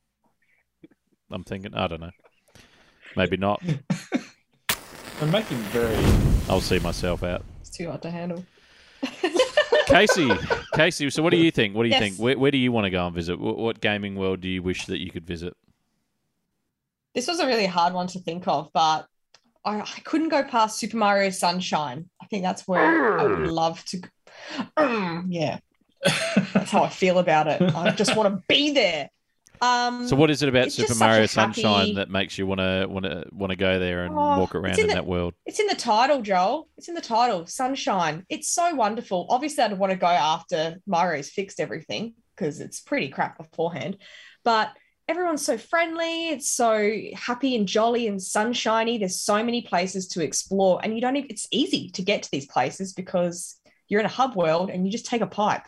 I'm 1.33 1.43
thinking, 1.43 1.75
I 1.75 1.89
don't 1.89 2.01
know. 2.01 2.13
Maybe 3.17 3.37
not. 3.37 3.61
I'm 5.21 5.31
making 5.33 5.57
very. 5.73 5.97
I'll 6.49 6.61
see 6.61 6.79
myself 6.79 7.25
out. 7.25 7.45
It's 7.63 7.71
too 7.71 7.89
hard 7.89 8.03
to 8.03 8.11
handle. 8.13 8.45
Casey, 9.87 10.39
Casey, 10.75 11.09
so 11.11 11.23
what 11.23 11.31
do 11.31 11.37
you 11.37 11.51
think? 11.51 11.75
What 11.75 11.85
do 11.85 11.89
you 11.89 11.93
Yes. 11.95 12.01
think? 12.01 12.19
Where, 12.19 12.39
where 12.39 12.51
do 12.51 12.59
you 12.59 12.73
want 12.73 12.85
to 12.85 12.91
go 12.91 13.07
and 13.07 13.15
visit? 13.15 13.39
What, 13.39 13.57
what 13.57 13.81
gaming 13.81 14.17
world 14.17 14.41
do 14.41 14.49
you 14.49 14.63
wish 14.63 14.87
that 14.87 14.99
you 14.99 15.11
could 15.11 15.27
visit? 15.27 15.55
This 17.15 17.27
was 17.29 17.41
a 17.41 17.47
really 17.47 17.67
hard 17.67 17.95
one 17.95 18.07
to 18.09 18.21
think 18.21 18.47
of, 18.47 18.71
but 18.75 19.07
I, 19.65 19.81
I 19.81 20.01
couldn't 20.05 20.29
go 20.29 20.43
past 20.43 20.79
Super 20.79 20.97
Mario 20.97 21.31
Sunshine. 21.31 22.11
I 22.21 22.27
think 22.27 22.43
that's 22.43 22.69
where 22.69 23.19
I 23.19 23.25
would 23.25 23.49
love 23.49 23.85
to. 23.87 23.99
go. 23.99 24.09
Mm, 24.79 25.27
yeah, 25.31 25.59
that's 26.53 26.71
how 26.71 26.83
I 26.85 26.91
feel 26.91 27.19
about 27.19 27.47
it. 27.47 27.63
I 27.63 27.91
just 27.93 28.15
want 28.15 28.33
to 28.35 28.43
be 28.49 28.73
there. 28.73 29.09
Um, 29.61 30.07
So 30.09 30.17
what 30.17 30.31
is 30.31 30.43
it 30.43 30.49
about 30.49 30.71
Super 30.73 30.95
Mario 30.95 31.21
happy- 31.27 31.29
Sunshine 31.29 31.95
that 31.95 32.11
makes 32.11 32.39
you 32.39 32.47
want 32.47 32.61
to 32.61 32.87
want 32.89 33.05
to 33.07 33.25
want 33.33 33.51
to 33.51 33.57
go 33.57 33.79
there 33.79 34.05
and 34.05 34.15
Oh, 34.15 34.39
walk 34.39 34.55
around 34.55 34.75
in 34.75 34.81
in 34.81 34.87
the- 34.89 34.95
that 34.95 35.07
world? 35.07 35.35
It's 35.47 35.59
in 35.61 35.67
the 35.67 35.75
title, 35.75 36.23
Joel. 36.23 36.69
It's 36.77 36.89
in 36.89 36.95
the 36.95 37.01
title, 37.01 37.47
Sunshine. 37.47 38.25
It's 38.29 38.49
so 38.49 38.75
wonderful. 38.75 39.27
Obviously, 39.31 39.65
I'd 39.65 39.79
want 39.79 39.91
to 39.93 39.97
go 39.99 40.07
after 40.07 40.77
Mario's 40.87 41.31
fixed 41.31 41.61
everything 41.61 42.15
because 42.35 42.61
it's 42.61 42.81
pretty 42.81 43.09
crap 43.09 43.39
beforehand. 43.39 43.97
But 44.45 44.71
everyone's 45.09 45.45
so 45.45 45.57
friendly. 45.57 46.29
It's 46.31 46.51
so 46.51 46.93
happy 47.15 47.55
and 47.57 47.67
jolly 47.67 48.07
and 48.09 48.21
sunshiny. 48.23 48.99
There's 48.99 49.21
so 49.21 49.43
many 49.43 49.63
places 49.63 50.09
to 50.09 50.23
explore, 50.23 50.81
and 50.83 50.95
you 50.95 51.01
don't 51.01 51.17
even. 51.17 51.31
It's 51.31 51.47
easy 51.51 51.91
to 51.91 52.03
get 52.03 52.23
to 52.25 52.31
these 52.31 52.47
places 52.47 52.93
because 52.93 53.57
you're 53.89 54.01
in 54.01 54.07
a 54.07 54.11
hub 54.11 54.35
world 54.35 54.69
and 54.69 54.85
you 54.85 54.91
just 54.93 55.07
take 55.07 55.21
a 55.23 55.27
pipe. 55.29 55.63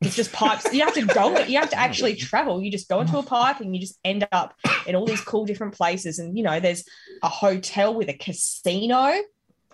It's 0.00 0.16
just 0.16 0.32
pipes. 0.32 0.72
You 0.72 0.82
have 0.84 0.94
to 0.94 1.04
go. 1.04 1.38
You 1.40 1.58
have 1.58 1.70
to 1.70 1.78
actually 1.78 2.14
travel. 2.16 2.62
You 2.62 2.70
just 2.70 2.88
go 2.88 3.00
into 3.00 3.18
a 3.18 3.22
pipe 3.22 3.60
and 3.60 3.74
you 3.74 3.80
just 3.80 3.98
end 4.04 4.26
up 4.32 4.54
in 4.86 4.94
all 4.96 5.06
these 5.06 5.20
cool 5.20 5.44
different 5.44 5.74
places. 5.74 6.18
And 6.18 6.36
you 6.36 6.42
know, 6.42 6.58
there's 6.58 6.84
a 7.22 7.28
hotel 7.28 7.94
with 7.94 8.08
a 8.08 8.14
casino 8.14 9.14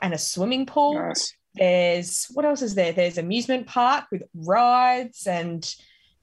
and 0.02 0.14
a 0.14 0.18
swimming 0.18 0.66
pool. 0.66 0.94
Nice. 0.94 1.32
There's 1.54 2.26
what 2.34 2.44
else 2.44 2.62
is 2.62 2.74
there? 2.74 2.92
There's 2.92 3.18
amusement 3.18 3.66
park 3.66 4.06
with 4.10 4.22
rides 4.34 5.26
and 5.26 5.64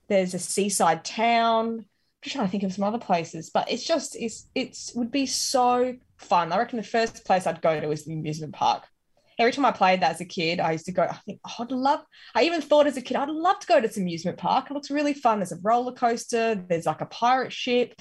there's 0.08 0.34
a 0.34 0.38
seaside 0.38 1.04
town. 1.04 1.78
I'm 1.78 1.86
just 2.22 2.36
trying 2.36 2.46
to 2.46 2.50
think 2.50 2.62
of 2.62 2.72
some 2.72 2.84
other 2.84 2.98
places, 2.98 3.50
but 3.50 3.70
it's 3.70 3.84
just 3.84 4.16
it's 4.16 4.48
it's 4.54 4.94
would 4.94 5.10
be 5.10 5.26
so 5.26 5.96
fun. 6.18 6.52
I 6.52 6.58
reckon 6.58 6.76
the 6.76 6.82
first 6.82 7.24
place 7.24 7.46
I'd 7.46 7.62
go 7.62 7.80
to 7.80 7.90
is 7.90 8.04
the 8.04 8.12
amusement 8.12 8.54
park. 8.54 8.84
Every 9.38 9.52
time 9.52 9.64
I 9.64 9.72
played 9.72 10.00
that 10.00 10.12
as 10.12 10.20
a 10.20 10.24
kid, 10.24 10.60
I 10.60 10.72
used 10.72 10.86
to 10.86 10.92
go. 10.92 11.02
I 11.02 11.16
think 11.26 11.40
oh, 11.46 11.54
I'd 11.60 11.70
love. 11.70 12.00
I 12.34 12.44
even 12.44 12.60
thought 12.62 12.86
as 12.86 12.96
a 12.96 13.02
kid, 13.02 13.16
I'd 13.16 13.28
love 13.28 13.58
to 13.60 13.66
go 13.66 13.80
to 13.80 13.86
this 13.86 13.96
amusement 13.96 14.38
park. 14.38 14.70
It 14.70 14.74
looks 14.74 14.90
really 14.90 15.14
fun. 15.14 15.38
There's 15.38 15.52
a 15.52 15.58
roller 15.62 15.92
coaster. 15.92 16.54
There's 16.54 16.86
like 16.86 17.00
a 17.00 17.06
pirate 17.06 17.52
ship, 17.52 17.94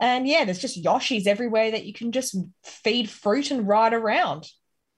and 0.00 0.26
yeah, 0.26 0.44
there's 0.44 0.58
just 0.58 0.82
Yoshis 0.82 1.26
everywhere 1.26 1.70
that 1.72 1.84
you 1.84 1.92
can 1.92 2.12
just 2.12 2.36
feed 2.64 3.08
fruit 3.10 3.50
and 3.50 3.66
ride 3.68 3.92
around 3.94 4.46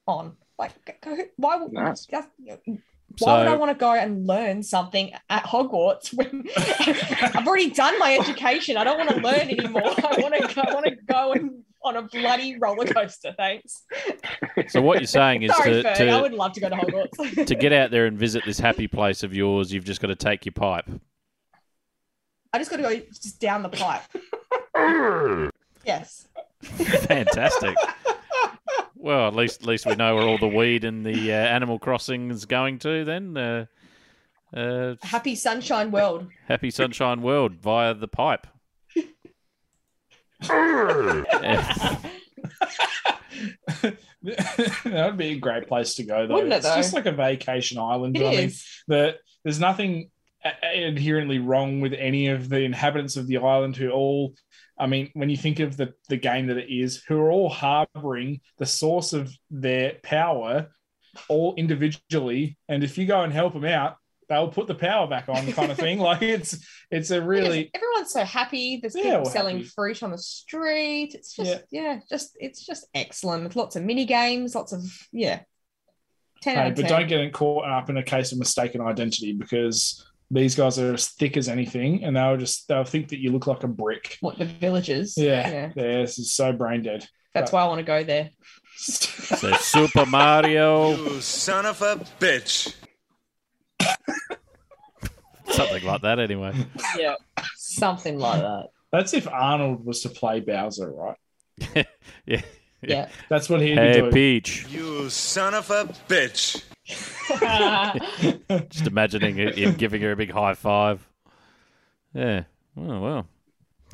on. 0.07 0.37
Like, 0.59 0.73
go, 1.03 1.17
why 1.37 1.57
would 1.57 1.73
Nice. 1.73 2.07
that's- 2.07 2.31
why 3.21 3.39
would 3.39 3.49
I 3.49 3.57
want 3.57 3.71
to 3.71 3.79
go 3.79 3.93
and 3.93 4.27
learn 4.27 4.62
something 4.62 5.12
at 5.31 5.45
Hogwarts 5.45 6.12
when 6.12 6.45
I've 6.57 7.47
already 7.47 7.71
done 7.71 7.99
my 7.99 8.19
education? 8.19 8.77
I 8.77 8.85
don't 8.85 8.99
want 8.99 9.11
to 9.11 9.17
learn 9.17 9.49
anymore. 9.49 9.83
I 9.85 10.19
want 10.21 10.35
to 10.35 10.69
I 10.69 10.75
want 10.75 10.87
to 10.87 10.97
go 11.07 11.33
and 11.33 11.62
on 11.85 11.97
a 11.97 12.03
bloody 12.03 12.59
roller 12.59 12.85
coaster. 12.87 13.35
Thanks. 13.37 13.83
So 14.68 14.81
what 14.83 14.99
you're 14.99 15.07
saying 15.07 15.43
is 15.43 15.55
Sorry, 15.57 15.83
to, 15.83 15.95
to 15.95 16.09
I 16.11 16.20
would 16.20 16.33
love 16.33 16.53
to 16.55 16.61
go 16.61 16.68
to 16.68 16.74
Hogwarts. 16.77 17.47
to 17.47 17.55
get 17.55 17.72
out 17.72 17.91
there 17.91 18.07
and 18.07 18.18
visit 18.18 18.43
this 18.45 18.59
happy 18.59 18.87
place 18.89 19.22
of 19.22 19.33
yours, 19.35 19.72
you've 19.72 19.85
just 19.85 20.01
got 20.01 20.09
to 20.09 20.14
take 20.16 20.45
your 20.45 20.53
pipe. 20.53 20.89
I 22.53 22.59
just 22.59 22.70
got 22.70 22.79
to 22.79 22.83
go 22.83 22.97
just 22.97 23.41
down 23.41 23.62
the 23.62 23.68
pipe. 23.68 24.03
yes. 25.85 26.27
Fantastic. 26.62 27.77
well, 28.97 29.29
at 29.29 29.35
least 29.35 29.61
at 29.62 29.66
least 29.66 29.87
we 29.87 29.95
know 29.95 30.16
where 30.16 30.24
all 30.27 30.39
the 30.39 30.49
weed 30.49 30.85
and 30.85 31.05
the 31.05 31.33
uh, 31.33 31.37
Animal 31.37 31.79
Crossing 31.79 32.31
is 32.31 32.45
going 32.47 32.79
to. 32.81 33.05
Then, 33.05 33.37
uh, 33.37 33.66
uh, 34.55 34.95
Happy 35.03 35.35
sunshine 35.35 35.91
world. 35.91 36.27
happy 36.49 36.70
sunshine 36.70 37.20
world 37.22 37.57
via 37.57 37.95
the 37.95 38.09
pipe. 38.09 38.47
Yeah. 40.43 41.97
that 44.22 45.07
would 45.07 45.16
be 45.16 45.32
a 45.32 45.39
great 45.39 45.68
place 45.68 45.95
to 45.97 46.05
go, 46.05 46.26
though. 46.26 46.34
Wouldn't 46.34 46.53
it, 46.53 46.57
it's 46.57 46.66
though? 46.66 46.76
just 46.76 46.95
like 46.95 47.07
a 47.07 47.12
vacation 47.12 47.78
island. 47.78 48.16
It 48.16 48.20
but 48.20 48.26
I 48.26 48.37
mean, 48.37 48.51
the, 48.89 49.16
there's 49.45 49.61
nothing 49.61 50.11
a- 50.45 50.87
inherently 50.87 51.39
wrong 51.39 51.80
with 51.80 51.93
any 51.93 52.28
of 52.28 52.49
the 52.49 52.61
inhabitants 52.61 53.16
of 53.16 53.26
the 53.26 53.39
island 53.39 53.76
who 53.76 53.91
all, 53.91 54.34
I 54.78 54.87
mean, 54.87 55.11
when 55.14 55.30
you 55.30 55.37
think 55.37 55.61
of 55.61 55.76
the, 55.76 55.95
the 56.09 56.16
game 56.16 56.47
that 56.49 56.59
it 56.59 56.72
is, 56.72 57.03
who 57.09 57.18
are 57.20 57.30
all 57.30 57.49
harboring 57.49 58.41
the 58.59 58.66
source 58.66 59.12
of 59.12 59.32
their 59.51 59.95
power 60.03 60.68
all 61.28 61.55
individually. 61.57 62.59
And 62.68 62.84
if 62.84 62.99
you 62.99 63.07
go 63.07 63.22
and 63.22 63.32
help 63.32 63.55
them 63.55 63.64
out, 63.64 63.97
they'll 64.29 64.49
put 64.49 64.66
the 64.66 64.74
power 64.74 65.07
back 65.07 65.29
on, 65.29 65.51
kind 65.53 65.70
of 65.70 65.77
thing. 65.77 65.99
like 65.99 66.22
it's 66.22 66.64
it's 66.91 67.11
a 67.11 67.20
really 67.22 67.70
everyone's 67.74 68.12
so 68.12 68.24
happy. 68.24 68.79
There's 68.81 68.95
Yeah, 68.97 69.18
people 69.18 69.27
selling 69.31 69.59
happy. 69.59 69.68
fruit 69.68 70.03
on 70.03 70.11
the 70.11 70.18
street. 70.18 71.14
It's 71.14 71.35
just 71.35 71.64
yeah. 71.70 72.01
just 72.11 72.37
it's 72.41 72.64
just 72.64 72.87
excellent. 72.95 73.45
With 73.45 73.57
lots 73.57 73.77
of 73.77 73.83
mini 73.85 74.05
games, 74.05 74.55
lots 74.55 74.72
of 74.72 74.83
yeah. 75.12 75.41
Ten 76.43 76.57
Hey, 76.57 76.68
of 76.70 76.74
but 76.77 76.83
10. 76.89 76.91
don't 76.91 77.09
get 77.09 77.33
caught 77.33 77.66
up 77.68 77.89
in 77.91 77.97
a 77.97 78.03
case 78.03 78.33
of 78.33 78.39
mistaken 78.39 78.81
identity 78.81 79.33
because 79.33 80.05
these 80.31 80.55
guys 80.55 80.79
are 80.79 80.93
as 80.95 81.09
thick 81.09 81.37
as 81.37 81.49
anything, 81.49 82.05
and 82.05 82.16
they'll 82.16 82.37
just 82.37 82.68
they'll 82.68 82.85
think 82.85 83.09
that 83.09 83.20
you 83.20 83.31
look 83.33 83.47
like 83.47 83.62
a 83.62 83.68
brick. 83.68 84.18
what 84.20 84.39
the 84.39 84.45
villagers. 84.45 85.16
Yeah, 85.16 85.49
yeah. 85.49 85.72
yeah, 85.77 85.83
this 86.03 86.18
is 86.18 86.35
so 86.35 86.53
brain 86.53 86.83
dead. 86.83 87.07
That's 87.33 87.53
why 87.53 87.62
I 87.62 87.68
want 87.68 87.79
to 87.81 87.85
go 87.85 88.03
there. 88.03 88.31
So 88.77 89.53
Super 89.55 90.05
Mario, 90.07 90.91
You 90.97 91.20
son 91.20 91.64
of 91.66 91.81
a 91.83 91.97
bitch. 92.20 92.74
Something 95.57 95.84
like 95.84 96.02
that. 96.02 96.18
Anyway, 96.18 96.52
Yeah, 96.98 97.14
something 97.57 98.18
like 98.18 98.40
that. 98.40 98.68
That's 98.92 99.14
if 99.14 99.26
Arnold 99.28 99.84
was 99.84 100.02
to 100.02 100.09
play 100.09 100.40
Bowser, 100.40 100.90
right? 100.92 101.16
yeah. 102.26 102.42
Yeah. 102.82 103.09
That's 103.28 103.48
what 103.48 103.61
he'd 103.61 103.76
Hey, 103.78 103.94
be 103.94 104.00
doing. 104.00 104.12
Peach. 104.12 104.66
You 104.68 105.09
son 105.11 105.54
of 105.54 105.70
a 105.70 105.86
bitch. 106.09 106.62
Just 108.70 108.86
imagining 108.86 109.36
him 109.36 109.74
giving 109.74 110.02
her 110.02 110.12
a 110.12 110.16
big 110.16 110.30
high 110.30 110.54
five. 110.54 111.07
Yeah. 112.14 112.44
Oh 112.76 113.00
well. 113.00 113.26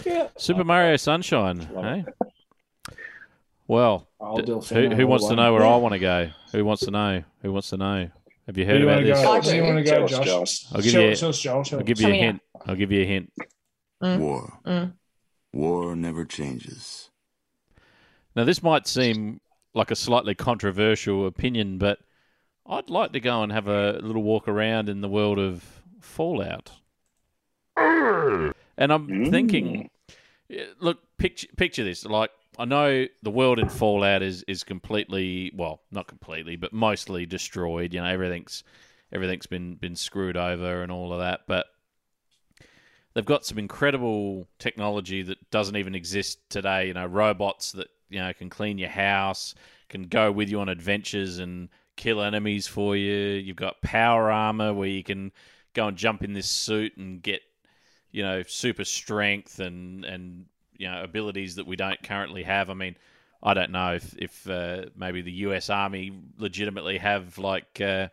Yeah. 0.05 0.29
Super 0.37 0.65
Mario 0.65 0.97
Sunshine. 0.97 1.69
Love 1.73 1.85
Hey. 1.85 2.05
Well, 3.67 4.09
d- 4.37 4.43
who, 4.53 4.91
who 4.91 5.03
all 5.05 5.09
wants 5.09 5.29
to 5.29 5.37
know 5.37 5.53
where 5.53 5.65
I 5.65 5.77
want 5.77 5.93
to 5.95 5.99
go? 5.99 6.29
Who 6.53 6.65
wants 6.65 6.85
to 6.85 6.91
know? 6.91 7.23
Who 7.43 7.53
wants 7.53 7.71
to 7.71 7.77
know? 7.79 8.11
Have 8.47 8.59
you 8.59 8.67
heard 8.67 8.75
do 8.75 8.81
you 8.81 8.89
about 8.89 9.05
this? 9.05 9.23
go? 9.23 9.41
do 9.51 9.57
you 9.57 9.63
want 9.63 9.79
to 9.79 9.91
go, 9.91 10.07
Josh? 10.07 10.27
Josh. 10.27 10.65
I'll 10.73 10.83
give 10.83 10.93
Tell 10.93 11.03
you 11.03 11.09
a- 11.09 11.13
us, 11.13 11.21
tell 11.21 11.29
us, 11.29 11.41
Josh. 11.41 11.73
I'll 11.73 11.81
give 11.83 12.01
you 12.01 12.09
a 12.09 12.11
me 12.11 12.19
hint. 12.19 12.41
I'll 12.67 12.75
give 12.75 12.91
you 12.93 13.03
a 13.03 13.07
hint. 13.07 13.33
War. 14.01 14.59
Mm. 14.67 14.93
War 15.53 15.95
never 15.95 16.25
changes. 16.25 17.11
Now, 18.35 18.45
this 18.45 18.63
might 18.63 18.87
seem 18.89 19.41
like 19.75 19.91
a 19.91 19.97
slightly 19.97 20.35
controversial 20.35 21.27
opinion, 21.27 21.79
but 21.79 21.99
I'd 22.67 22.91
like 22.91 23.13
to 23.13 23.21
go 23.21 23.43
and 23.43 23.53
have 23.53 23.69
a 23.69 23.99
little 24.03 24.23
walk 24.23 24.49
around 24.49 24.89
in 24.89 25.03
the 25.03 25.09
world 25.09 25.39
of 25.39 25.83
Fallout. 26.01 26.73
And 27.77 28.93
I'm 28.93 29.07
Mm. 29.07 29.31
thinking, 29.31 29.91
look, 30.81 30.99
picture 31.19 31.47
picture 31.57 31.85
this. 31.85 32.05
Like, 32.05 32.31
I 32.59 32.67
know 32.67 33.07
the 33.23 33.31
world 33.31 33.59
in 33.59 33.69
Fallout 33.69 34.23
is 34.23 34.45
is 34.47 34.63
completely, 34.63 35.53
well, 35.55 35.81
not 35.91 36.07
completely, 36.07 36.57
but 36.57 36.73
mostly 36.73 37.25
destroyed. 37.25 37.95
You 37.95 38.01
know, 38.01 38.07
everything's 38.07 38.63
everything's 39.13 39.47
been 39.47 39.77
been 39.77 39.97
screwed 39.97 40.37
over 40.37 40.83
and 40.83 40.93
all 40.93 41.13
of 41.13 41.21
that. 41.21 41.41
But 41.47 41.67
they've 43.15 43.25
got 43.25 43.47
some 43.47 43.59
incredible 43.59 44.49
technology 44.59 45.23
that 45.23 45.51
doesn't 45.51 45.77
even 45.77 45.95
exist 45.95 46.39
today. 46.51 46.89
You 46.89 46.95
know, 46.95 47.07
robots 47.07 47.73
that 47.73 47.89
you 48.11 48.19
know 48.19 48.33
can 48.35 48.51
clean 48.51 48.79
your 48.79 48.91
house, 48.91 49.55
can 49.89 50.05
go 50.05 50.31
with 50.31 50.51
you 50.51 50.61
on 50.61 50.69
adventures 50.69 51.39
and 51.39 51.71
kill 51.97 52.21
enemies 52.21 52.67
for 52.67 52.97
you. 52.97 53.39
You've 53.39 53.57
got 53.57 53.81
power 53.81 54.31
armor 54.31 54.75
where 54.75 54.89
you 54.89 55.03
can 55.03 55.33
go 55.73 55.87
and 55.89 55.97
jump 55.97 56.23
in 56.23 56.35
this 56.35 56.51
suit 56.51 56.97
and 56.99 57.23
get 57.23 57.41
you 58.11 58.23
know 58.23 58.43
super 58.43 58.85
strength 58.85 59.59
and 59.59 60.05
and 60.05 60.45
you 60.83 60.91
know 60.91 61.03
abilities 61.03 61.55
that 61.55 61.67
we 61.67 61.77
don't 61.77 62.03
currently 62.03 62.43
have. 62.43 62.69
I 62.69 62.75
mean, 62.75 62.97
I 63.43 63.55
don't 63.55 63.71
know 63.71 63.95
if 63.95 64.15
if 64.19 64.51
uh, 64.51 64.87
maybe 64.97 65.23
the 65.23 65.33
U.S. 65.47 65.71
Army 65.71 66.13
legitimately 66.39 66.99
have 66.99 67.39
like. 67.39 67.81
Uh, 67.81 68.09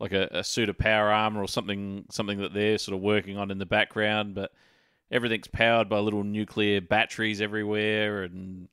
like 0.00 0.12
a, 0.12 0.28
a 0.30 0.44
suit 0.44 0.68
of 0.68 0.78
power 0.78 1.10
armor 1.10 1.42
or 1.42 1.48
something 1.48 2.04
something 2.08 2.38
that 2.38 2.54
they're 2.54 2.78
sort 2.78 2.94
of 2.94 3.02
working 3.02 3.36
on 3.36 3.50
in 3.50 3.58
the 3.58 3.66
background, 3.66 4.32
but 4.32 4.52
everything's 5.10 5.48
powered 5.48 5.88
by 5.88 5.98
little 5.98 6.22
nuclear 6.22 6.80
batteries 6.80 7.40
everywhere, 7.40 8.22
and 8.22 8.68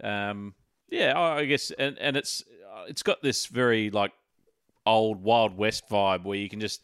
um, 0.00 0.54
yeah, 0.90 1.18
I 1.18 1.38
I 1.38 1.44
guess, 1.46 1.72
and, 1.72 1.98
and 1.98 2.16
it's 2.16 2.44
it's 2.86 3.02
got 3.02 3.20
this 3.20 3.46
very 3.46 3.90
like 3.90 4.12
old 4.86 5.24
Wild 5.24 5.56
West 5.56 5.88
vibe 5.90 6.22
where 6.22 6.38
you 6.38 6.48
can 6.48 6.60
just 6.60 6.80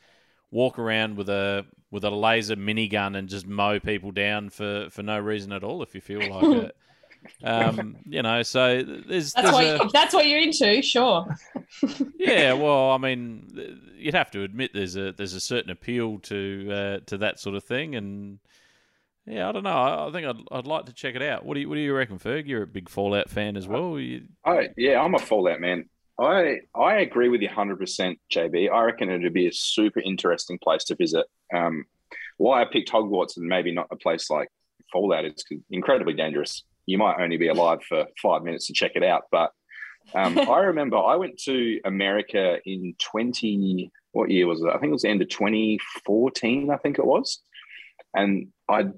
walk 0.51 0.77
around 0.77 1.17
with 1.17 1.29
a 1.29 1.65
with 1.91 2.05
a 2.05 2.11
laser 2.11 2.57
minigun 2.57 3.17
and 3.17 3.29
just 3.29 3.47
mow 3.47 3.81
people 3.81 4.11
down 4.11 4.51
for, 4.51 4.89
for 4.91 5.03
no 5.03 5.19
reason 5.19 5.53
at 5.53 5.65
all 5.65 5.83
if 5.83 5.95
you 5.95 6.01
feel 6.01 6.21
like 6.21 6.65
it. 6.65 6.77
Um, 7.45 7.97
you 8.07 8.23
know, 8.23 8.43
so 8.43 8.83
there's, 8.83 9.35
That's 9.35 9.51
there's 9.51 9.53
what, 9.53 9.65
a, 9.65 9.85
if 9.85 9.93
that's 9.93 10.15
what 10.15 10.27
you're 10.27 10.41
into, 10.41 10.81
sure. 10.81 11.27
yeah, 12.19 12.55
well, 12.55 12.93
I 12.93 12.99
mean, 12.99 13.79
you'd 13.95 14.15
have 14.15 14.31
to 14.31 14.43
admit 14.43 14.71
there's 14.73 14.97
a 14.97 15.13
there's 15.13 15.35
a 15.35 15.41
certain 15.41 15.71
appeal 15.71 16.19
to 16.21 16.71
uh, 16.73 16.99
to 17.07 17.19
that 17.19 17.39
sort 17.39 17.57
of 17.57 17.65
thing, 17.65 17.95
and 17.95 18.39
yeah, 19.27 19.49
I 19.49 19.53
don't 19.53 19.65
know. 19.65 19.71
I, 19.71 20.09
I 20.09 20.13
think 20.13 20.27
I'd, 20.27 20.41
I'd 20.51 20.67
like 20.67 20.87
to 20.87 20.93
check 20.93 21.15
it 21.15 21.23
out. 21.23 21.45
What 21.45 21.55
do 21.55 21.61
you 21.61 21.69
What 21.69 21.75
do 21.75 21.83
you 21.83 21.95
reckon, 21.95 22.19
Ferg? 22.19 22.47
You're 22.47 22.63
a 22.63 22.67
big 22.67 22.89
Fallout 22.89 23.29
fan 23.29 23.57
as 23.57 23.69
well. 23.69 23.99
You, 23.99 24.23
I 24.45 24.71
yeah, 24.77 25.01
I'm 25.01 25.15
a 25.15 25.19
Fallout 25.19 25.61
man. 25.61 25.89
I 26.19 26.61
I 26.75 26.97
agree 26.97 27.29
with 27.29 27.41
you 27.41 27.49
100, 27.49 27.79
percent 27.79 28.19
JB. 28.33 28.71
I 28.71 28.83
reckon 28.83 29.11
it'd 29.11 29.33
be 29.33 29.47
a 29.47 29.53
super 29.53 30.01
interesting 30.01 30.59
place 30.59 30.85
to 30.85 30.95
visit. 30.95 31.27
Um, 31.55 31.85
why 32.37 32.63
I 32.63 32.65
picked 32.65 32.91
Hogwarts 32.91 33.37
and 33.37 33.47
maybe 33.47 33.73
not 33.73 33.89
a 33.91 33.97
place 33.97 34.31
like 34.31 34.49
Fallout 34.93 35.25
is 35.25 35.45
incredibly 35.71 36.15
dangerous. 36.15 36.65
You 36.87 36.99
might 36.99 37.21
only 37.21 37.37
be 37.37 37.49
alive 37.49 37.83
for 37.83 38.07
five 38.21 38.43
minutes 38.43 38.67
to 38.67 38.73
check 38.73 38.93
it 38.95 39.03
out. 39.03 39.25
But 39.31 39.53
um, 40.15 40.39
I 40.51 40.61
remember 40.61 40.97
I 40.97 41.17
went 41.17 41.39
to 41.45 41.81
America 41.85 42.59
in 42.65 42.95
20. 42.99 43.91
What 44.13 44.31
year 44.31 44.47
was 44.47 44.61
it? 44.63 44.69
I 44.69 44.79
think 44.79 44.91
it 44.91 44.93
was 44.93 45.03
the 45.03 45.09
end 45.09 45.23
of 45.23 45.29
2014. 45.29 46.71
I 46.71 46.77
think 46.79 46.99
it 46.99 47.07
was, 47.07 47.41
and 48.15 48.49
I 48.69 48.89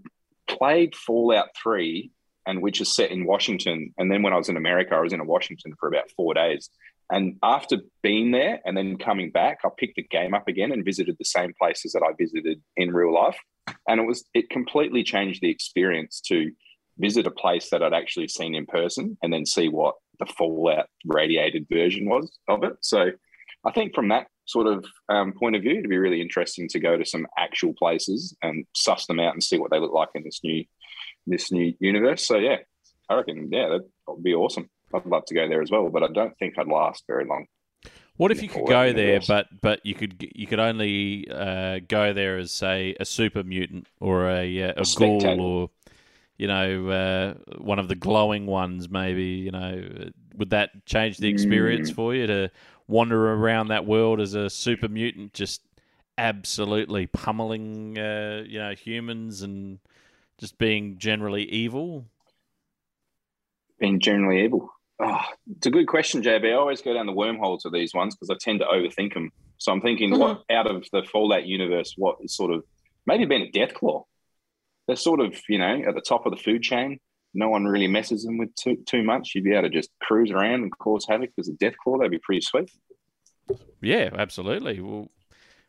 played 0.47 0.97
Fallout 0.97 1.49
3 1.63 2.11
and 2.47 2.61
which 2.61 2.81
is 2.81 2.95
set 2.95 3.11
in 3.11 3.25
Washington. 3.25 3.95
And 3.99 4.11
then 4.11 4.23
when 4.23 4.33
I 4.33 4.37
was 4.37 4.49
in 4.49 4.57
America, 4.57 4.95
I 4.95 5.01
was 5.01 5.13
in 5.13 5.25
Washington 5.27 5.75
for 5.79 5.89
about 5.89 6.11
four 6.17 6.35
days. 6.35 6.71
And 7.11 7.37
after 7.43 7.79
being 8.03 8.31
there 8.31 8.61
and 8.65 8.77
then 8.77 8.97
coming 8.97 9.31
back, 9.31 9.59
I 9.65 9.69
picked 9.77 9.97
the 9.97 10.03
game 10.03 10.35
up 10.35 10.49
again 10.49 10.73
and 10.73 10.85
visited 10.85 11.17
the 11.19 11.25
same 11.25 11.53
places 11.61 11.93
that 11.93 12.03
I 12.03 12.13
visited 12.19 12.63
in 12.77 12.93
real 12.93 13.13
life. 13.13 13.39
And 13.89 14.01
it 14.01 14.07
was 14.07 14.25
it 14.35 14.51
completely 14.51 15.03
changed 15.03 15.41
the 15.43 15.51
experience 15.51 16.21
to 16.29 16.51
visit 16.99 17.27
a 17.27 17.31
place 17.31 17.71
that 17.71 17.83
I'd 17.83 17.95
actually 17.95 18.29
seen 18.29 18.55
in 18.55 18.67
person 18.67 19.17
and 19.23 19.33
then 19.33 19.47
see 19.47 19.69
what 19.69 19.95
the 20.19 20.27
Fallout 20.27 20.87
radiated 21.05 21.67
version 21.71 22.09
was 22.09 22.31
of 22.49 22.65
it. 22.65 22.75
So 22.81 23.11
I 23.65 23.73
think 23.73 23.95
from 23.95 24.09
that 24.09 24.27
sort 24.47 24.67
of 24.67 24.85
um, 25.09 25.33
point 25.33 25.57
of 25.57 25.63
view, 25.63 25.73
it'd 25.73 25.89
be 25.89 25.99
really 25.99 26.21
interesting 26.21 26.69
to 26.69 26.81
go 26.81 26.97
to 26.97 27.05
some 27.05 27.27
actual 27.39 27.75
places 27.75 28.37
and 28.43 28.67
suss 28.75 29.07
them 29.07 29.21
out 29.21 29.35
and 29.35 29.43
see 29.43 29.59
what 29.59 29.71
they 29.71 29.79
look 29.79 29.93
like 29.93 30.11
in 30.15 30.25
this 30.25 30.41
new 30.43 30.65
this 31.27 31.53
new 31.53 31.73
universe. 31.79 32.27
So 32.27 32.37
yeah, 32.37 32.57
I 33.09 33.15
reckon 33.15 33.49
yeah, 33.53 33.69
that 33.69 33.83
would 34.09 34.23
be 34.25 34.35
awesome. 34.35 34.69
I'd 34.95 35.07
love 35.07 35.25
to 35.27 35.35
go 35.35 35.49
there 35.49 35.63
as 35.63 35.71
well, 35.71 35.89
but 35.91 36.03
I 36.03 36.09
don't 36.09 36.37
think 36.39 36.59
I'd 36.59 36.69
last 36.69 37.05
very 37.07 37.25
long. 37.25 37.47
what 38.17 38.31
if 38.31 38.43
you 38.43 38.49
could 38.49 38.65
go 38.65 38.93
there, 38.93 39.21
but 39.21 39.49
but 39.61 39.81
you 39.85 39.95
could 39.95 40.29
you 40.35 40.47
could 40.47 40.61
only 40.61 41.27
uh, 41.31 41.81
go 41.89 42.13
there 42.13 42.39
as 42.39 42.53
say 42.53 42.95
a 43.01 43.05
super 43.05 43.43
mutant 43.43 43.87
or 44.01 44.29
a 44.31 44.63
uh, 44.63 44.83
a, 44.83 44.87
ghoul 44.87 45.41
or 45.41 45.71
you 46.39 46.47
know 46.49 46.89
uh, 46.89 47.35
one 47.59 47.79
of 47.79 47.89
the 47.89 47.95
glowing 47.97 48.47
ones? 48.47 48.89
Maybe 48.91 49.25
you 49.25 49.51
know 49.53 49.83
would 50.37 50.51
that 50.51 50.87
change 50.87 51.19
the 51.19 51.29
experience 51.29 51.91
Mm. 51.91 51.95
for 51.95 52.15
you 52.15 52.27
to 52.27 52.51
wander 52.89 53.33
around 53.35 53.69
that 53.69 53.87
world 53.87 54.21
as 54.21 54.35
a 54.35 54.51
super 54.51 54.89
mutant, 54.89 55.35
just 55.35 55.63
absolutely 56.19 57.07
pummeling 57.07 57.99
uh, 57.99 58.45
you 58.47 58.59
know 58.59 58.75
humans 58.75 59.43
and 59.43 59.81
just 60.39 60.59
being 60.59 60.99
generally 60.99 61.45
evil? 61.45 62.07
Being 63.79 64.01
generally 64.01 64.43
evil. 64.45 64.73
Oh, 65.05 65.21
it's 65.57 65.67
a 65.67 65.71
good 65.71 65.89
question, 65.89 66.23
JB. 66.23 66.51
I 66.51 66.55
always 66.55 66.81
go 66.81 66.95
down 66.95 67.07
the 67.07 67.13
wormhole 67.13 67.61
to 67.63 67.71
these 67.71 67.93
ones 67.93 68.15
because 68.15 68.31
I 68.31 68.37
tend 68.41 68.61
to 68.61 68.67
overthink 68.67 69.15
them. 69.15 69.31
So 69.59 69.73
I'm 69.73 69.81
thinking, 69.81 70.17
what 70.17 70.43
out 70.51 70.71
of 70.71 70.85
the 70.93 71.03
Fallout 71.03 71.45
universe, 71.45 71.95
what 71.97 72.19
is 72.21 72.37
sort 72.37 72.53
of 72.53 72.65
maybe 73.05 73.25
being 73.25 73.43
a 73.43 73.51
Deathclaw? 73.51 74.05
They're 74.87 74.97
sort 74.97 75.21
of, 75.21 75.35
you 75.49 75.59
know, 75.59 75.83
at 75.89 75.95
the 75.95 76.01
top 76.01 76.25
of 76.27 76.33
the 76.33 76.41
food 76.41 76.63
chain. 76.63 76.99
No 77.35 77.49
one 77.49 77.65
really 77.65 77.89
messes 77.89 78.23
them 78.23 78.39
with 78.39 78.55
too, 78.55 78.77
too 78.87 79.03
much. 79.03 79.33
You'd 79.35 79.45
be 79.45 79.53
able 79.53 79.63
to 79.63 79.71
just 79.71 79.91
cruise 80.03 80.31
around 80.31 80.63
and 80.63 80.79
cause 80.79 81.07
havoc 81.09 81.31
as 81.39 81.49
a 81.49 81.53
Deathclaw. 81.53 81.99
That'd 81.99 82.11
be 82.11 82.19
pretty 82.19 82.43
sweet. 82.43 82.71
Yeah, 83.81 84.11
absolutely. 84.17 84.81
Well, 84.81 85.09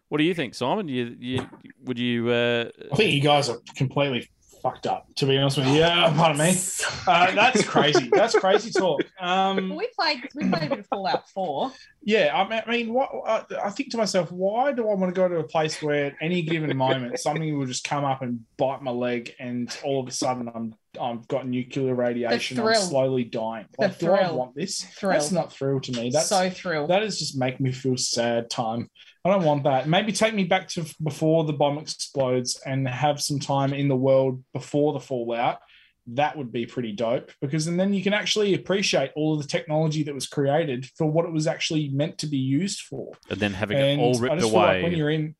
what 0.09 0.19
do 0.19 0.25
you 0.25 0.35
think, 0.35 0.53
Simon? 0.53 0.87
You, 0.87 1.15
you 1.19 1.49
would 1.83 1.97
you? 1.97 2.29
Uh, 2.29 2.65
I 2.91 2.95
think 2.95 3.13
you 3.13 3.21
guys 3.21 3.49
are 3.49 3.57
completely 3.75 4.29
fucked 4.63 4.87
up, 4.87 5.05
to 5.15 5.25
be 5.25 5.37
honest 5.37 5.57
with 5.57 5.67
you. 5.67 5.73
Yeah, 5.73 6.11
pardon 6.15 6.37
me. 6.39 6.55
Uh, 7.05 7.35
that's 7.35 7.65
crazy. 7.67 8.09
That's 8.13 8.33
crazy 8.33 8.71
talk. 8.71 9.01
Um, 9.19 9.75
we 9.75 9.89
played 9.99 10.21
we 10.35 10.49
played 10.49 10.63
a 10.63 10.69
bit 10.69 10.79
of 10.79 10.87
Fallout 10.87 11.29
4. 11.31 11.69
yeah, 12.01 12.31
I 12.33 12.47
mean, 12.47 12.61
I 12.65 12.71
mean, 12.71 12.93
what 12.93 13.09
I, 13.27 13.43
I 13.65 13.69
think 13.71 13.91
to 13.91 13.97
myself, 13.97 14.31
why 14.31 14.71
do 14.71 14.89
I 14.89 14.93
want 14.93 15.13
to 15.13 15.19
go 15.19 15.27
to 15.27 15.35
a 15.39 15.43
place 15.43 15.81
where 15.81 16.05
at 16.05 16.15
any 16.21 16.43
given 16.43 16.75
moment 16.77 17.19
something 17.19 17.57
will 17.57 17.65
just 17.65 17.83
come 17.83 18.05
up 18.05 18.21
and 18.21 18.45
bite 18.55 18.81
my 18.81 18.91
leg, 18.91 19.33
and 19.37 19.75
all 19.83 19.99
of 20.01 20.07
a 20.07 20.11
sudden 20.11 20.49
I'm 20.55 20.75
I've 20.99 21.27
got 21.27 21.45
nuclear 21.45 21.93
radiation, 21.93 22.57
I'm 22.59 22.75
slowly 22.75 23.25
dying. 23.25 23.65
The 23.77 23.87
Like, 23.87 23.99
do 23.99 24.11
I 24.13 24.31
want 24.31 24.55
this? 24.55 24.81
Thrill. 24.83 25.11
That's 25.11 25.31
not 25.31 25.51
thrill 25.51 25.81
to 25.81 25.91
me. 25.91 26.09
That's 26.11 26.29
so 26.29 26.49
thrilled. 26.49 26.89
that 26.89 27.03
is 27.03 27.19
just 27.19 27.37
make 27.37 27.59
me 27.59 27.73
feel 27.73 27.97
sad 27.97 28.49
time. 28.49 28.89
I 29.25 29.29
don't 29.29 29.43
want 29.45 29.63
that. 29.63 29.87
Maybe 29.87 30.11
take 30.11 30.33
me 30.33 30.43
back 30.43 30.67
to 30.69 30.85
before 31.01 31.45
the 31.45 31.53
bomb 31.53 31.77
explodes 31.77 32.59
and 32.65 32.87
have 32.87 33.21
some 33.21 33.39
time 33.39 33.73
in 33.73 33.87
the 33.87 33.95
world 33.95 34.43
before 34.53 34.93
the 34.93 34.99
fallout. 34.99 35.59
That 36.07 36.37
would 36.37 36.51
be 36.51 36.65
pretty 36.65 36.91
dope 36.91 37.31
because 37.39 37.67
and 37.67 37.79
then 37.79 37.93
you 37.93 38.03
can 38.03 38.13
actually 38.13 38.53
appreciate 38.53 39.11
all 39.15 39.35
of 39.35 39.41
the 39.41 39.47
technology 39.47 40.03
that 40.03 40.13
was 40.13 40.27
created 40.27 40.85
for 40.97 41.05
what 41.09 41.23
it 41.23 41.31
was 41.31 41.47
actually 41.47 41.87
meant 41.87 42.17
to 42.17 42.27
be 42.27 42.35
used 42.37 42.81
for. 42.81 43.13
and 43.29 43.39
then 43.39 43.53
having 43.53 43.77
And 43.77 44.01
it 44.01 44.03
all 44.03 44.17
I 44.17 44.19
ripped 44.19 44.35
just 44.39 44.51
feel 44.51 44.59
away 44.59 44.73
like 44.75 44.83
when 44.83 44.97
you're 44.97 45.09
in, 45.09 45.35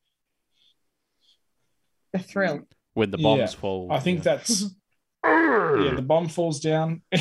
the 2.14 2.18
thrill. 2.20 2.60
when 2.94 3.10
the 3.10 3.18
bombs 3.18 3.38
Yeah, 3.52 3.60
fall. 3.60 3.88
I 3.92 4.00
think 4.00 4.24
yeah. 4.24 4.36
that's 4.36 4.62
yeah. 5.24 5.92
The 5.94 6.02
bomb 6.04 6.28
falls 6.28 6.60
down. 6.60 7.02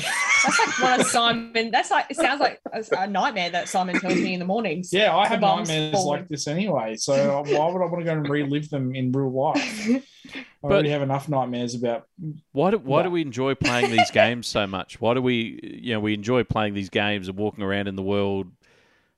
That's 0.44 0.60
like 0.60 0.80
one 0.82 1.00
of 1.00 1.06
Simon. 1.08 1.72
That's 1.72 1.92
like 1.92 2.06
it 2.10 2.18
sounds 2.18 2.40
like 2.40 2.60
a, 2.72 2.84
a 3.00 3.08
nightmare 3.08 3.50
that 3.52 3.70
Simon 3.70 4.00
tells 4.00 4.16
me 4.16 4.34
in 4.34 4.40
the 4.40 4.46
mornings. 4.46 4.90
yeah, 4.92 5.16
I 5.16 5.28
have 5.28 5.42
nightmares 5.42 5.94
falling. 5.94 6.22
like 6.22 6.30
this 6.30 6.48
anyway. 6.48 6.96
So 6.98 7.44
why 7.48 7.68
would 7.72 7.82
I 7.82 7.86
want 7.86 8.00
to 8.00 8.04
go 8.06 8.12
and 8.14 8.28
relive 8.30 8.70
them 8.70 8.94
in 8.96 9.12
real 9.12 9.32
life? 9.32 9.88
I 9.90 10.42
But- 10.62 10.72
already 10.72 10.90
have 10.90 11.02
enough 11.02 11.28
nightmares 11.30 11.76
about 11.76 12.06
Why 12.52 12.72
do 12.72 12.78
why 12.78 13.04
do 13.04 13.10
we 13.10 13.22
enjoy 13.22 13.56
playing 13.56 13.92
these 13.92 14.12
games 14.12 14.48
so 14.48 14.66
much? 14.68 15.00
Why 15.02 15.14
do 15.14 15.22
we 15.22 15.60
you 15.82 15.94
know 15.94 16.00
we 16.00 16.14
enjoy 16.14 16.44
playing 16.44 16.74
these 16.74 16.90
games 16.90 17.28
and 17.28 17.38
walking 17.38 17.64
around 17.64 17.88
in 17.88 17.96
the 17.96 18.04
world, 18.04 18.48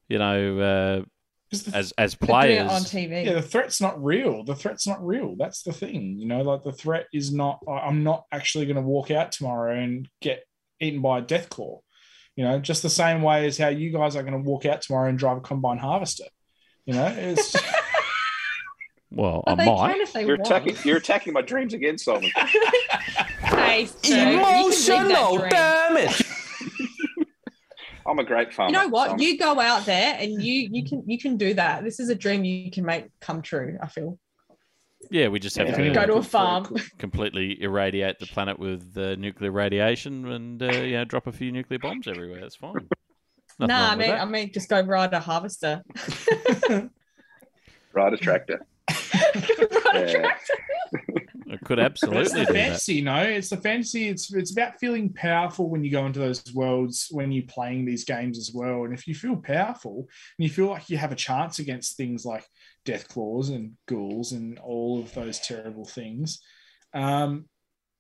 you 0.09 0.17
know, 0.17 0.59
uh, 0.59 1.05
'cause 1.51 1.63
the 1.63 1.78
as 1.78 1.93
as 1.97 2.15
They're 2.15 2.28
players? 2.28 2.71
on 2.71 2.82
TV. 2.82 3.23
yeah, 3.26 3.34
the 3.34 3.41
threat's 3.43 3.80
not 3.80 4.03
real. 4.03 4.43
The 4.43 4.55
threat's 4.55 4.88
not 4.88 5.05
real. 5.05 5.36
That's 5.38 5.61
the 5.61 5.73
thing. 5.73 6.17
You 6.17 6.26
know, 6.28 6.41
like 6.41 6.63
the 6.63 6.71
threat 6.71 7.05
is 7.13 7.32
not. 7.32 7.59
I'm 7.67 8.03
not 8.03 8.26
actually 8.32 8.65
going 8.65 8.78
to 8.78 8.82
walk 8.82 9.11
out 9.11 9.32
tomorrow 9.32 9.78
and 9.80 10.09
get 10.21 10.43
eaten 10.80 11.01
by 11.01 11.19
a 11.19 11.21
death 11.21 11.49
claw. 11.49 11.82
You 12.36 12.43
know, 12.43 12.59
just 12.59 12.82
the 12.84 12.89
same 12.89 13.21
way 13.21 13.45
as 13.47 13.57
how 13.57 13.69
you 13.69 13.91
guys 13.91 14.15
are 14.15 14.21
going 14.23 14.34
to 14.34 14.49
walk 14.49 14.65
out 14.65 14.82
tomorrow 14.82 15.07
and 15.09 15.17
drive 15.17 15.38
a 15.38 15.41
combine 15.41 15.78
harvester. 15.78 16.26
You 16.86 16.93
know, 16.95 17.07
it's 17.07 17.55
Well, 19.11 19.43
But 19.45 19.53
I 19.53 19.55
they 19.63 19.71
might. 19.71 19.91
can 19.93 20.01
if 20.01 20.13
they 20.13 20.26
You're 20.26 20.36
want. 20.38 20.47
attacking. 20.47 20.76
You're 20.84 20.97
attacking 20.97 21.32
my 21.34 21.41
dreams 21.41 21.73
again, 21.73 21.97
Simon. 21.97 22.30
Hey, 23.45 23.86
sir, 23.86 24.32
you 24.32 24.71
can 24.86 25.07
live 25.07 25.13
that 25.13 25.30
dream. 25.39 25.49
damage. 25.49 26.23
I'm 28.07 28.19
a 28.19 28.23
great 28.23 28.53
farmer. 28.53 28.71
You 28.71 28.78
know 28.84 28.88
what? 28.89 29.07
Simon. 29.11 29.21
You 29.23 29.38
go 29.38 29.59
out 29.59 29.86
there 29.86 30.15
and 30.19 30.43
you 30.43 30.69
you 30.71 30.84
can 30.88 31.03
you 31.07 31.17
can 31.17 31.38
do 31.38 31.53
that. 31.53 31.84
This 31.84 31.99
is 31.99 32.09
a 32.09 32.15
dream 32.15 32.43
you 32.43 32.69
can 32.71 32.86
make 32.86 33.05
come 33.21 33.41
true. 33.41 33.78
I 33.82 33.88
feel. 33.88 34.19
Yeah, 35.11 35.27
we 35.27 35.39
just 35.39 35.57
have 35.57 35.67
Yeah. 35.67 35.77
to 35.77 35.93
Go 35.93 36.05
to 36.05 36.13
a 36.15 36.23
farm. 36.23 36.67
completely 36.99 37.61
irradiate 37.61 38.19
the 38.19 38.25
planet 38.27 38.57
with 38.57 38.97
uh, 38.97 39.15
nuclear 39.15 39.51
radiation 39.51 40.25
and 40.31 40.61
uh, 40.61 40.65
you 40.65 40.93
know 40.93 41.05
drop 41.05 41.27
a 41.27 41.31
few 41.31 41.51
nuclear 41.51 41.79
bombs 41.79 42.07
everywhere. 42.07 42.41
That's 42.41 42.55
fine. 42.55 42.87
Nothing 43.59 43.75
nah, 43.75 43.91
I 43.91 43.95
mean 43.95 44.09
that. 44.09 44.21
I 44.21 44.25
mean 44.25 44.51
just 44.53 44.69
go 44.69 44.81
ride 44.81 45.13
a 45.13 45.19
harvester. 45.19 45.81
Ride 47.93 48.13
a 48.13 48.17
tractor. 48.17 48.59
Ride 48.89 49.35
a 49.35 49.39
Yeah. 49.93 50.11
tractor. 50.11 50.53
could 51.63 51.79
But 51.79 51.85
it's 51.85 51.93
absolutely 51.93 52.41
the 52.41 52.45
do 52.47 52.53
that. 52.53 52.53
fantasy, 52.53 52.93
you 52.95 53.01
know. 53.03 53.21
It's 53.23 53.49
the 53.49 53.57
fantasy. 53.57 54.09
It's 54.09 54.33
it's 54.33 54.51
about 54.51 54.79
feeling 54.79 55.13
powerful 55.13 55.69
when 55.69 55.83
you 55.83 55.91
go 55.91 56.05
into 56.05 56.19
those 56.19 56.43
worlds 56.53 57.07
when 57.11 57.31
you're 57.31 57.45
playing 57.47 57.85
these 57.85 58.03
games 58.03 58.37
as 58.37 58.51
well. 58.53 58.83
And 58.83 58.93
if 58.93 59.07
you 59.07 59.15
feel 59.15 59.37
powerful 59.37 60.07
and 60.37 60.45
you 60.45 60.49
feel 60.49 60.67
like 60.67 60.89
you 60.89 60.97
have 60.97 61.11
a 61.13 61.15
chance 61.15 61.59
against 61.59 61.95
things 61.95 62.25
like 62.25 62.45
death 62.86 63.07
claws 63.07 63.49
and 63.49 63.73
ghouls 63.88 64.31
and 64.31 64.57
all 64.59 64.99
of 64.99 65.13
those 65.13 65.39
terrible 65.39 65.86
things, 65.86 66.41
um, 66.93 67.45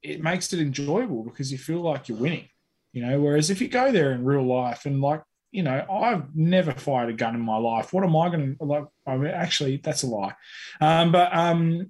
it 0.01 0.21
makes 0.21 0.53
it 0.53 0.59
enjoyable 0.59 1.23
because 1.23 1.51
you 1.51 1.57
feel 1.57 1.81
like 1.81 2.07
you're 2.07 2.17
winning. 2.17 2.47
You 2.93 3.05
know, 3.05 3.19
whereas 3.19 3.49
if 3.49 3.59
you 3.59 3.67
go 3.67 3.91
there 3.91 4.13
in 4.13 4.23
real 4.23 4.45
life 4.45 4.85
and 4.85 5.01
like 5.01 5.21
you 5.55 5.63
know, 5.63 5.85
I've 5.89 6.35
never 6.35 6.73
fired 6.73 7.09
a 7.09 7.13
gun 7.13 7.33
in 7.33 7.39
my 7.39 7.55
life. 7.55 7.93
What 7.93 8.03
am 8.03 8.13
I 8.13 8.27
going 8.27 8.57
to 8.57 8.65
like? 8.65 8.83
I 9.07 9.15
mean, 9.15 9.31
actually, 9.31 9.77
that's 9.77 10.03
a 10.03 10.07
lie. 10.07 10.33
Um, 10.81 11.13
but 11.13 11.33
um, 11.33 11.89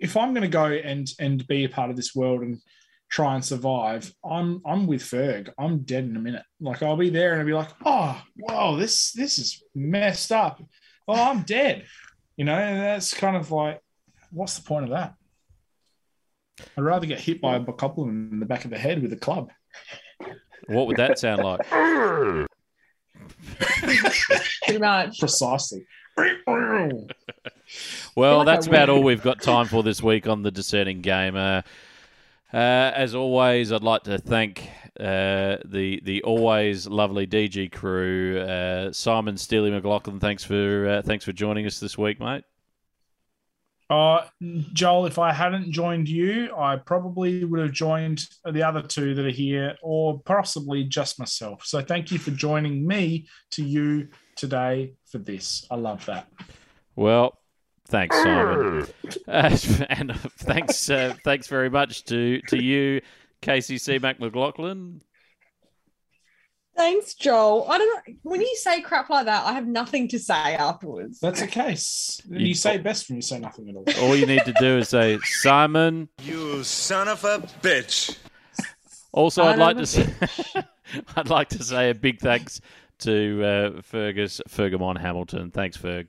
if 0.00 0.16
I'm 0.16 0.32
going 0.32 0.42
to 0.42 0.48
go 0.48 0.64
and 0.64 1.06
and 1.18 1.46
be 1.46 1.64
a 1.64 1.68
part 1.68 1.90
of 1.90 1.96
this 1.96 2.14
world 2.14 2.40
and 2.40 2.58
try 3.10 3.34
and 3.34 3.44
survive, 3.44 4.10
I'm 4.24 4.62
I'm 4.64 4.86
with 4.86 5.02
Ferg. 5.02 5.50
I'm 5.58 5.80
dead 5.80 6.04
in 6.04 6.16
a 6.16 6.20
minute. 6.20 6.44
Like 6.58 6.82
I'll 6.82 6.96
be 6.96 7.10
there 7.10 7.32
and 7.32 7.40
I'll 7.40 7.46
be 7.46 7.52
like, 7.52 7.68
oh, 7.84 8.18
whoa, 8.36 8.76
this 8.76 9.12
this 9.12 9.38
is 9.38 9.62
messed 9.74 10.32
up. 10.32 10.62
Oh, 11.06 11.30
I'm 11.30 11.42
dead. 11.42 11.84
You 12.36 12.44
know, 12.44 12.54
and 12.54 12.80
that's 12.80 13.12
kind 13.14 13.36
of 13.36 13.50
like, 13.50 13.80
what's 14.30 14.58
the 14.58 14.62
point 14.62 14.84
of 14.84 14.90
that? 14.90 15.14
I'd 16.76 16.82
rather 16.82 17.06
get 17.06 17.20
hit 17.20 17.40
by 17.40 17.56
a 17.56 17.72
couple 17.72 18.04
in 18.04 18.40
the 18.40 18.46
back 18.46 18.64
of 18.64 18.70
the 18.70 18.78
head 18.78 19.02
with 19.02 19.12
a 19.12 19.16
club. 19.16 19.50
What 20.66 20.86
would 20.86 20.96
that 20.96 21.18
sound 21.18 21.42
like? 21.42 21.66
Pretty 23.58 24.78
much. 24.78 25.18
Precisely. 25.18 25.86
Well, 28.14 28.44
that's 28.44 28.66
about 28.66 28.90
all 28.90 29.02
we've 29.02 29.22
got 29.22 29.40
time 29.40 29.66
for 29.66 29.82
this 29.82 30.02
week 30.02 30.26
on 30.28 30.42
the 30.42 30.50
Discerning 30.50 31.00
Gamer. 31.00 31.64
Uh, 32.52 32.56
as 32.56 33.14
always, 33.14 33.72
I'd 33.72 33.82
like 33.82 34.02
to 34.02 34.18
thank 34.18 34.68
uh, 35.00 35.56
the 35.64 36.00
the 36.04 36.22
always 36.22 36.86
lovely 36.86 37.26
DG 37.26 37.72
crew, 37.72 38.38
uh, 38.40 38.92
Simon 38.92 39.36
Steely 39.36 39.70
McLaughlin. 39.70 40.20
Thanks 40.20 40.44
for 40.44 40.88
uh, 40.88 41.02
thanks 41.02 41.24
for 41.24 41.32
joining 41.32 41.66
us 41.66 41.80
this 41.80 41.96
week, 41.96 42.20
mate. 42.20 42.44
Uh, 43.88 44.24
Joel, 44.72 45.06
if 45.06 45.18
I 45.18 45.32
hadn't 45.32 45.70
joined 45.70 46.08
you, 46.08 46.54
I 46.56 46.76
probably 46.76 47.44
would 47.44 47.60
have 47.60 47.72
joined 47.72 48.26
the 48.50 48.62
other 48.62 48.80
two 48.80 49.14
that 49.14 49.26
are 49.26 49.30
here, 49.30 49.76
or 49.82 50.20
possibly 50.20 50.84
just 50.84 51.18
myself. 51.18 51.66
So 51.66 51.82
thank 51.82 52.10
you 52.10 52.18
for 52.18 52.30
joining 52.30 52.86
me 52.86 53.28
to 53.50 53.62
you 53.62 54.08
today 54.36 54.94
for 55.10 55.18
this. 55.18 55.66
I 55.70 55.74
love 55.76 56.06
that. 56.06 56.26
Well, 56.96 57.38
thanks, 57.88 58.16
Simon, 58.16 58.86
uh, 59.28 59.58
and 59.90 60.18
thanks 60.38 60.88
uh, 60.88 61.14
thanks 61.24 61.46
very 61.46 61.68
much 61.68 62.04
to 62.06 62.40
to 62.48 62.62
you, 62.62 63.02
KCC 63.42 64.00
Mac 64.00 64.20
McLaughlin. 64.20 65.02
Thanks, 66.74 67.14
Joel. 67.14 67.66
I 67.68 67.76
don't 67.76 67.88
know. 67.88 68.14
When 68.22 68.40
you 68.40 68.56
say 68.56 68.80
crap 68.80 69.10
like 69.10 69.26
that, 69.26 69.44
I 69.44 69.52
have 69.52 69.66
nothing 69.66 70.08
to 70.08 70.18
say 70.18 70.34
afterwards. 70.34 71.20
That's 71.20 71.40
the 71.40 71.46
case. 71.46 72.20
You 72.30 72.54
say 72.54 72.78
best 72.78 73.08
when 73.08 73.16
you 73.16 73.22
say 73.22 73.38
nothing 73.38 73.68
at 73.68 73.76
all. 73.76 73.84
All 74.04 74.16
you 74.16 74.24
need 74.24 74.44
to 74.46 74.54
do 74.54 74.78
is 74.78 74.88
say, 74.88 75.18
Simon. 75.22 76.08
You 76.22 76.64
son 76.64 77.08
of 77.08 77.22
a 77.24 77.40
bitch. 77.60 78.16
Also, 79.12 79.42
I'd 79.42 79.58
like 79.58 79.76
to 79.76 79.86
say, 79.86 80.06
I'd 81.16 81.28
like 81.28 81.50
to 81.50 81.62
say 81.62 81.90
a 81.90 81.94
big 81.94 82.20
thanks 82.20 82.62
to 83.00 83.44
uh, 83.44 83.82
Fergus 83.82 84.40
Fergamon 84.48 84.98
Hamilton. 84.98 85.50
Thanks, 85.50 85.76
Ferg. 85.76 86.08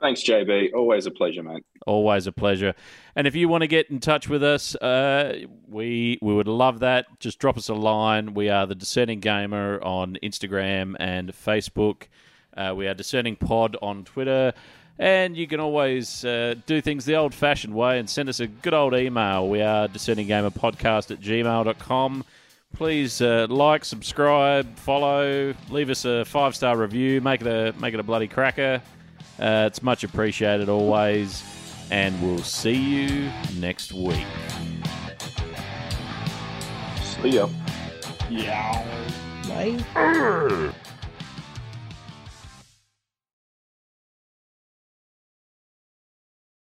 Thanks, 0.00 0.24
JB. 0.24 0.74
Always 0.74 1.06
a 1.06 1.12
pleasure, 1.12 1.44
mate. 1.44 1.64
Always 1.86 2.26
a 2.26 2.32
pleasure. 2.32 2.74
And 3.14 3.26
if 3.26 3.34
you 3.34 3.48
want 3.48 3.62
to 3.62 3.68
get 3.68 3.90
in 3.90 4.00
touch 4.00 4.28
with 4.28 4.42
us, 4.42 4.74
uh, 4.76 5.46
we 5.68 6.18
we 6.20 6.34
would 6.34 6.48
love 6.48 6.80
that. 6.80 7.06
Just 7.20 7.38
drop 7.38 7.56
us 7.56 7.68
a 7.68 7.74
line. 7.74 8.34
We 8.34 8.50
are 8.50 8.66
the 8.66 8.74
Discerning 8.74 9.20
Gamer 9.20 9.80
on 9.82 10.18
Instagram 10.22 10.96
and 10.98 11.32
Facebook. 11.32 12.08
Uh, 12.56 12.74
we 12.76 12.88
are 12.88 12.94
Discerning 12.94 13.36
Pod 13.36 13.76
on 13.80 14.04
Twitter. 14.04 14.52
And 14.98 15.36
you 15.36 15.46
can 15.46 15.60
always 15.60 16.24
uh, 16.24 16.54
do 16.64 16.80
things 16.80 17.04
the 17.04 17.16
old 17.16 17.34
fashioned 17.34 17.74
way 17.74 17.98
and 17.98 18.08
send 18.08 18.28
us 18.28 18.40
a 18.40 18.46
good 18.46 18.72
old 18.72 18.94
email. 18.94 19.46
We 19.48 19.60
are 19.60 19.88
discerning 19.88 20.26
gamer 20.26 20.50
podcast 20.50 21.10
at 21.10 21.20
gmail.com. 21.20 22.24
Please 22.74 23.20
uh, 23.20 23.46
like, 23.48 23.84
subscribe, 23.84 24.76
follow, 24.76 25.54
leave 25.70 25.90
us 25.90 26.04
a 26.04 26.24
five 26.24 26.56
star 26.56 26.76
review, 26.76 27.20
make 27.20 27.42
it 27.42 27.46
a 27.46 27.78
make 27.78 27.94
it 27.94 28.00
a 28.00 28.02
bloody 28.02 28.28
cracker. 28.28 28.82
Uh, 29.38 29.64
it's 29.66 29.82
much 29.82 30.02
appreciated 30.02 30.68
always, 30.68 31.42
and 31.90 32.20
we'll 32.22 32.42
see 32.42 32.74
you 32.74 33.30
next 33.58 33.92
week. 33.92 34.26
See 37.02 37.30
ya. 37.30 37.48
Yeah. 38.30 38.84
Bye. 39.48 40.72